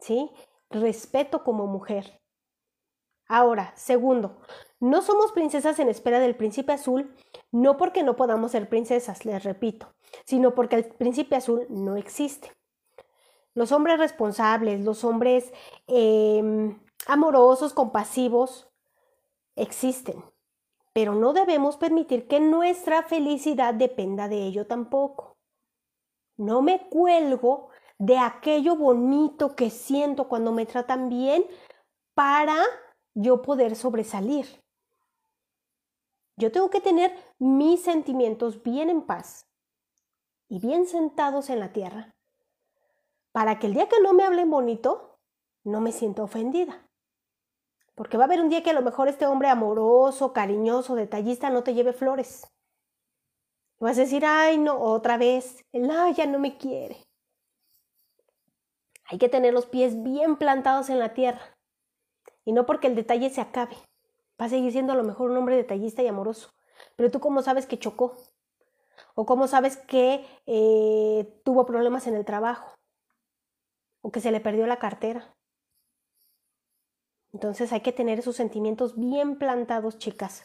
¿sí? 0.00 0.30
Respeto 0.68 1.44
como 1.44 1.66
mujer. 1.66 2.20
Ahora, 3.26 3.72
segundo, 3.74 4.36
no 4.80 5.00
somos 5.00 5.32
princesas 5.32 5.78
en 5.78 5.88
espera 5.88 6.20
del 6.20 6.36
príncipe 6.36 6.72
azul, 6.72 7.10
no 7.50 7.78
porque 7.78 8.02
no 8.02 8.16
podamos 8.16 8.52
ser 8.52 8.68
princesas, 8.68 9.24
les 9.24 9.44
repito, 9.44 9.94
sino 10.26 10.54
porque 10.54 10.76
el 10.76 10.84
príncipe 10.84 11.36
azul 11.36 11.66
no 11.70 11.96
existe. 11.96 12.54
Los 13.54 13.72
hombres 13.72 13.98
responsables, 13.98 14.84
los 14.84 15.02
hombres 15.02 15.50
em, 15.86 16.78
amorosos, 17.06 17.72
compasivos, 17.72 18.68
existen, 19.56 20.22
pero 20.92 21.14
no 21.14 21.32
debemos 21.32 21.78
permitir 21.78 22.28
que 22.28 22.40
nuestra 22.40 23.04
felicidad 23.04 23.72
dependa 23.72 24.28
de 24.28 24.42
ello 24.42 24.66
tampoco. 24.66 25.37
No 26.38 26.62
me 26.62 26.88
cuelgo 26.88 27.68
de 27.98 28.16
aquello 28.16 28.76
bonito 28.76 29.54
que 29.54 29.70
siento 29.70 30.28
cuando 30.28 30.52
me 30.52 30.64
tratan 30.64 31.08
bien 31.08 31.44
para 32.14 32.56
yo 33.14 33.42
poder 33.42 33.76
sobresalir. 33.76 34.46
Yo 36.36 36.52
tengo 36.52 36.70
que 36.70 36.80
tener 36.80 37.12
mis 37.38 37.82
sentimientos 37.82 38.62
bien 38.62 38.88
en 38.88 39.02
paz 39.02 39.46
y 40.48 40.60
bien 40.60 40.86
sentados 40.86 41.50
en 41.50 41.58
la 41.58 41.72
tierra 41.72 42.14
para 43.32 43.58
que 43.58 43.66
el 43.66 43.74
día 43.74 43.88
que 43.88 44.00
no 44.00 44.14
me 44.14 44.24
hablen 44.24 44.50
bonito, 44.50 45.18
no 45.64 45.80
me 45.80 45.92
sienta 45.92 46.22
ofendida. 46.22 46.88
Porque 47.94 48.16
va 48.16 48.24
a 48.24 48.26
haber 48.26 48.40
un 48.40 48.48
día 48.48 48.62
que 48.62 48.70
a 48.70 48.74
lo 48.74 48.82
mejor 48.82 49.08
este 49.08 49.26
hombre 49.26 49.48
amoroso, 49.48 50.32
cariñoso, 50.32 50.94
detallista 50.94 51.50
no 51.50 51.62
te 51.62 51.74
lleve 51.74 51.92
flores. 51.92 52.48
Vas 53.80 53.96
a 53.96 54.02
decir, 54.02 54.24
ay, 54.24 54.58
no, 54.58 54.80
otra 54.80 55.16
vez, 55.18 55.64
el 55.72 55.88
ay, 55.90 56.14
ya 56.14 56.26
no 56.26 56.40
me 56.40 56.58
quiere. 56.58 56.96
Hay 59.04 59.18
que 59.18 59.28
tener 59.28 59.54
los 59.54 59.66
pies 59.66 60.02
bien 60.02 60.36
plantados 60.36 60.90
en 60.90 60.98
la 60.98 61.14
tierra 61.14 61.40
y 62.44 62.52
no 62.52 62.66
porque 62.66 62.88
el 62.88 62.96
detalle 62.96 63.30
se 63.30 63.40
acabe. 63.40 63.76
Va 64.40 64.46
a 64.46 64.48
seguir 64.48 64.72
siendo 64.72 64.92
a 64.92 64.96
lo 64.96 65.04
mejor 65.04 65.30
un 65.30 65.36
hombre 65.36 65.56
detallista 65.56 66.02
y 66.02 66.08
amoroso. 66.08 66.50
Pero 66.96 67.10
tú 67.10 67.20
cómo 67.20 67.42
sabes 67.42 67.66
que 67.66 67.78
chocó? 67.78 68.16
¿O 69.14 69.26
cómo 69.26 69.46
sabes 69.46 69.76
que 69.76 70.24
eh, 70.46 71.40
tuvo 71.44 71.64
problemas 71.64 72.06
en 72.06 72.14
el 72.14 72.24
trabajo? 72.24 72.74
¿O 74.02 74.10
que 74.10 74.20
se 74.20 74.32
le 74.32 74.40
perdió 74.40 74.66
la 74.66 74.78
cartera? 74.78 75.34
Entonces 77.32 77.72
hay 77.72 77.80
que 77.80 77.92
tener 77.92 78.18
esos 78.18 78.36
sentimientos 78.36 78.98
bien 78.98 79.38
plantados, 79.38 79.98
chicas. 79.98 80.44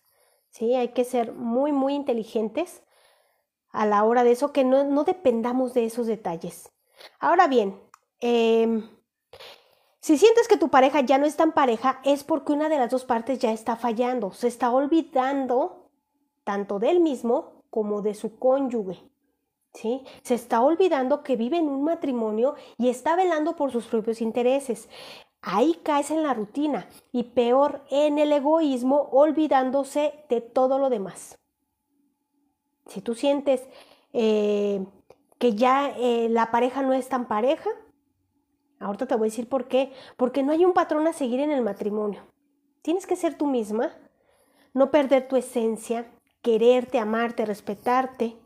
¿Sí? 0.50 0.76
Hay 0.76 0.90
que 0.90 1.04
ser 1.04 1.34
muy, 1.34 1.72
muy 1.72 1.96
inteligentes 1.96 2.83
a 3.74 3.86
la 3.86 4.06
hora 4.06 4.24
de 4.24 4.32
eso, 4.32 4.54
que 4.54 4.64
no, 4.64 4.86
no 4.86 5.04
dependamos 5.04 5.74
de 5.74 5.86
esos 5.86 6.08
detalles. 6.08 6.72
Ahora 7.20 7.48
bien, 7.48 7.82
eh, 8.22 8.82
si 10.00 10.18
sientes 10.18 10.48
que 10.48 10.58
tu 10.58 10.70
pareja 10.70 11.02
ya 11.02 11.18
no 11.18 11.26
es 11.26 11.36
tan 11.36 11.54
pareja, 11.54 12.02
es 12.04 12.24
porque 12.24 12.54
una 12.54 12.70
de 12.70 12.78
las 12.78 12.90
dos 12.92 13.06
partes 13.06 13.40
ya 13.40 13.52
está 13.52 13.76
fallando, 13.76 14.32
se 14.32 14.48
está 14.48 14.70
olvidando 14.72 15.90
tanto 16.44 16.78
del 16.78 17.00
mismo 17.00 17.64
como 17.70 18.02
de 18.02 18.14
su 18.14 18.38
cónyuge. 18.38 19.02
¿Sí? 19.74 20.04
Se 20.22 20.36
está 20.36 20.62
olvidando 20.62 21.24
que 21.24 21.36
vive 21.36 21.58
en 21.58 21.68
un 21.68 21.84
matrimonio 21.84 22.54
y 22.78 22.90
está 22.90 23.16
velando 23.16 23.56
por 23.56 23.72
sus 23.72 23.88
propios 23.88 24.22
intereses. 24.22 24.88
Ahí 25.42 25.80
caes 25.84 26.12
en 26.12 26.22
la 26.22 26.34
rutina 26.34 26.88
y 27.12 27.24
peor 27.24 27.84
en 27.90 28.20
el 28.20 28.32
egoísmo 28.34 29.10
olvidándose 29.12 30.14
de 30.30 30.42
todo 30.42 30.78
lo 30.80 30.90
demás. 30.90 31.40
Si 32.88 33.02
tú 33.02 33.16
sientes 33.16 33.62
eh, 34.14 34.86
que 35.40 35.56
ya 35.56 35.90
eh, 35.98 36.30
la 36.30 36.52
pareja 36.52 36.84
no 36.84 36.94
es 36.94 37.10
tan 37.10 37.28
pareja. 37.28 37.70
Ahorita 38.80 39.08
te 39.08 39.16
voy 39.16 39.28
a 39.28 39.32
decir 39.32 39.50
por 39.50 39.68
qué. 39.68 39.92
Porque 40.16 40.44
no 40.44 40.52
hay 40.52 40.64
un 40.64 40.74
patrón 40.74 41.08
a 41.08 41.14
seguir 41.14 41.40
en 41.42 41.52
el 41.52 41.62
matrimonio. 41.62 42.22
Tienes 42.82 43.08
que 43.08 43.16
ser 43.16 43.36
tú 43.36 43.48
misma, 43.48 43.92
no 44.74 44.92
perder 44.92 45.28
tu 45.28 45.36
esencia, 45.36 46.06
quererte, 46.42 47.00
amarte, 47.00 47.46
respetarte, 47.46 48.38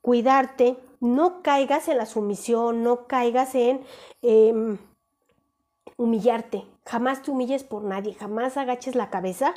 cuidarte. 0.00 0.78
No 1.00 1.42
caigas 1.42 1.88
en 1.88 1.98
la 1.98 2.06
sumisión, 2.06 2.82
no 2.82 3.06
caigas 3.06 3.54
en 3.54 3.82
em, 4.22 4.78
humillarte. 5.96 6.64
Jamás 6.86 7.22
te 7.22 7.30
humilles 7.30 7.64
por 7.64 7.82
nadie, 7.82 8.14
jamás 8.14 8.56
agaches 8.56 8.94
la 8.94 9.10
cabeza. 9.10 9.54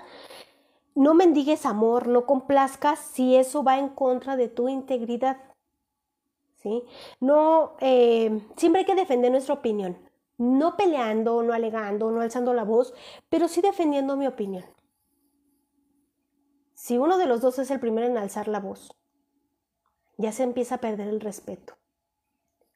No 0.98 1.14
mendigues 1.14 1.68
amor, 1.68 2.08
no 2.08 2.26
complazcas 2.26 2.98
si 2.98 3.36
eso 3.36 3.64
va 3.64 3.78
en 3.78 3.90
contra 3.90 4.36
de 4.36 4.48
tu 4.48 4.68
integridad. 4.68 5.38
¿Sí? 6.56 6.86
No, 7.20 7.76
eh, 7.82 8.42
siempre 8.56 8.80
hay 8.80 8.86
que 8.88 8.96
defender 8.96 9.30
nuestra 9.30 9.54
opinión. 9.54 10.00
No 10.40 10.76
peleando, 10.76 11.44
no 11.44 11.54
alegando, 11.54 12.10
no 12.10 12.22
alzando 12.22 12.52
la 12.56 12.64
voz, 12.64 12.96
pero 13.30 13.48
sí 13.48 13.62
defendiendo 13.62 14.18
mi 14.18 14.26
opinión. 14.26 14.66
Si 16.74 16.98
uno 16.98 17.20
de 17.20 17.28
los 17.28 17.42
dos 17.42 17.60
es 17.60 17.70
el 17.70 17.80
primero 17.80 18.08
en 18.08 18.18
alzar 18.18 18.48
la 18.48 18.60
voz, 18.60 18.92
ya 20.18 20.32
se 20.32 20.42
empieza 20.42 20.76
a 20.76 20.82
perder 20.82 21.10
el 21.10 21.20
respeto. 21.20 21.78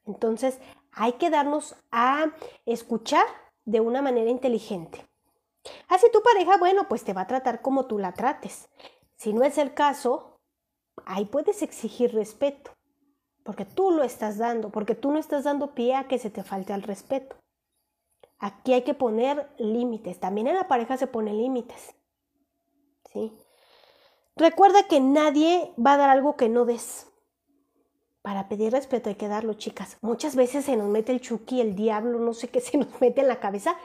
Entonces, 0.05 0.59
hay 0.91 1.13
que 1.13 1.31
darnos 1.31 1.75
a 1.89 2.31
escuchar 2.67 3.25
de 3.65 3.79
una 3.79 4.03
manera 4.03 4.29
inteligente. 4.29 5.10
Así 5.87 6.07
tu 6.11 6.21
pareja, 6.23 6.57
bueno, 6.57 6.87
pues 6.87 7.03
te 7.03 7.13
va 7.13 7.21
a 7.21 7.27
tratar 7.27 7.61
como 7.61 7.85
tú 7.85 7.99
la 7.99 8.13
trates. 8.13 8.69
Si 9.15 9.33
no 9.33 9.43
es 9.43 9.57
el 9.57 9.73
caso, 9.73 10.39
ahí 11.05 11.25
puedes 11.25 11.61
exigir 11.61 12.13
respeto, 12.13 12.71
porque 13.43 13.65
tú 13.65 13.91
lo 13.91 14.03
estás 14.03 14.37
dando, 14.37 14.69
porque 14.69 14.95
tú 14.95 15.11
no 15.11 15.19
estás 15.19 15.43
dando 15.43 15.73
pie 15.73 15.95
a 15.95 16.07
que 16.07 16.17
se 16.17 16.29
te 16.29 16.43
falte 16.43 16.73
al 16.73 16.83
respeto. 16.83 17.35
Aquí 18.39 18.73
hay 18.73 18.81
que 18.81 18.95
poner 18.95 19.51
límites. 19.59 20.19
También 20.19 20.47
en 20.47 20.55
la 20.55 20.67
pareja 20.67 20.97
se 20.97 21.05
ponen 21.05 21.37
límites. 21.37 21.93
¿Sí? 23.13 23.31
Recuerda 24.35 24.87
que 24.87 24.99
nadie 24.99 25.71
va 25.77 25.93
a 25.93 25.97
dar 25.97 26.09
algo 26.09 26.35
que 26.35 26.49
no 26.49 26.65
des. 26.65 27.07
Para 28.23 28.49
pedir 28.49 28.71
respeto 28.71 29.09
hay 29.09 29.15
que 29.15 29.27
darlo, 29.27 29.53
chicas. 29.53 29.97
Muchas 30.01 30.35
veces 30.35 30.65
se 30.65 30.75
nos 30.75 30.87
mete 30.87 31.11
el 31.11 31.21
chuki, 31.21 31.61
el 31.61 31.75
diablo, 31.75 32.19
no 32.19 32.33
sé 32.33 32.49
qué 32.49 32.61
se 32.61 32.77
nos 32.77 32.99
mete 32.99 33.21
en 33.21 33.27
la 33.27 33.39
cabeza 33.39 33.77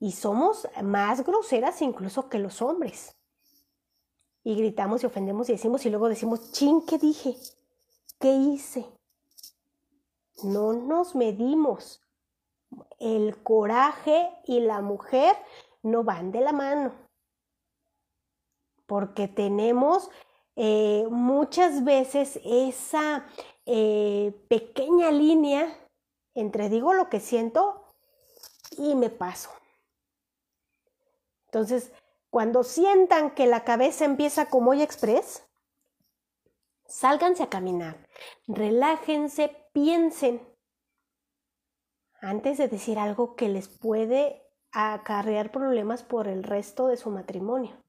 y 0.00 0.12
somos 0.12 0.68
más 0.82 1.24
groseras 1.24 1.82
incluso 1.82 2.28
que 2.28 2.38
los 2.38 2.62
hombres. 2.62 3.16
Y 4.44 4.54
gritamos 4.56 5.02
y 5.02 5.06
ofendemos 5.06 5.48
y 5.48 5.52
decimos 5.52 5.84
y 5.84 5.90
luego 5.90 6.08
decimos, 6.08 6.52
chin, 6.52 6.84
¿qué 6.86 6.98
dije? 6.98 7.36
¿Qué 8.20 8.32
hice? 8.32 8.86
No 10.42 10.72
nos 10.72 11.14
medimos. 11.14 12.00
El 12.98 13.42
coraje 13.42 14.30
y 14.44 14.60
la 14.60 14.80
mujer 14.80 15.36
no 15.82 16.04
van 16.04 16.32
de 16.32 16.40
la 16.40 16.52
mano. 16.52 16.92
Porque 18.86 19.28
tenemos 19.28 20.10
eh, 20.56 21.06
muchas 21.10 21.84
veces 21.84 22.40
esa 22.44 23.26
eh, 23.66 24.32
pequeña 24.48 25.10
línea 25.10 25.76
entre 26.34 26.68
digo 26.68 26.94
lo 26.94 27.08
que 27.08 27.20
siento 27.20 27.84
y 28.76 28.94
me 28.94 29.10
paso. 29.10 29.50
Entonces, 31.48 31.92
cuando 32.30 32.62
sientan 32.62 33.30
que 33.30 33.46
la 33.46 33.64
cabeza 33.64 34.04
empieza 34.04 34.50
como 34.50 34.70
hoy 34.70 34.82
express, 34.82 35.44
sálganse 36.86 37.42
a 37.42 37.48
caminar, 37.48 38.06
relájense, 38.46 39.56
piensen 39.72 40.46
antes 42.20 42.58
de 42.58 42.68
decir 42.68 42.98
algo 42.98 43.34
que 43.34 43.48
les 43.48 43.68
puede 43.68 44.42
acarrear 44.72 45.50
problemas 45.50 46.02
por 46.02 46.28
el 46.28 46.42
resto 46.42 46.88
de 46.88 46.96
su 46.96 47.10
matrimonio. 47.10 47.82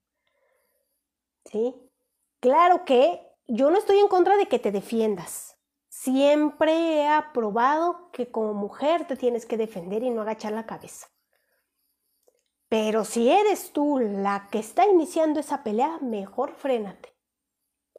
¿Sí? 1.46 1.76
Claro 2.40 2.86
que 2.86 3.28
yo 3.48 3.72
no 3.72 3.78
estoy 3.78 4.00
en 4.00 4.08
contra 4.08 4.38
de 4.38 4.48
que 4.48 4.60
te 4.60 4.72
defiendas. 4.72 5.58
Siempre 5.90 6.98
he 6.98 7.08
aprobado 7.08 8.10
que 8.12 8.32
como 8.32 8.54
mujer 8.54 9.06
te 9.08 9.18
tienes 9.18 9.46
que 9.46 9.58
defender 9.58 10.04
y 10.04 10.12
no 10.12 10.22
agachar 10.22 10.54
la 10.54 10.66
cabeza. 10.66 11.08
Pero 12.70 13.04
si 13.04 13.30
eres 13.30 13.74
tú 13.74 13.98
la 13.98 14.48
que 14.52 14.60
está 14.60 14.86
iniciando 14.86 15.40
esa 15.40 15.64
pelea, 15.64 15.98
mejor 16.02 16.54
frénate. 16.54 17.14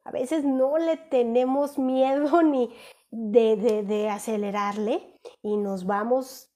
A 0.05 0.13
veces 0.13 0.45
no 0.45 0.79
le 0.79 0.97
tenemos 0.97 1.77
miedo 1.77 2.43
ni 2.45 2.75
de, 3.11 3.57
de, 3.57 3.83
de, 3.83 4.09
acelerarle 4.09 5.19
y 5.43 5.57
nos 5.57 5.85
vamos 5.85 6.53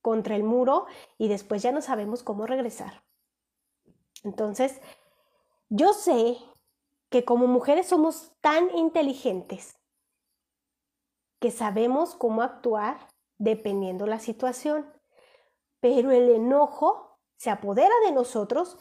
contra 0.00 0.34
el 0.34 0.42
muro 0.42 0.86
y 1.18 1.28
después 1.28 1.62
ya 1.62 1.70
no 1.70 1.82
sabemos 1.82 2.22
cómo 2.22 2.46
regresar. 2.46 3.04
Entonces, 4.24 4.80
yo 5.68 5.92
sé 5.92 6.38
que 7.10 7.24
como 7.24 7.46
mujeres 7.46 7.88
somos 7.88 8.32
tan 8.40 8.74
inteligentes 8.74 9.78
que 11.38 11.50
sabemos 11.50 12.14
cómo 12.14 12.42
actuar 12.42 13.08
dependiendo 13.38 14.06
la 14.06 14.18
situación, 14.18 14.90
pero 15.80 16.10
el 16.10 16.30
enojo 16.30 17.07
se 17.38 17.50
apodera 17.50 17.94
de 18.04 18.12
nosotros 18.12 18.76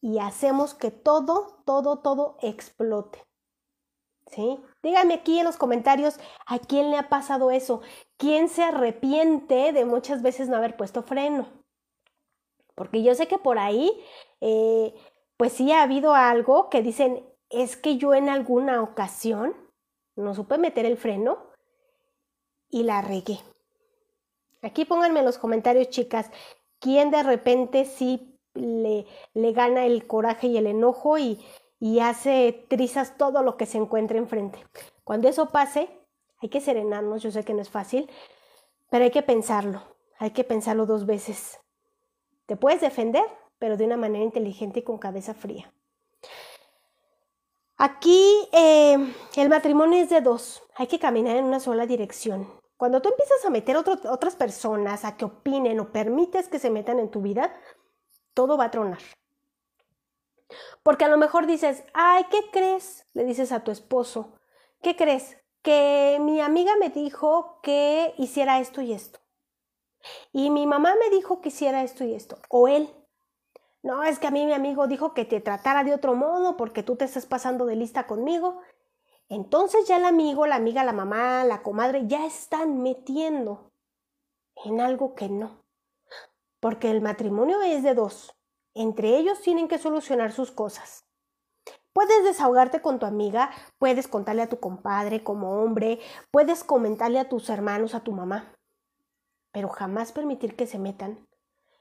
y 0.00 0.18
hacemos 0.18 0.74
que 0.74 0.90
todo, 0.90 1.62
todo, 1.66 1.98
todo 1.98 2.38
explote. 2.40 3.22
¿Sí? 4.28 4.58
Díganme 4.82 5.14
aquí 5.14 5.38
en 5.38 5.44
los 5.44 5.56
comentarios 5.56 6.18
a 6.46 6.58
quién 6.58 6.90
le 6.90 6.96
ha 6.96 7.08
pasado 7.08 7.50
eso, 7.50 7.80
quién 8.16 8.48
se 8.48 8.64
arrepiente 8.64 9.72
de 9.72 9.84
muchas 9.84 10.22
veces 10.22 10.48
no 10.48 10.56
haber 10.56 10.76
puesto 10.76 11.02
freno. 11.02 11.46
Porque 12.74 13.02
yo 13.02 13.14
sé 13.14 13.28
que 13.28 13.38
por 13.38 13.58
ahí, 13.58 13.92
eh, 14.40 14.94
pues 15.36 15.52
sí 15.52 15.70
ha 15.72 15.82
habido 15.82 16.14
algo 16.14 16.70
que 16.70 16.82
dicen, 16.82 17.24
es 17.50 17.76
que 17.76 17.98
yo 17.98 18.14
en 18.14 18.28
alguna 18.28 18.82
ocasión 18.82 19.54
no 20.16 20.34
supe 20.34 20.58
meter 20.58 20.86
el 20.86 20.96
freno 20.96 21.38
y 22.68 22.82
la 22.82 23.00
regué. 23.02 23.38
Aquí 24.62 24.84
pónganme 24.84 25.20
en 25.20 25.26
los 25.26 25.38
comentarios, 25.38 25.90
chicas, 25.90 26.30
quién 26.86 27.10
de 27.10 27.24
repente 27.24 27.84
sí 27.84 28.38
le, 28.54 29.06
le 29.34 29.52
gana 29.52 29.86
el 29.86 30.06
coraje 30.06 30.46
y 30.46 30.56
el 30.56 30.68
enojo 30.68 31.18
y, 31.18 31.44
y 31.80 31.98
hace 31.98 32.64
trizas 32.68 33.18
todo 33.18 33.42
lo 33.42 33.56
que 33.56 33.66
se 33.66 33.76
encuentra 33.76 34.18
enfrente. 34.18 34.64
Cuando 35.02 35.28
eso 35.28 35.50
pase, 35.50 35.88
hay 36.40 36.48
que 36.48 36.60
serenarnos, 36.60 37.24
yo 37.24 37.32
sé 37.32 37.42
que 37.44 37.54
no 37.54 37.60
es 37.60 37.70
fácil, 37.70 38.08
pero 38.88 39.02
hay 39.02 39.10
que 39.10 39.22
pensarlo, 39.22 39.82
hay 40.20 40.30
que 40.30 40.44
pensarlo 40.44 40.86
dos 40.86 41.06
veces. 41.06 41.58
Te 42.46 42.54
puedes 42.54 42.80
defender, 42.80 43.24
pero 43.58 43.76
de 43.76 43.84
una 43.84 43.96
manera 43.96 44.22
inteligente 44.22 44.78
y 44.78 44.82
con 44.84 44.98
cabeza 44.98 45.34
fría. 45.34 45.74
Aquí 47.78 48.48
eh, 48.52 49.12
el 49.34 49.48
matrimonio 49.48 50.00
es 50.00 50.08
de 50.08 50.20
dos, 50.20 50.62
hay 50.76 50.86
que 50.86 51.00
caminar 51.00 51.36
en 51.36 51.46
una 51.46 51.58
sola 51.58 51.84
dirección. 51.84 52.46
Cuando 52.76 53.00
tú 53.00 53.08
empiezas 53.08 53.44
a 53.44 53.50
meter 53.50 53.76
otras 53.76 54.36
personas 54.36 55.04
a 55.04 55.16
que 55.16 55.24
opinen 55.24 55.80
o 55.80 55.92
permites 55.92 56.48
que 56.48 56.58
se 56.58 56.70
metan 56.70 56.98
en 56.98 57.10
tu 57.10 57.22
vida, 57.22 57.54
todo 58.34 58.56
va 58.56 58.64
a 58.64 58.70
tronar. 58.70 59.00
Porque 60.82 61.04
a 61.04 61.08
lo 61.08 61.16
mejor 61.16 61.46
dices, 61.46 61.84
ay, 61.94 62.24
¿qué 62.30 62.50
crees? 62.52 63.06
Le 63.14 63.24
dices 63.24 63.50
a 63.52 63.64
tu 63.64 63.70
esposo, 63.70 64.38
¿qué 64.82 64.94
crees? 64.94 65.36
Que 65.62 66.18
mi 66.20 66.40
amiga 66.40 66.76
me 66.78 66.90
dijo 66.90 67.60
que 67.62 68.14
hiciera 68.18 68.60
esto 68.60 68.82
y 68.82 68.92
esto. 68.92 69.20
Y 70.32 70.50
mi 70.50 70.66
mamá 70.66 70.94
me 71.00 71.10
dijo 71.10 71.40
que 71.40 71.48
hiciera 71.48 71.82
esto 71.82 72.04
y 72.04 72.14
esto. 72.14 72.38
O 72.48 72.68
él, 72.68 72.94
no, 73.82 74.02
es 74.04 74.18
que 74.18 74.26
a 74.26 74.30
mí 74.30 74.44
mi 74.46 74.52
amigo 74.52 74.86
dijo 74.86 75.14
que 75.14 75.24
te 75.24 75.40
tratara 75.40 75.82
de 75.82 75.94
otro 75.94 76.14
modo 76.14 76.56
porque 76.56 76.82
tú 76.82 76.96
te 76.96 77.04
estás 77.04 77.26
pasando 77.26 77.66
de 77.66 77.76
lista 77.76 78.06
conmigo. 78.06 78.60
Entonces 79.28 79.86
ya 79.88 79.96
el 79.96 80.04
amigo, 80.04 80.46
la 80.46 80.56
amiga, 80.56 80.84
la 80.84 80.92
mamá, 80.92 81.44
la 81.44 81.62
comadre 81.62 82.06
ya 82.06 82.26
están 82.26 82.82
metiendo 82.82 83.72
en 84.64 84.80
algo 84.80 85.14
que 85.14 85.28
no. 85.28 85.64
Porque 86.60 86.90
el 86.90 87.00
matrimonio 87.00 87.60
es 87.62 87.82
de 87.82 87.94
dos. 87.94 88.34
Entre 88.74 89.16
ellos 89.16 89.40
tienen 89.40 89.68
que 89.68 89.78
solucionar 89.78 90.32
sus 90.32 90.52
cosas. 90.52 91.06
Puedes 91.92 92.24
desahogarte 92.24 92.82
con 92.82 92.98
tu 92.98 93.06
amiga, 93.06 93.50
puedes 93.78 94.06
contarle 94.06 94.42
a 94.42 94.48
tu 94.48 94.60
compadre 94.60 95.24
como 95.24 95.62
hombre, 95.62 95.98
puedes 96.30 96.62
comentarle 96.62 97.18
a 97.18 97.28
tus 97.28 97.48
hermanos, 97.48 97.94
a 97.94 98.00
tu 98.00 98.12
mamá, 98.12 98.54
pero 99.50 99.70
jamás 99.70 100.12
permitir 100.12 100.56
que 100.56 100.66
se 100.66 100.78
metan 100.78 101.26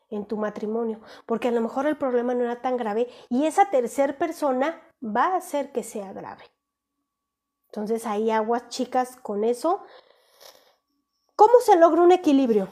en 0.10 0.26
tu 0.26 0.38
matrimonio, 0.38 1.02
porque 1.26 1.50
a 1.50 1.52
lo 1.52 1.60
mejor 1.60 1.86
el 1.86 1.98
problema 1.98 2.34
no 2.34 2.46
era 2.46 2.62
tan 2.62 2.78
grave 2.78 3.10
y 3.28 3.46
esa 3.46 3.70
tercer 3.70 4.18
persona 4.18 4.82
va 5.04 5.34
a 5.34 5.36
hacer 5.36 5.74
que 5.74 5.84
sea 5.84 6.14
grave. 6.14 6.46
Entonces 7.76 8.06
ahí 8.06 8.32
aguas 8.32 8.70
chicas 8.70 9.18
con 9.18 9.44
eso. 9.44 9.84
¿Cómo 11.36 11.60
se 11.60 11.76
logra 11.76 12.02
un 12.02 12.14
equilibrio? 12.14 12.70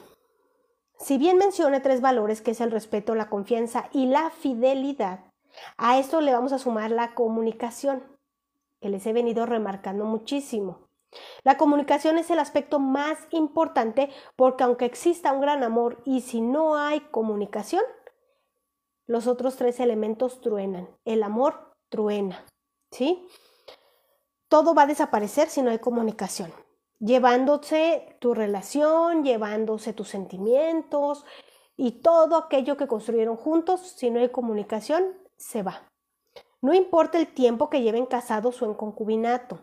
Si 0.98 1.18
bien 1.18 1.36
mencioné 1.36 1.80
tres 1.80 2.00
valores, 2.00 2.40
que 2.40 2.52
es 2.52 2.60
el 2.62 2.70
respeto, 2.70 3.14
la 3.14 3.28
confianza 3.28 3.90
y 3.92 4.06
la 4.06 4.30
fidelidad, 4.30 5.20
a 5.76 5.98
esto 5.98 6.20
le 6.20 6.32
vamos 6.32 6.52
a 6.52 6.58
sumar 6.58 6.90
la 6.90 7.14
comunicación, 7.14 8.02
que 8.80 8.88
les 8.88 9.04
he 9.06 9.12
venido 9.12 9.44
remarcando 9.44 10.04
muchísimo. 10.04 10.88
La 11.42 11.56
comunicación 11.56 12.16
es 12.18 12.30
el 12.30 12.38
aspecto 12.38 12.78
más 12.78 13.18
importante 13.30 14.10
porque 14.36 14.64
aunque 14.64 14.86
exista 14.86 15.32
un 15.32 15.42
gran 15.42 15.62
amor 15.62 16.00
y 16.04 16.22
si 16.22 16.40
no 16.40 16.76
hay 16.76 17.00
comunicación, 17.00 17.82
los 19.06 19.26
otros 19.26 19.56
tres 19.56 19.80
elementos 19.80 20.40
truenan. 20.40 20.88
El 21.04 21.22
amor 21.22 21.76
truena, 21.88 22.44
¿sí? 22.90 23.28
Todo 24.54 24.72
va 24.72 24.82
a 24.82 24.86
desaparecer 24.86 25.48
si 25.48 25.62
no 25.62 25.70
hay 25.72 25.80
comunicación, 25.80 26.52
llevándose 27.00 28.16
tu 28.20 28.34
relación, 28.34 29.24
llevándose 29.24 29.92
tus 29.92 30.10
sentimientos 30.10 31.24
y 31.76 32.02
todo 32.02 32.36
aquello 32.36 32.76
que 32.76 32.86
construyeron 32.86 33.36
juntos, 33.36 33.80
si 33.80 34.12
no 34.12 34.20
hay 34.20 34.28
comunicación, 34.28 35.18
se 35.36 35.64
va. 35.64 35.90
No 36.62 36.72
importa 36.72 37.18
el 37.18 37.26
tiempo 37.34 37.68
que 37.68 37.82
lleven 37.82 38.06
casados 38.06 38.62
o 38.62 38.66
en 38.66 38.74
concubinato. 38.74 39.58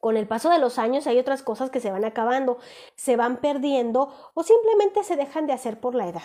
Con 0.00 0.16
el 0.16 0.26
paso 0.26 0.48
de 0.48 0.60
los 0.60 0.78
años 0.78 1.06
hay 1.06 1.18
otras 1.18 1.42
cosas 1.42 1.68
que 1.68 1.80
se 1.80 1.90
van 1.90 2.06
acabando, 2.06 2.56
se 2.96 3.16
van 3.16 3.36
perdiendo 3.36 4.14
o 4.32 4.42
simplemente 4.44 5.04
se 5.04 5.16
dejan 5.16 5.46
de 5.46 5.52
hacer 5.52 5.78
por 5.78 5.94
la 5.94 6.08
edad 6.08 6.24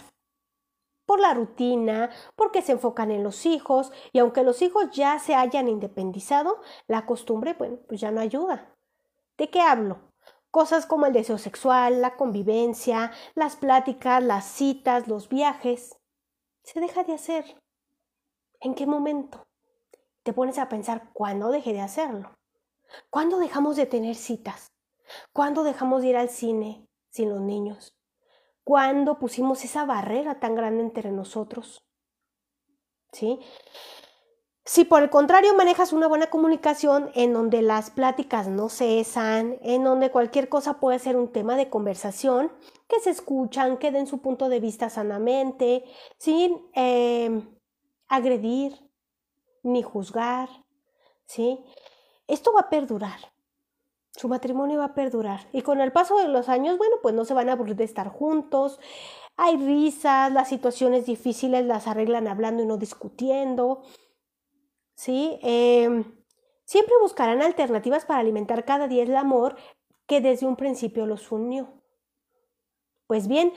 por 1.10 1.19
la 1.19 1.34
rutina, 1.34 2.12
porque 2.36 2.62
se 2.62 2.74
enfocan 2.74 3.10
en 3.10 3.24
los 3.24 3.48
hijos 3.48 3.91
y 4.13 4.19
aunque 4.19 4.43
los 4.43 4.62
hijos 4.62 4.91
ya 4.91 5.17
se 5.17 5.34
hayan 5.34 5.67
independizado, 5.67 6.62
la 6.86 7.08
costumbre, 7.08 7.56
bueno, 7.58 7.80
pues 7.88 8.00
ya 8.00 8.12
no 8.12 8.22
ayuda. 8.22 8.76
¿De 9.36 9.50
qué 9.50 9.60
hablo? 9.60 10.02
Cosas 10.52 10.86
como 10.86 11.08
el 11.08 11.13
deseo 11.13 11.39
sexual, 11.39 12.00
la 12.00 12.15
convivencia, 12.15 13.12
las 13.34 13.56
pláticas, 13.56 14.24
las 14.24 14.45
citas, 14.45 15.08
los 15.08 15.30
viajes. 15.30 15.98
Se 16.62 16.80
deja 16.80 17.04
de 17.04 17.13
hacer. 17.13 17.60
¿En 18.60 18.76
qué 18.76 18.86
momento? 18.86 19.48
Te 20.22 20.32
pones 20.32 20.60
a 20.60 20.69
pensar 20.69 21.10
cuándo 21.13 21.50
dejé 21.50 21.74
de 21.74 21.82
hacerlo. 21.82 22.38
¿Cuándo 23.10 23.39
dejamos 23.39 23.78
de 23.78 23.88
tener 23.88 24.13
citas? 24.13 24.67
¿Cuándo 25.34 25.63
dejamos 25.63 26.04
de 26.04 26.10
ir 26.10 26.17
al 26.17 26.30
cine 26.30 26.88
sin 27.10 27.32
los 27.32 27.41
niños? 27.41 27.98
¿Cuándo 28.63 29.19
pusimos 29.19 29.63
esa 29.65 29.86
barrera 29.86 30.39
tan 30.39 30.56
grande 30.56 30.84
entre 30.84 31.12
nosotros? 31.12 31.84
¿Sí? 33.12 33.39
Si 34.65 34.86
por 34.86 35.02
el 35.02 35.10
contrario 35.10 35.56
manejas 35.56 35.93
una 35.93 36.08
buena 36.08 36.28
comunicación 36.30 37.10
en 37.15 37.34
donde 37.34 37.63
las 37.63 37.89
pláticas 37.89 38.48
no 38.48 38.69
cesan, 38.69 39.58
en 39.62 39.84
donde 39.84 40.12
cualquier 40.12 40.48
cosa 40.48 40.80
puede 40.80 41.00
ser 41.00 41.17
un 41.17 41.32
tema 41.32 41.56
de 41.56 41.72
conversación, 41.72 42.52
que 42.88 43.00
se 43.00 43.10
escuchan, 43.10 43.78
que 43.78 43.89
den 43.89 44.06
su 44.06 44.19
punto 44.19 44.48
de 44.48 44.60
vista 44.60 44.91
sanamente, 44.91 45.86
sin 46.19 46.69
em, 46.74 47.50
agredir 48.08 48.91
ni 49.63 49.82
juzgar, 49.82 50.50
¿sí? 51.26 51.65
Esto 52.28 52.54
va 52.54 52.62
a 52.62 52.69
perdurar 52.69 53.19
su 54.19 54.27
matrimonio 54.27 54.79
va 54.79 54.86
a 54.86 54.93
perdurar. 54.93 55.47
Y 55.53 55.62
con 55.62 55.79
el 55.79 55.93
paso 55.93 56.17
de 56.17 56.27
los 56.27 56.49
años, 56.49 56.77
bueno, 56.77 56.97
pues 57.01 57.15
no 57.15 57.23
se 57.23 57.34
van 57.34 57.47
a 57.47 57.53
aburrir 57.53 57.77
de 57.77 57.86
estar 57.86 58.10
juntos. 58.10 58.77
Hay 59.38 59.55
risas, 59.55 60.29
las 60.34 60.49
situaciones 60.49 61.05
difíciles 61.05 61.65
las 61.65 61.88
arreglan 61.88 62.27
hablando 62.27 62.62
y 62.62 62.65
no 62.65 62.75
discutiendo. 62.75 63.82
¿Sí? 64.93 65.39
Em, 65.41 66.03
siempre 66.65 66.95
buscarán 67.01 67.41
alternativas 67.41 68.03
para 68.03 68.19
alimentar 68.19 68.65
cada 68.65 68.89
día 68.89 69.03
el 69.03 69.15
amor 69.15 69.55
que 70.05 70.19
desde 70.19 70.47
un 70.47 70.58
principio 70.58 71.05
los 71.05 71.32
unió. 71.32 71.82
Pues 73.08 73.29
bien, 73.29 73.53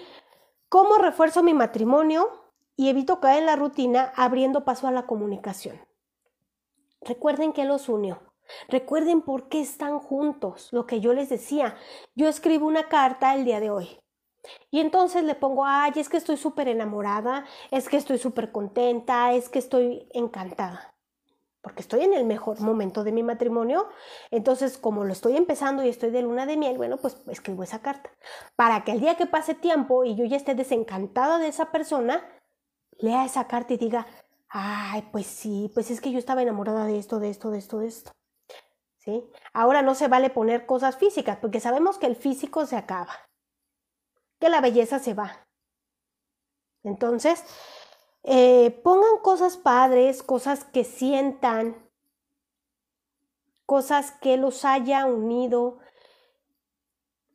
¿cómo 0.69 0.95
refuerzo 0.99 1.43
mi 1.43 1.55
matrimonio 1.55 2.31
y 2.77 2.89
evito 2.89 3.19
caer 3.19 3.41
en 3.41 3.47
la 3.47 3.57
rutina 3.57 4.13
abriendo 4.15 4.65
paso 4.65 4.87
a 4.87 4.93
la 4.93 5.07
comunicación? 5.07 5.81
Recuerden 7.01 7.53
que 7.53 7.65
los 7.65 7.89
unió 7.89 8.32
Recuerden 8.69 9.23
por 9.23 9.49
qué 9.49 9.61
están 9.61 9.99
juntos, 9.99 10.69
lo 10.73 10.87
que 10.87 11.01
yo 11.01 11.13
les 11.13 11.29
decía. 11.29 11.77
Yo 12.15 12.29
escribo 12.29 12.67
una 12.67 12.89
carta 12.89 13.35
el 13.35 13.45
día 13.45 13.61
de 13.61 13.71
hoy. 13.71 13.99
Y 14.71 14.81
entonces 14.81 15.25
le 15.25 15.35
pongo, 15.35 15.65
ay, 15.65 15.93
es 15.97 16.09
que 16.09 16.17
estoy 16.17 16.37
súper 16.37 16.69
enamorada, 16.69 17.45
es 17.71 17.89
que 17.89 17.97
estoy 17.97 18.19
súper 18.19 18.51
contenta, 18.51 19.33
es 19.33 19.49
que 19.49 19.59
estoy 19.59 20.09
encantada. 20.13 20.95
Porque 21.61 21.83
estoy 21.83 22.03
en 22.03 22.13
el 22.13 22.25
mejor 22.25 22.61
momento 22.61 23.05
de 23.05 23.13
mi 23.13 23.23
matrimonio. 23.23 23.89
Entonces, 24.33 24.79
como 24.79 25.05
lo 25.05 25.13
estoy 25.13 25.37
empezando 25.37 25.85
y 25.85 25.89
estoy 25.89 26.11
de 26.11 26.23
luna 26.23 26.45
de 26.45 26.57
miel, 26.57 26.77
bueno, 26.77 26.97
pues 26.97 27.17
escribo 27.29 27.63
esa 27.63 27.81
carta. 27.83 28.11
Para 28.57 28.83
que 28.83 28.93
el 28.93 29.01
día 29.01 29.17
que 29.17 29.27
pase 29.27 29.55
tiempo 29.55 30.05
y 30.05 30.17
yo 30.17 30.25
ya 30.25 30.37
esté 30.37 30.57
desencantada 30.57 31.39
de 31.39 31.47
esa 31.47 31.71
persona, 31.71 32.29
lea 32.99 33.25
esa 33.25 33.47
carta 33.47 33.75
y 33.75 33.77
diga, 33.77 34.09
ay, 34.49 35.09
pues 35.13 35.27
sí, 35.27 35.71
pues 35.73 35.93
es 35.93 36.01
que 36.01 36.11
yo 36.11 36.19
estaba 36.19 36.43
enamorada 36.43 36.85
de 36.85 36.99
esto, 36.99 37.21
de 37.21 37.31
esto, 37.31 37.51
de 37.53 37.59
esto, 37.59 37.79
de 37.79 37.87
esto. 37.87 38.13
Ahora 39.53 39.83
no 39.83 39.95
se 39.95 40.09
vale 40.09 40.31
poner 40.31 40.67
cosas 40.67 40.97
físicas, 40.97 41.39
porque 41.41 41.61
sabemos 41.61 41.99
que 41.99 42.07
el 42.07 42.17
físico 42.17 42.67
se 42.67 42.77
acaba, 42.77 43.13
que 44.39 44.49
la 44.49 44.61
belleza 44.61 44.99
se 44.99 45.15
va. 45.15 45.47
Entonces, 46.85 47.45
eh, 48.25 48.71
pongan 48.83 49.19
cosas 49.23 49.57
padres, 49.57 50.23
cosas 50.23 50.65
que 50.65 50.85
sientan, 50.85 51.89
cosas 53.67 54.13
que 54.13 54.37
los 54.37 54.65
haya 54.65 55.07
unido. 55.07 55.79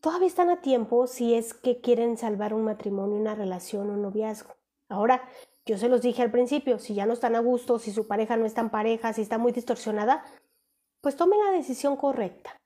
Todavía 0.02 0.28
están 0.28 0.50
a 0.50 0.62
tiempo 0.62 1.08
si 1.08 1.34
es 1.34 1.54
que 1.54 1.82
quieren 1.82 2.18
salvar 2.18 2.54
un 2.54 2.64
matrimonio, 2.64 3.18
una 3.18 3.36
relación, 3.36 3.90
un 3.90 4.02
noviazgo. 4.02 4.56
Ahora, 4.90 5.28
yo 5.66 5.78
se 5.78 5.90
los 5.90 6.02
dije 6.02 6.22
al 6.22 6.32
principio, 6.32 6.80
si 6.80 6.94
ya 6.94 7.06
no 7.06 7.14
están 7.14 7.36
a 7.36 7.40
gusto, 7.40 7.78
si 7.78 7.92
su 7.92 8.08
pareja 8.08 8.38
no 8.38 8.46
está 8.46 8.62
en 8.62 8.70
pareja, 8.70 9.12
si 9.12 9.22
está 9.22 9.38
muy 9.38 9.52
distorsionada, 9.52 10.24
pues 11.08 11.16
tomen 11.16 11.40
la 11.40 11.52
decisión 11.52 11.96
correcta. 11.96 12.60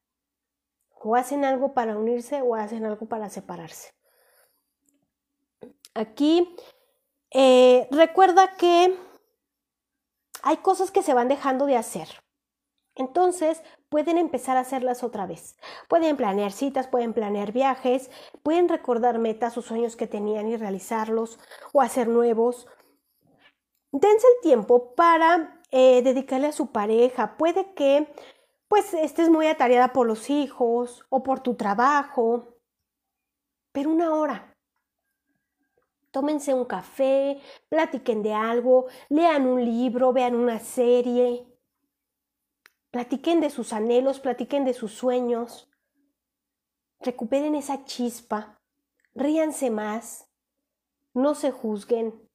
O 1.04 1.16
hacen 1.16 1.46
algo 1.46 1.76
para 1.76 1.96
unirse 1.96 2.42
o 2.42 2.56
hacen 2.56 2.88
algo 2.88 3.06
para 3.06 3.30
separarse. 3.30 3.94
Aquí 5.94 6.56
eh, 7.30 7.88
recuerda 7.92 8.56
que 8.58 8.98
hay 10.42 10.58
cosas 10.58 10.90
que 10.90 11.04
se 11.04 11.14
van 11.14 11.28
dejando 11.28 11.68
de 11.68 11.78
hacer. 11.78 12.08
Entonces 12.96 13.62
pueden 13.90 14.18
empezar 14.18 14.58
a 14.58 14.62
hacerlas 14.62 15.04
otra 15.04 15.28
vez. 15.28 15.56
Pueden 15.88 16.18
planear 16.18 16.52
citas, 16.52 16.88
pueden 16.88 17.14
planear 17.14 17.52
viajes, 17.52 18.10
pueden 18.42 18.70
recordar 18.70 19.20
metas 19.20 19.56
o 19.56 19.62
sueños 19.62 19.96
que 19.96 20.08
tenían 20.08 20.48
y 20.48 20.58
realizarlos 20.58 21.38
o 21.74 21.82
hacer 21.84 22.08
nuevos. 22.08 22.66
Dense 23.92 24.26
el 24.26 24.42
tiempo 24.42 24.96
para 24.96 25.61
eh, 25.72 26.02
dedicarle 26.04 26.48
a 26.48 26.52
su 26.52 26.72
pareja. 26.72 27.38
Puede 27.38 27.74
que 27.74 28.14
pues 28.68 28.94
estés 28.94 29.30
muy 29.30 29.48
atareada 29.48 29.92
por 29.92 30.08
los 30.08 30.30
hijos 30.30 31.06
o 31.10 31.24
por 31.24 31.42
tu 31.42 31.56
trabajo, 31.56 32.56
pero 33.74 33.90
una 33.90 34.14
hora. 34.16 34.58
Tómense 36.12 36.54
un 36.54 36.66
café, 36.66 37.42
platiquen 37.68 38.22
de 38.24 38.34
algo, 38.34 38.88
lean 39.10 39.46
un 39.46 39.64
libro, 39.64 40.14
vean 40.14 40.36
una 40.36 40.60
serie, 40.60 41.48
platiquen 42.92 43.42
de 43.42 43.50
sus 43.50 43.74
anhelos, 43.74 44.20
platiquen 44.20 44.66
de 44.66 44.74
sus 44.74 44.94
sueños, 44.94 45.70
recuperen 47.00 47.56
esa 47.56 47.84
chispa, 47.86 48.62
ríanse 49.14 49.70
más, 49.70 50.30
no 51.14 51.36
se 51.36 51.52
juzguen, 51.52 52.30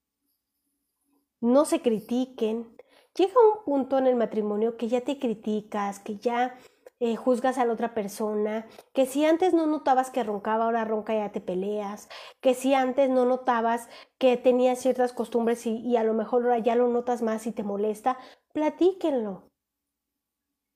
no 1.40 1.64
se 1.64 1.80
critiquen, 1.80 2.75
llega 3.16 3.34
un 3.54 3.64
punto 3.64 3.98
en 3.98 4.06
el 4.06 4.16
matrimonio 4.16 4.76
que 4.76 4.88
ya 4.88 5.00
te 5.00 5.18
criticas, 5.18 5.98
que 5.98 6.16
ya 6.16 6.56
eh, 7.00 7.16
juzgas 7.16 7.58
a 7.58 7.64
la 7.64 7.72
otra 7.72 7.94
persona, 7.94 8.66
que 8.94 9.06
si 9.06 9.24
antes 9.24 9.52
no 9.52 9.66
notabas 9.66 10.10
que 10.10 10.24
roncaba, 10.24 10.64
ahora 10.64 10.84
ronca 10.84 11.14
y 11.14 11.18
ya 11.18 11.32
te 11.32 11.40
peleas, 11.40 12.08
que 12.40 12.54
si 12.54 12.74
antes 12.74 13.10
no 13.10 13.24
notabas 13.26 13.88
que 14.18 14.36
tenía 14.36 14.76
ciertas 14.76 15.12
costumbres 15.12 15.66
y, 15.66 15.76
y 15.78 15.96
a 15.96 16.04
lo 16.04 16.14
mejor 16.14 16.44
ahora 16.44 16.58
ya 16.58 16.74
lo 16.74 16.88
notas 16.88 17.22
más 17.22 17.46
y 17.46 17.52
te 17.52 17.62
molesta, 17.62 18.18
platíquenlo. 18.52 19.50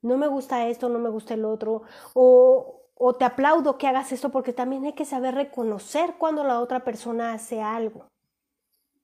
No 0.02 0.16
me 0.16 0.28
gusta 0.28 0.68
esto, 0.68 0.88
no 0.88 0.98
me 0.98 1.10
gusta 1.10 1.34
el 1.34 1.44
otro, 1.44 1.82
o, 2.14 2.82
o 2.94 3.14
te 3.16 3.24
aplaudo 3.24 3.78
que 3.78 3.86
hagas 3.86 4.12
esto 4.12 4.30
porque 4.30 4.52
también 4.52 4.84
hay 4.84 4.94
que 4.94 5.04
saber 5.04 5.34
reconocer 5.34 6.16
cuando 6.18 6.44
la 6.44 6.60
otra 6.60 6.84
persona 6.84 7.32
hace 7.32 7.62
algo. 7.62 8.06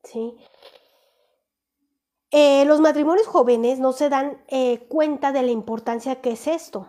¿Sí? 0.03 0.37
Eh, 2.33 2.65
los 2.65 2.81
matrimonios 2.81 3.27
jóvenes 3.27 3.79
no 3.79 3.93
se 3.93 4.09
dan 4.09 4.43
eh, 4.49 4.87
cuenta 4.89 5.33
de 5.33 5.43
la 5.43 5.53
importancia 5.53 6.21
que 6.21 6.33
es 6.33 6.47
esto, 6.47 6.89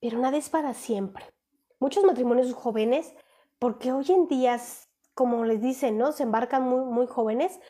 pero 0.00 0.18
nada 0.18 0.38
es 0.38 0.48
para 0.48 0.72
siempre. 0.74 1.26
Muchos 1.78 2.04
matrimonios 2.04 2.52
jóvenes, 2.54 3.14
porque 3.58 3.92
hoy 3.92 4.06
en 4.08 4.26
día, 4.26 4.58
como 5.14 5.44
les 5.44 5.60
dicen, 5.60 5.98
¿no? 5.98 6.12
Se 6.12 6.22
embarcan 6.22 6.62
muy, 6.62 6.84
muy 6.84 7.06
jóvenes, 7.06 7.60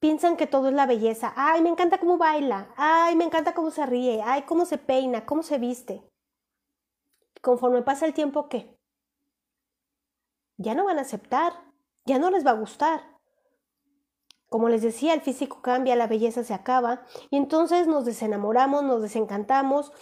piensan 0.00 0.36
que 0.36 0.46
todo 0.46 0.68
es 0.68 0.74
la 0.74 0.86
belleza. 0.86 1.32
Ay, 1.36 1.62
me 1.62 1.68
encanta 1.68 1.98
cómo 1.98 2.18
baila. 2.18 2.72
Ay, 2.76 3.16
me 3.16 3.24
encanta 3.24 3.54
cómo 3.54 3.70
se 3.70 3.86
ríe. 3.86 4.22
Ay, 4.24 4.42
cómo 4.42 4.64
se 4.64 4.78
peina, 4.78 5.26
cómo 5.26 5.42
se 5.42 5.58
viste. 5.58 6.02
Conforme 7.40 7.82
pasa 7.82 8.06
el 8.06 8.14
tiempo, 8.14 8.48
¿qué? 8.48 8.76
Ya 10.56 10.74
no 10.74 10.84
van 10.84 10.98
a 10.98 11.02
aceptar, 11.02 11.52
ya 12.04 12.18
no 12.18 12.30
les 12.30 12.46
va 12.46 12.50
a 12.50 12.54
gustar. 12.54 13.15
Como 14.48 14.68
les 14.68 14.82
decía, 14.82 15.12
el 15.12 15.20
físico 15.20 15.60
cambia, 15.60 15.96
la 15.96 16.06
belleza 16.06 16.44
se 16.44 16.54
acaba 16.54 17.02
y 17.30 17.36
entonces 17.36 17.86
nos 17.86 18.04
desenamoramos, 18.04 18.84
nos 18.84 19.02
desencantamos 19.02 19.92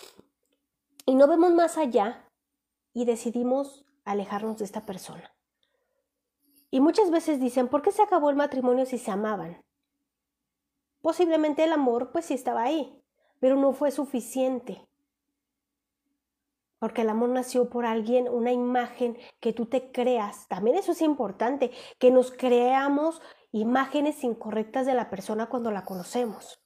y 1.06 1.14
no 1.14 1.26
vemos 1.26 1.54
más 1.54 1.78
allá 1.78 2.30
y 2.92 3.04
decidimos 3.04 3.84
alejarnos 4.04 4.58
de 4.58 4.64
esta 4.64 4.84
persona. 4.84 5.34
Y 6.70 6.80
muchas 6.80 7.10
veces 7.10 7.40
dicen, 7.40 7.68
¿por 7.68 7.82
qué 7.82 7.92
se 7.92 8.02
acabó 8.02 8.30
el 8.30 8.36
matrimonio 8.36 8.84
si 8.84 8.98
se 8.98 9.10
amaban? 9.10 9.64
Posiblemente 11.00 11.64
el 11.64 11.72
amor 11.72 12.12
pues 12.12 12.26
sí 12.26 12.34
estaba 12.34 12.62
ahí, 12.62 13.00
pero 13.38 13.56
no 13.56 13.72
fue 13.72 13.90
suficiente. 13.90 14.86
Porque 16.78 17.02
el 17.02 17.10
amor 17.10 17.28
nació 17.28 17.70
por 17.70 17.86
alguien, 17.86 18.28
una 18.28 18.52
imagen 18.52 19.16
que 19.40 19.52
tú 19.52 19.66
te 19.66 19.92
creas. 19.92 20.48
También 20.48 20.76
eso 20.76 20.92
es 20.92 21.00
importante, 21.00 21.70
que 21.98 22.10
nos 22.10 22.30
creamos 22.30 23.22
imágenes 23.60 24.24
incorrectas 24.24 24.84
de 24.84 24.94
la 24.94 25.10
persona 25.10 25.48
cuando 25.48 25.70
la 25.70 25.84
conocemos. 25.84 26.60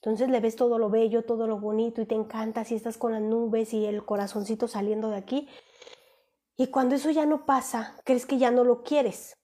Entonces 0.00 0.28
le 0.28 0.38
ves 0.38 0.54
todo 0.54 0.78
lo 0.78 0.90
bello, 0.90 1.24
todo 1.24 1.48
lo 1.48 1.58
bonito 1.58 2.00
y 2.00 2.06
te 2.06 2.14
encanta 2.14 2.64
si 2.64 2.76
estás 2.76 2.96
con 2.96 3.12
las 3.12 3.20
nubes 3.20 3.74
y 3.74 3.84
el 3.84 4.04
corazoncito 4.04 4.68
saliendo 4.68 5.10
de 5.10 5.16
aquí. 5.16 5.48
Y 6.56 6.68
cuando 6.68 6.94
eso 6.94 7.10
ya 7.10 7.26
no 7.26 7.46
pasa, 7.46 7.96
crees 8.04 8.26
que 8.26 8.38
ya 8.38 8.52
no 8.52 8.62
lo 8.62 8.84
quieres. 8.84 9.36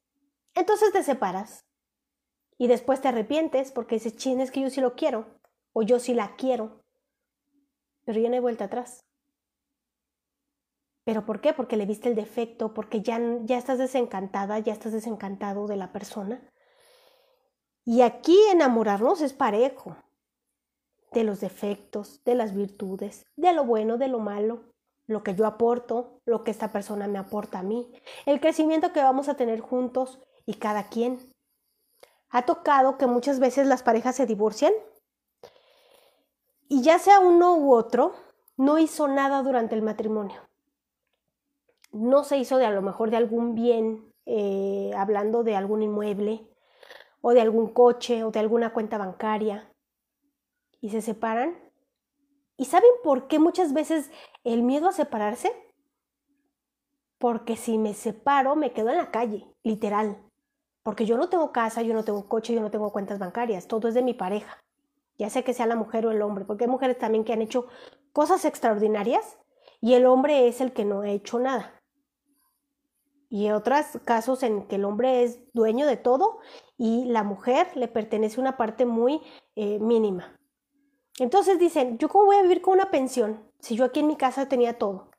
Entonces 0.54 0.92
te 0.92 1.02
separas. 1.02 1.64
Y 2.56 2.68
después 2.68 3.00
te 3.00 3.08
arrepientes 3.08 3.72
porque 3.72 3.96
dices, 3.96 4.16
chin, 4.16 4.40
es 4.40 4.52
que 4.52 4.60
yo 4.60 4.70
sí 4.70 4.80
lo 4.80 4.94
quiero. 4.94 5.26
O 5.72 5.82
yo 5.82 5.98
sí 5.98 6.14
la 6.14 6.36
quiero. 6.36 6.84
Pero 8.04 8.20
ya 8.20 8.28
no 8.28 8.36
hay 8.36 8.40
vuelta 8.40 8.66
atrás. 8.66 9.03
¿Pero 11.04 11.26
por 11.26 11.40
qué? 11.40 11.52
Porque 11.52 11.76
le 11.76 11.86
viste 11.86 12.08
el 12.08 12.14
defecto, 12.14 12.72
porque 12.74 13.02
ya, 13.02 13.20
ya 13.42 13.58
estás 13.58 13.78
desencantada, 13.78 14.58
ya 14.58 14.72
estás 14.72 14.92
desencantado 14.92 15.66
de 15.66 15.76
la 15.76 15.92
persona. 15.92 16.40
Y 17.84 18.00
aquí 18.00 18.38
enamorarnos 18.50 19.20
es 19.20 19.32
parejo. 19.32 19.96
De 21.12 21.24
los 21.24 21.40
defectos, 21.40 22.24
de 22.24 22.34
las 22.34 22.54
virtudes, 22.54 23.24
de 23.36 23.52
lo 23.52 23.64
bueno, 23.64 23.98
de 23.98 24.08
lo 24.08 24.18
malo 24.18 24.74
lo 25.06 25.22
que 25.22 25.34
yo 25.34 25.46
aporto, 25.46 26.20
lo 26.24 26.44
que 26.44 26.50
esta 26.50 26.72
persona 26.72 27.06
me 27.08 27.18
aporta 27.18 27.58
a 27.58 27.62
mí, 27.62 27.92
el 28.26 28.40
crecimiento 28.40 28.92
que 28.92 29.02
vamos 29.02 29.28
a 29.28 29.34
tener 29.34 29.60
juntos 29.60 30.20
y 30.46 30.54
cada 30.54 30.88
quien. 30.88 31.18
Ha 32.30 32.42
tocado 32.46 32.98
que 32.98 33.06
muchas 33.06 33.38
veces 33.38 33.66
las 33.66 33.82
parejas 33.82 34.16
se 34.16 34.26
divorcian 34.26 34.72
y 36.68 36.82
ya 36.82 36.98
sea 36.98 37.20
uno 37.20 37.56
u 37.56 37.72
otro, 37.72 38.14
no 38.56 38.78
hizo 38.78 39.06
nada 39.08 39.42
durante 39.42 39.74
el 39.74 39.82
matrimonio. 39.82 40.40
No 41.94 42.24
se 42.24 42.36
hizo 42.36 42.58
de 42.58 42.66
a 42.66 42.70
lo 42.70 42.82
mejor 42.82 43.10
de 43.10 43.16
algún 43.16 43.54
bien, 43.54 44.12
eh, 44.26 44.92
hablando 44.96 45.44
de 45.44 45.56
algún 45.56 45.82
inmueble 45.82 46.46
o 47.22 47.32
de 47.32 47.40
algún 47.40 47.72
coche 47.72 48.24
o 48.24 48.30
de 48.30 48.40
alguna 48.40 48.72
cuenta 48.72 48.98
bancaria 48.98 49.72
y 50.80 50.90
se 50.90 51.00
separan 51.00 51.64
¿Y 52.56 52.66
saben 52.66 52.90
por 53.02 53.26
qué 53.26 53.38
muchas 53.38 53.72
veces 53.72 54.10
el 54.44 54.62
miedo 54.62 54.88
a 54.88 54.92
separarse? 54.92 55.52
Porque 57.18 57.56
si 57.56 57.78
me 57.78 57.94
separo 57.94 58.54
me 58.54 58.72
quedo 58.72 58.90
en 58.90 58.98
la 58.98 59.10
calle, 59.10 59.46
literal. 59.64 60.22
Porque 60.84 61.06
yo 61.06 61.16
no 61.16 61.28
tengo 61.28 61.50
casa, 61.50 61.82
yo 61.82 61.94
no 61.94 62.04
tengo 62.04 62.28
coche, 62.28 62.54
yo 62.54 62.60
no 62.60 62.70
tengo 62.70 62.92
cuentas 62.92 63.18
bancarias, 63.18 63.66
todo 63.66 63.88
es 63.88 63.94
de 63.94 64.02
mi 64.02 64.14
pareja. 64.14 64.60
Ya 65.18 65.30
sé 65.30 65.42
que 65.42 65.54
sea 65.54 65.66
la 65.66 65.76
mujer 65.76 66.06
o 66.06 66.10
el 66.10 66.22
hombre, 66.22 66.44
porque 66.44 66.64
hay 66.64 66.70
mujeres 66.70 66.98
también 66.98 67.24
que 67.24 67.32
han 67.32 67.42
hecho 67.42 67.66
cosas 68.12 68.44
extraordinarias 68.44 69.38
y 69.80 69.94
el 69.94 70.06
hombre 70.06 70.46
es 70.48 70.60
el 70.60 70.72
que 70.72 70.84
no 70.84 71.00
ha 71.00 71.08
hecho 71.08 71.38
nada. 71.38 71.80
Y 73.34 73.50
otros 73.50 73.98
casos 74.04 74.44
en 74.44 74.68
que 74.68 74.76
el 74.76 74.84
hombre 74.84 75.24
es 75.24 75.40
dueño 75.54 75.88
de 75.88 75.96
todo 75.96 76.38
y 76.78 77.06
la 77.06 77.24
mujer 77.24 77.66
le 77.74 77.88
pertenece 77.88 78.40
una 78.40 78.56
parte 78.56 78.86
muy 78.86 79.20
eh, 79.56 79.80
mínima. 79.80 80.38
Entonces 81.18 81.58
dicen, 81.58 81.98
¿yo 81.98 82.08
cómo 82.08 82.26
voy 82.26 82.36
a 82.36 82.42
vivir 82.42 82.62
con 82.62 82.74
una 82.74 82.92
pensión 82.92 83.50
si 83.58 83.74
yo 83.74 83.86
aquí 83.86 83.98
en 83.98 84.06
mi 84.06 84.14
casa 84.14 84.48
tenía 84.48 84.78
todo? 84.78 85.10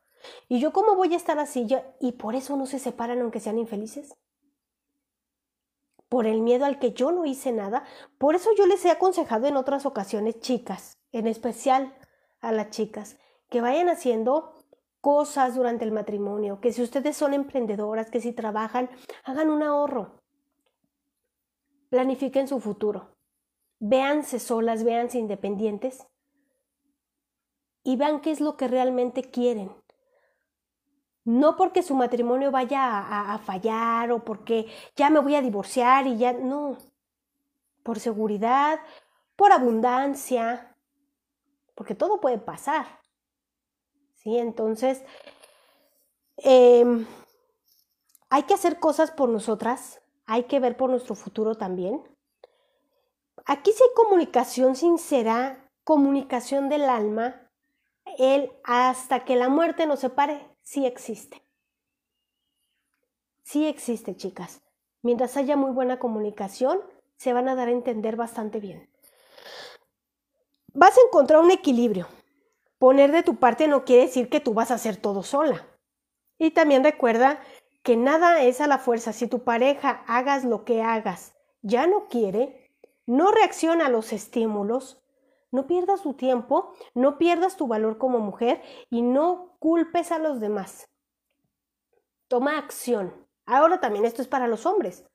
¿Y 0.47 0.61
yo 0.61 0.71
cómo 0.71 0.95
voy 0.95 1.13
a 1.13 1.17
estar 1.17 1.39
así? 1.39 1.67
¿Y 1.99 2.13
por 2.13 2.35
eso 2.35 2.55
no 2.55 2.67
se 2.67 2.79
separan 2.79 3.19
aunque 3.19 3.41
sean 3.41 3.59
infelices? 3.59 4.15
Por 6.07 6.25
el 6.25 6.39
miedo 6.39 6.63
al 6.63 6.79
que 6.79 6.93
yo 6.93 7.11
no 7.11 7.25
hice 7.25 7.51
nada. 7.51 7.83
Por 8.17 8.35
eso 8.35 8.49
yo 8.57 8.65
les 8.65 8.85
he 8.85 8.91
aconsejado 8.91 9.47
en 9.47 9.57
otras 9.57 9.85
ocasiones, 9.85 10.39
chicas, 10.39 10.99
en 11.11 11.27
especial 11.27 11.93
a 12.39 12.53
las 12.53 12.69
chicas, 12.69 13.17
que 13.49 13.59
vayan 13.59 13.89
haciendo 13.89 14.53
cosas 15.09 15.53
durante 15.53 15.85
el 15.85 15.91
matrimonio, 15.91 16.59
que 16.59 16.73
si 16.73 16.81
ustedes 16.81 17.15
son 17.15 17.35
emprendedoras, 17.35 18.09
que 18.09 18.21
si 18.21 18.31
trabajan, 18.33 18.89
hagan 19.23 19.51
un 19.51 19.61
ahorro. 19.61 20.23
Planifiquen 21.89 22.47
su 22.47 22.59
futuro 22.59 23.15
véanse 23.79 24.39
solas, 24.39 24.83
véanse 24.83 25.17
independientes 25.19 26.07
y 27.83 27.97
vean 27.97 28.21
qué 28.21 28.31
es 28.31 28.41
lo 28.41 28.57
que 28.57 28.67
realmente 28.67 29.23
quieren. 29.23 29.71
No 31.23 31.55
porque 31.55 31.81
su 31.81 31.95
matrimonio 31.95 32.51
vaya 32.51 32.83
a, 32.83 33.33
a, 33.33 33.37
fallar 33.39 34.11
o 34.11 34.23
porque 34.23 34.67
ya 34.95 35.09
me 35.09 35.19
voy 35.19 35.35
a 35.35 35.41
divorciar 35.41 36.05
y 36.07 36.17
ya, 36.17 36.33
no. 36.33 36.77
Por 37.83 37.99
seguridad, 37.99 38.79
por 39.35 39.51
abundancia, 39.51 40.75
porque 41.75 41.95
todo 41.95 42.19
puede 42.19 42.37
pasar. 42.37 42.85
¿Sí? 44.25 44.39
Entonces, 44.39 45.03
eh, 46.37 46.83
hay 48.31 48.43
que 48.43 48.55
hacer 48.55 48.79
cosas 48.79 49.11
por 49.11 49.29
nosotras, 49.29 50.01
hay 50.25 50.45
que 50.45 50.59
ver 50.59 50.75
por 50.75 50.89
nuestro 50.89 51.13
futuro 51.13 51.55
también. 51.55 52.03
Aquí 53.45 53.71
sí 53.71 53.83
hay 53.83 53.93
comunicación 53.95 54.75
sincera, 54.75 55.71
comunicación 55.83 56.69
del 56.69 56.89
alma, 56.89 57.51
el 58.17 58.51
hasta 58.63 59.25
que 59.25 59.35
la 59.35 59.47
muerte 59.47 59.85
nos 59.85 59.99
separe, 59.99 60.49
sí 60.63 60.87
existe. 60.87 61.43
Sí 63.43 63.67
existe, 63.67 64.15
chicas. 64.15 64.63
Mientras 65.03 65.37
haya 65.37 65.55
muy 65.55 65.69
buena 65.69 65.99
comunicación, 65.99 66.81
se 67.15 67.31
van 67.31 67.47
a 67.47 67.53
dar 67.53 67.67
a 67.67 67.73
entender 67.73 68.15
bastante 68.15 68.59
bien. 68.59 68.89
Vas 70.73 70.97
a 70.97 71.01
encontrar 71.01 71.41
un 71.41 71.51
equilibrio. 71.51 72.07
Poner 72.77 73.11
de 73.11 73.23
tu 73.23 73.37
parte 73.37 73.67
no 73.67 73.85
quiere 73.85 74.03
decir 74.03 74.29
que 74.29 74.39
tú 74.39 74.53
vas 74.53 74.71
a 74.71 74.75
hacer 74.75 74.97
todo 74.97 75.23
sola. 75.23 75.65
Y 76.37 76.51
también 76.51 76.83
recuerda 76.83 77.39
que 77.83 77.95
nada 77.95 78.43
es 78.43 78.61
a 78.61 78.67
la 78.67 78.79
fuerza. 78.79 79.13
Si 79.13 79.27
tu 79.27 79.43
pareja 79.43 80.03
hagas 80.07 80.43
lo 80.43 80.65
que 80.65 80.81
hagas, 80.81 81.35
ya 81.61 81.87
no 81.87 82.07
quiere, 82.07 82.71
no 83.05 83.31
reacciona 83.31 83.85
a 83.85 83.89
los 83.89 84.11
estímulos, 84.11 85.01
no 85.51 85.67
pierdas 85.67 86.01
tu 86.01 86.13
tiempo, 86.15 86.73
no 86.93 87.17
pierdas 87.17 87.55
tu 87.55 87.67
valor 87.67 87.97
como 87.97 88.19
mujer 88.19 88.61
y 88.89 89.01
no 89.01 89.55
culpes 89.59 90.11
a 90.11 90.19
los 90.19 90.39
demás. 90.39 90.89
Toma 92.27 92.57
acción. 92.57 93.25
Ahora 93.45 93.79
también 93.79 94.05
esto 94.05 94.21
es 94.21 94.27
para 94.27 94.47
los 94.47 94.65
hombres. 94.65 95.05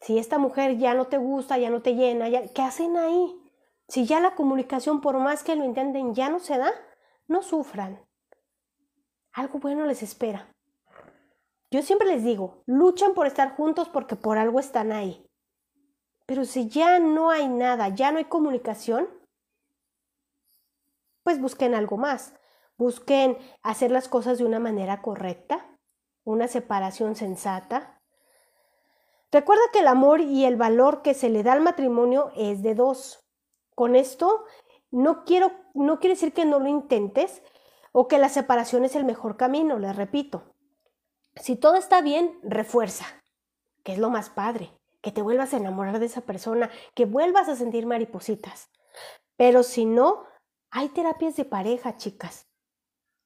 Si 0.00 0.18
esta 0.18 0.38
mujer 0.38 0.78
ya 0.78 0.94
no 0.94 1.06
te 1.06 1.18
gusta, 1.18 1.58
ya 1.58 1.70
no 1.70 1.82
te 1.82 1.94
llena, 1.94 2.28
¿qué 2.54 2.62
hacen 2.62 2.96
ahí? 2.96 3.41
Si 3.88 4.06
ya 4.06 4.20
la 4.20 4.34
comunicación, 4.34 5.00
por 5.00 5.18
más 5.18 5.42
que 5.44 5.56
lo 5.56 5.64
intenten, 5.64 6.14
ya 6.14 6.28
no 6.28 6.38
se 6.38 6.58
da, 6.58 6.72
no 7.26 7.42
sufran. 7.42 8.04
Algo 9.32 9.58
bueno 9.58 9.86
les 9.86 10.02
espera. 10.02 10.54
Yo 11.70 11.82
siempre 11.82 12.06
les 12.06 12.22
digo, 12.22 12.62
luchan 12.66 13.14
por 13.14 13.26
estar 13.26 13.56
juntos 13.56 13.88
porque 13.88 14.14
por 14.14 14.36
algo 14.38 14.60
están 14.60 14.92
ahí. 14.92 15.26
Pero 16.26 16.44
si 16.44 16.68
ya 16.68 16.98
no 16.98 17.30
hay 17.30 17.48
nada, 17.48 17.88
ya 17.88 18.12
no 18.12 18.18
hay 18.18 18.26
comunicación, 18.26 19.08
pues 21.22 21.40
busquen 21.40 21.74
algo 21.74 21.96
más. 21.96 22.34
Busquen 22.76 23.38
hacer 23.62 23.90
las 23.90 24.08
cosas 24.08 24.38
de 24.38 24.44
una 24.44 24.58
manera 24.58 25.02
correcta, 25.02 25.78
una 26.24 26.48
separación 26.48 27.16
sensata. 27.16 28.00
Recuerda 29.30 29.62
que 29.72 29.80
el 29.80 29.88
amor 29.88 30.20
y 30.20 30.44
el 30.44 30.56
valor 30.56 31.02
que 31.02 31.14
se 31.14 31.30
le 31.30 31.42
da 31.42 31.52
al 31.52 31.62
matrimonio 31.62 32.32
es 32.36 32.62
de 32.62 32.74
dos. 32.74 33.21
Con 33.74 33.96
esto 33.96 34.44
no 34.90 35.24
quiero 35.24 35.52
no 35.74 35.98
quiere 35.98 36.14
decir 36.14 36.32
que 36.32 36.44
no 36.44 36.58
lo 36.58 36.68
intentes 36.68 37.42
o 37.92 38.08
que 38.08 38.18
la 38.18 38.28
separación 38.28 38.84
es 38.84 38.96
el 38.96 39.04
mejor 39.04 39.36
camino, 39.36 39.78
les 39.78 39.96
repito. 39.96 40.54
Si 41.36 41.56
todo 41.56 41.76
está 41.76 42.02
bien, 42.02 42.38
refuerza, 42.42 43.06
que 43.82 43.92
es 43.92 43.98
lo 43.98 44.10
más 44.10 44.30
padre 44.30 44.70
que 45.02 45.10
te 45.10 45.20
vuelvas 45.20 45.52
a 45.52 45.56
enamorar 45.58 45.98
de 45.98 46.06
esa 46.06 46.22
persona, 46.22 46.70
que 46.94 47.04
vuelvas 47.04 47.48
a 47.48 47.56
sentir 47.56 47.86
maripositas. 47.86 48.70
Pero 49.36 49.64
si 49.64 49.84
no, 49.84 50.24
hay 50.70 50.88
terapias 50.90 51.36
de 51.36 51.44
pareja, 51.44 51.96
chicas. 51.96 52.48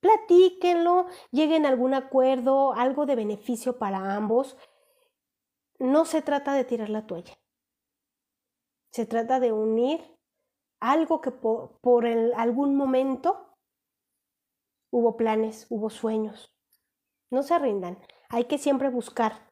Platíquenlo, 0.01 1.07
lleguen 1.31 1.67
a 1.67 1.69
algún 1.69 1.93
acuerdo, 1.93 2.73
algo 2.73 3.05
de 3.05 3.15
beneficio 3.15 3.79
para 3.79 4.15
ambos. 4.15 4.57
No 5.79 6.07
se 6.07 6.23
trata 6.23 6.55
de 6.55 6.65
tirar 6.65 6.89
la 6.89 7.07
toalla. 7.07 7.39
Se 8.91 9.05
trata 9.05 9.39
de 9.39 9.53
unir 9.53 10.16
algo 10.81 11.21
que 11.21 11.31
por, 11.31 12.07
algún 12.37 12.77
momento 12.77 13.57
hubo 14.91 15.17
planes, 15.17 15.67
hubo 15.71 15.91
sueños. 15.91 16.55
No 17.31 17.43
se 17.43 17.59
rindan. 17.59 17.99
Hay 18.29 18.45
que 18.45 18.59
siempre 18.59 18.89
buscar 18.89 19.51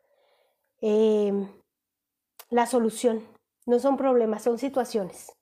eh, 0.80 1.32
la 2.50 2.66
solución. 2.66 3.26
No 3.66 3.78
son 3.78 3.96
problemas, 3.96 4.42
son 4.42 4.58
situaciones. 4.58 5.32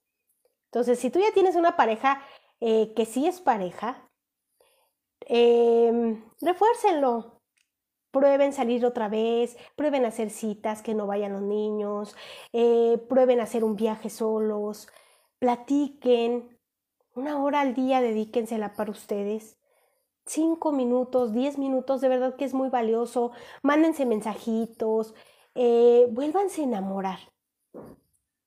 Entonces, 0.67 0.99
si 0.99 1.11
tú 1.11 1.19
ya 1.19 1.33
tienes 1.33 1.57
una 1.57 1.77
pareja 1.77 2.23
eh, 2.61 2.95
que 2.95 3.05
sí 3.05 3.27
es 3.27 3.41
pareja, 3.41 4.09
eh, 5.27 6.23
refuércenlo. 6.41 7.41
Prueben 8.11 8.53
salir 8.53 8.85
otra 8.85 9.09
vez, 9.09 9.57
prueben 9.75 10.05
hacer 10.05 10.29
citas, 10.31 10.83
que 10.83 10.95
no 10.95 11.07
vayan 11.07 11.33
los 11.33 11.43
niños, 11.43 12.15
eh, 12.53 12.99
prueben 13.09 13.41
hacer 13.41 13.65
un 13.65 13.75
viaje 13.75 14.11
solos, 14.11 14.89
platiquen, 15.43 16.57
una 17.17 17.43
hora 17.43 17.63
al 17.63 17.75
día 17.75 18.01
dedíquensela 18.01 18.75
para 18.75 18.93
ustedes. 18.93 19.59
Cinco 20.25 20.71
minutos, 20.71 21.33
diez 21.33 21.59
minutos, 21.59 22.01
de 22.01 22.09
verdad 22.09 22.37
que 22.37 22.45
es 22.45 22.55
muy 22.55 22.69
valioso. 22.69 23.33
Mándense 23.61 24.07
mensajitos, 24.07 25.17
eh, 25.57 26.07
vuélvanse 26.13 26.61
a 26.61 26.65
enamorar. 26.67 27.19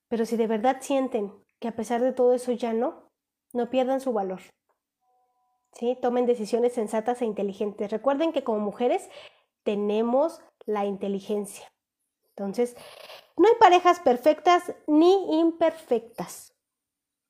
Pero 0.07 0.25
si 0.25 0.37
de 0.37 0.47
verdad 0.47 0.77
sienten 0.79 1.33
que 1.59 1.67
a 1.67 1.75
pesar 1.75 2.01
de 2.01 2.13
todo 2.13 2.33
eso 2.33 2.53
ya 2.53 2.71
no, 2.71 3.11
no 3.51 3.69
pierdan 3.69 3.99
su 3.99 4.13
valor. 4.13 4.39
¿Sí? 5.73 5.97
Tomen 6.01 6.25
decisiones 6.25 6.71
sensatas 6.71 7.21
e 7.21 7.25
inteligentes. 7.25 7.91
Recuerden 7.91 8.31
que 8.31 8.45
como 8.45 8.59
mujeres 8.59 9.09
tenemos 9.63 10.39
la 10.65 10.85
inteligencia. 10.85 11.67
Entonces, 12.29 12.77
no 13.35 13.49
hay 13.49 13.55
parejas 13.59 13.99
perfectas 13.99 14.73
ni 14.87 15.41
imperfectas, 15.41 16.55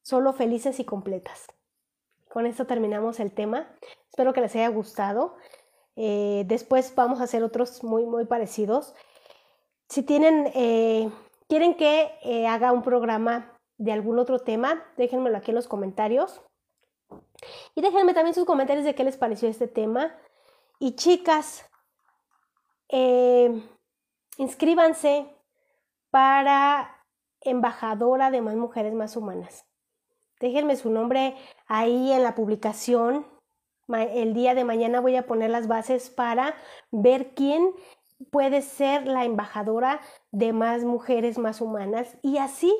solo 0.06 0.34
felices 0.34 0.80
y 0.80 0.86
completas. 0.86 1.48
Con 2.30 2.46
esto 2.46 2.68
terminamos 2.68 3.20
el 3.20 3.32
tema. 3.32 3.68
Espero 4.08 4.34
que 4.34 4.42
les 4.42 4.56
haya 4.56 4.68
gustado. 4.68 5.36
Eh, 5.96 6.44
después 6.46 6.94
vamos 6.94 7.20
a 7.20 7.24
hacer 7.24 7.44
otros 7.44 7.84
muy, 7.84 8.06
muy 8.06 8.26
parecidos. 8.26 8.94
Si 9.90 10.04
tienen, 10.04 10.52
eh, 10.54 11.10
quieren 11.50 11.74
que 11.76 12.12
eh, 12.22 12.46
haga 12.46 12.72
un 12.72 12.84
programa 12.84 13.58
de 13.78 13.94
algún 13.94 14.20
otro 14.20 14.40
tema, 14.40 14.84
déjenmelo 14.96 15.38
aquí 15.38 15.50
en 15.52 15.56
los 15.56 15.68
comentarios. 15.68 16.40
Y 17.74 17.82
déjenme 17.82 18.14
también 18.14 18.36
sus 18.36 18.46
comentarios 18.46 18.86
de 18.86 18.94
qué 18.94 19.04
les 19.04 19.18
pareció 19.18 19.50
este 19.50 19.68
tema. 19.68 20.16
Y 20.78 20.96
chicas, 20.96 21.66
inscríbanse 24.38 25.26
para 26.12 27.04
embajadora 27.42 28.30
de 28.30 28.42
más 28.42 28.56
mujeres 28.56 28.94
más 28.94 29.16
humanas. 29.18 29.66
Déjenme 30.40 30.76
su 30.76 30.90
nombre 30.90 31.36
ahí 31.68 32.12
en 32.12 32.24
la 32.24 32.36
publicación. 32.36 33.26
El 33.88 34.34
día 34.34 34.56
de 34.56 34.66
mañana 34.66 35.00
voy 35.00 35.16
a 35.16 35.28
poner 35.28 35.50
las 35.50 35.68
bases 35.68 36.10
para 36.10 36.56
ver 36.92 37.34
quién 37.36 37.72
puede 38.32 38.62
ser 38.62 39.08
la 39.08 39.26
embajadora 39.26 40.02
de 40.32 40.54
más 40.54 40.84
mujeres 40.84 41.38
más 41.38 41.62
humanas 41.62 42.18
y 42.22 42.38
así 42.38 42.74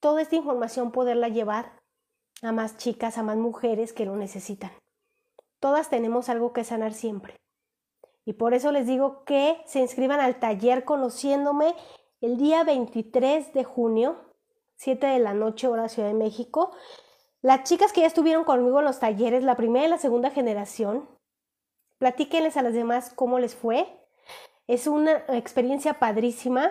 toda 0.00 0.22
esta 0.22 0.36
información 0.36 0.92
poderla 0.92 1.28
llevar 1.28 1.80
a 2.42 2.52
más 2.52 2.76
chicas, 2.76 3.16
a 3.18 3.22
más 3.22 3.36
mujeres 3.36 3.92
que 3.92 4.04
lo 4.04 4.16
necesitan. 4.16 4.70
Todas 5.60 5.88
tenemos 5.88 6.28
algo 6.28 6.52
que 6.52 6.64
sanar 6.64 6.92
siempre. 6.92 7.36
Y 8.26 8.34
por 8.34 8.54
eso 8.54 8.72
les 8.72 8.86
digo 8.86 9.24
que 9.24 9.62
se 9.66 9.80
inscriban 9.80 10.20
al 10.20 10.38
taller 10.38 10.84
conociéndome 10.84 11.74
el 12.20 12.36
día 12.36 12.64
23 12.64 13.52
de 13.52 13.64
junio, 13.64 14.33
7 14.84 15.06
de 15.06 15.18
la 15.18 15.32
noche, 15.32 15.66
hora 15.66 15.88
Ciudad 15.88 16.08
de 16.08 16.14
México. 16.14 16.72
Las 17.40 17.64
chicas 17.64 17.90
que 17.90 18.02
ya 18.02 18.06
estuvieron 18.06 18.44
conmigo 18.44 18.80
en 18.80 18.84
los 18.84 19.00
talleres, 19.00 19.42
la 19.42 19.56
primera 19.56 19.86
y 19.86 19.88
la 19.88 19.96
segunda 19.96 20.30
generación, 20.30 21.08
platíquenles 21.96 22.58
a 22.58 22.62
las 22.62 22.74
demás 22.74 23.10
cómo 23.14 23.38
les 23.38 23.54
fue. 23.54 23.88
Es 24.66 24.86
una 24.86 25.24
experiencia 25.28 25.98
padrísima, 25.98 26.70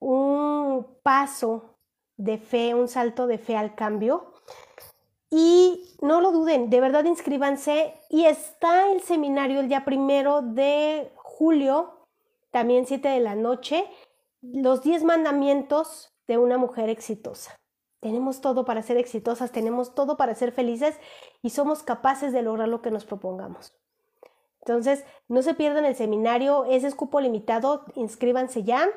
un 0.00 0.86
paso 1.02 1.78
de 2.18 2.36
fe, 2.36 2.74
un 2.74 2.88
salto 2.88 3.26
de 3.26 3.38
fe 3.38 3.56
al 3.56 3.74
cambio. 3.74 4.34
Y 5.30 5.96
no 6.02 6.20
lo 6.20 6.32
duden, 6.32 6.68
de 6.68 6.80
verdad 6.80 7.04
inscríbanse. 7.04 7.94
Y 8.10 8.26
está 8.26 8.92
el 8.92 9.00
seminario 9.00 9.60
el 9.60 9.68
día 9.68 9.86
primero 9.86 10.42
de 10.42 11.10
julio, 11.16 12.06
también 12.50 12.86
7 12.86 13.08
de 13.08 13.20
la 13.20 13.34
noche, 13.34 13.86
los 14.42 14.82
10 14.82 15.04
mandamientos 15.04 16.15
de 16.26 16.38
una 16.38 16.58
mujer 16.58 16.88
exitosa. 16.88 17.58
Tenemos 18.00 18.40
todo 18.40 18.64
para 18.64 18.82
ser 18.82 18.98
exitosas, 18.98 19.52
tenemos 19.52 19.94
todo 19.94 20.16
para 20.16 20.34
ser 20.34 20.52
felices 20.52 20.96
y 21.42 21.50
somos 21.50 21.82
capaces 21.82 22.32
de 22.32 22.42
lograr 22.42 22.68
lo 22.68 22.82
que 22.82 22.90
nos 22.90 23.04
propongamos. 23.04 23.74
Entonces, 24.60 25.04
no 25.28 25.42
se 25.42 25.54
pierdan 25.54 25.84
el 25.84 25.94
seminario, 25.94 26.64
es 26.64 26.84
escupo 26.84 27.20
limitado, 27.20 27.84
inscríbanse 27.94 28.64
ya. 28.64 28.88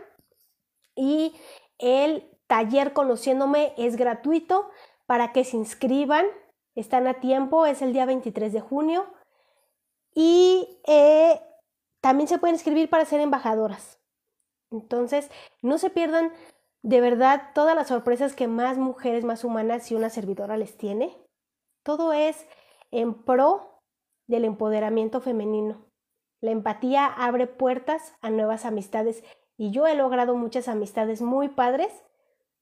Y 0.96 1.36
el 1.78 2.28
taller 2.48 2.94
Conociéndome 2.94 3.74
es 3.78 3.96
gratuito 3.96 4.70
para 5.06 5.32
que 5.32 5.44
se 5.44 5.58
inscriban. 5.58 6.26
Están 6.76 7.08
a 7.08 7.20
tiempo, 7.20 7.66
es 7.66 7.82
el 7.82 7.94
día 7.94 8.06
23 8.06 8.52
de 8.52 8.62
junio. 8.62 9.06
Y 10.16 10.82
eh, 10.88 11.40
también 12.02 12.28
se 12.28 12.40
pueden 12.40 12.56
inscribir 12.56 12.90
para 12.90 13.06
ser 13.06 13.22
embajadoras. 13.22 14.00
Entonces, 14.72 15.30
no 15.62 15.78
se 15.78 15.90
pierdan 15.90 16.32
de 16.82 17.02
verdad 17.02 17.52
todas 17.54 17.76
las 17.76 17.88
sorpresas 17.88 18.36
que 18.36 18.48
más 18.48 18.78
mujeres, 18.78 19.24
más 19.24 19.44
humanas 19.44 19.92
y 19.92 19.96
una 19.96 20.10
servidora 20.10 20.58
les 20.58 20.78
tiene. 20.78 21.18
Todo 21.84 22.14
es 22.14 22.48
en 22.92 23.14
pro 23.14 23.82
del 24.28 24.46
empoderamiento 24.46 25.22
femenino. 25.22 25.86
La 26.42 26.52
empatía 26.52 27.06
abre 27.06 27.48
puertas 27.48 28.14
a 28.22 28.30
nuevas 28.30 28.66
amistades 28.66 29.24
y 29.58 29.72
yo 29.72 29.88
he 29.88 29.96
logrado 29.96 30.36
muchas 30.36 30.68
amistades 30.70 31.22
muy 31.22 31.50
padres 31.50 31.92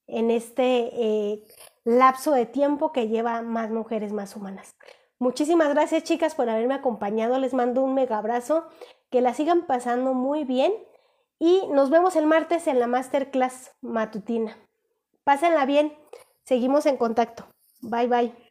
en 0.07 0.32
este 0.32 0.89
eh, 0.93 1.43
lapso 1.84 2.32
de 2.32 2.45
tiempo 2.45 2.91
que 2.91 3.07
lleva 3.07 3.41
más 3.41 3.70
mujeres 3.70 4.13
más 4.13 4.36
humanas. 4.36 4.76
Muchísimas 5.20 5.70
gracias 5.70 6.03
chicas 6.03 6.36
por 6.36 6.49
haberme 6.49 6.76
acompañado, 6.76 7.38
les 7.39 7.53
mando 7.53 7.84
un 7.84 7.93
mega 7.93 8.18
abrazo, 8.18 8.68
que 9.09 9.22
la 9.22 9.34
sigan 9.34 9.65
pasando 9.65 10.13
muy 10.13 10.43
bien 10.43 10.74
y 11.39 11.67
nos 11.71 11.89
vemos 11.89 12.15
el 12.15 12.25
martes 12.25 12.67
en 12.67 12.79
la 12.79 12.88
masterclass 12.88 13.71
matutina. 13.81 14.57
Pásenla 15.23 15.65
bien, 15.65 15.93
seguimos 16.43 16.85
en 16.85 16.97
contacto. 16.97 17.47
Bye 17.81 18.07
bye. 18.07 18.46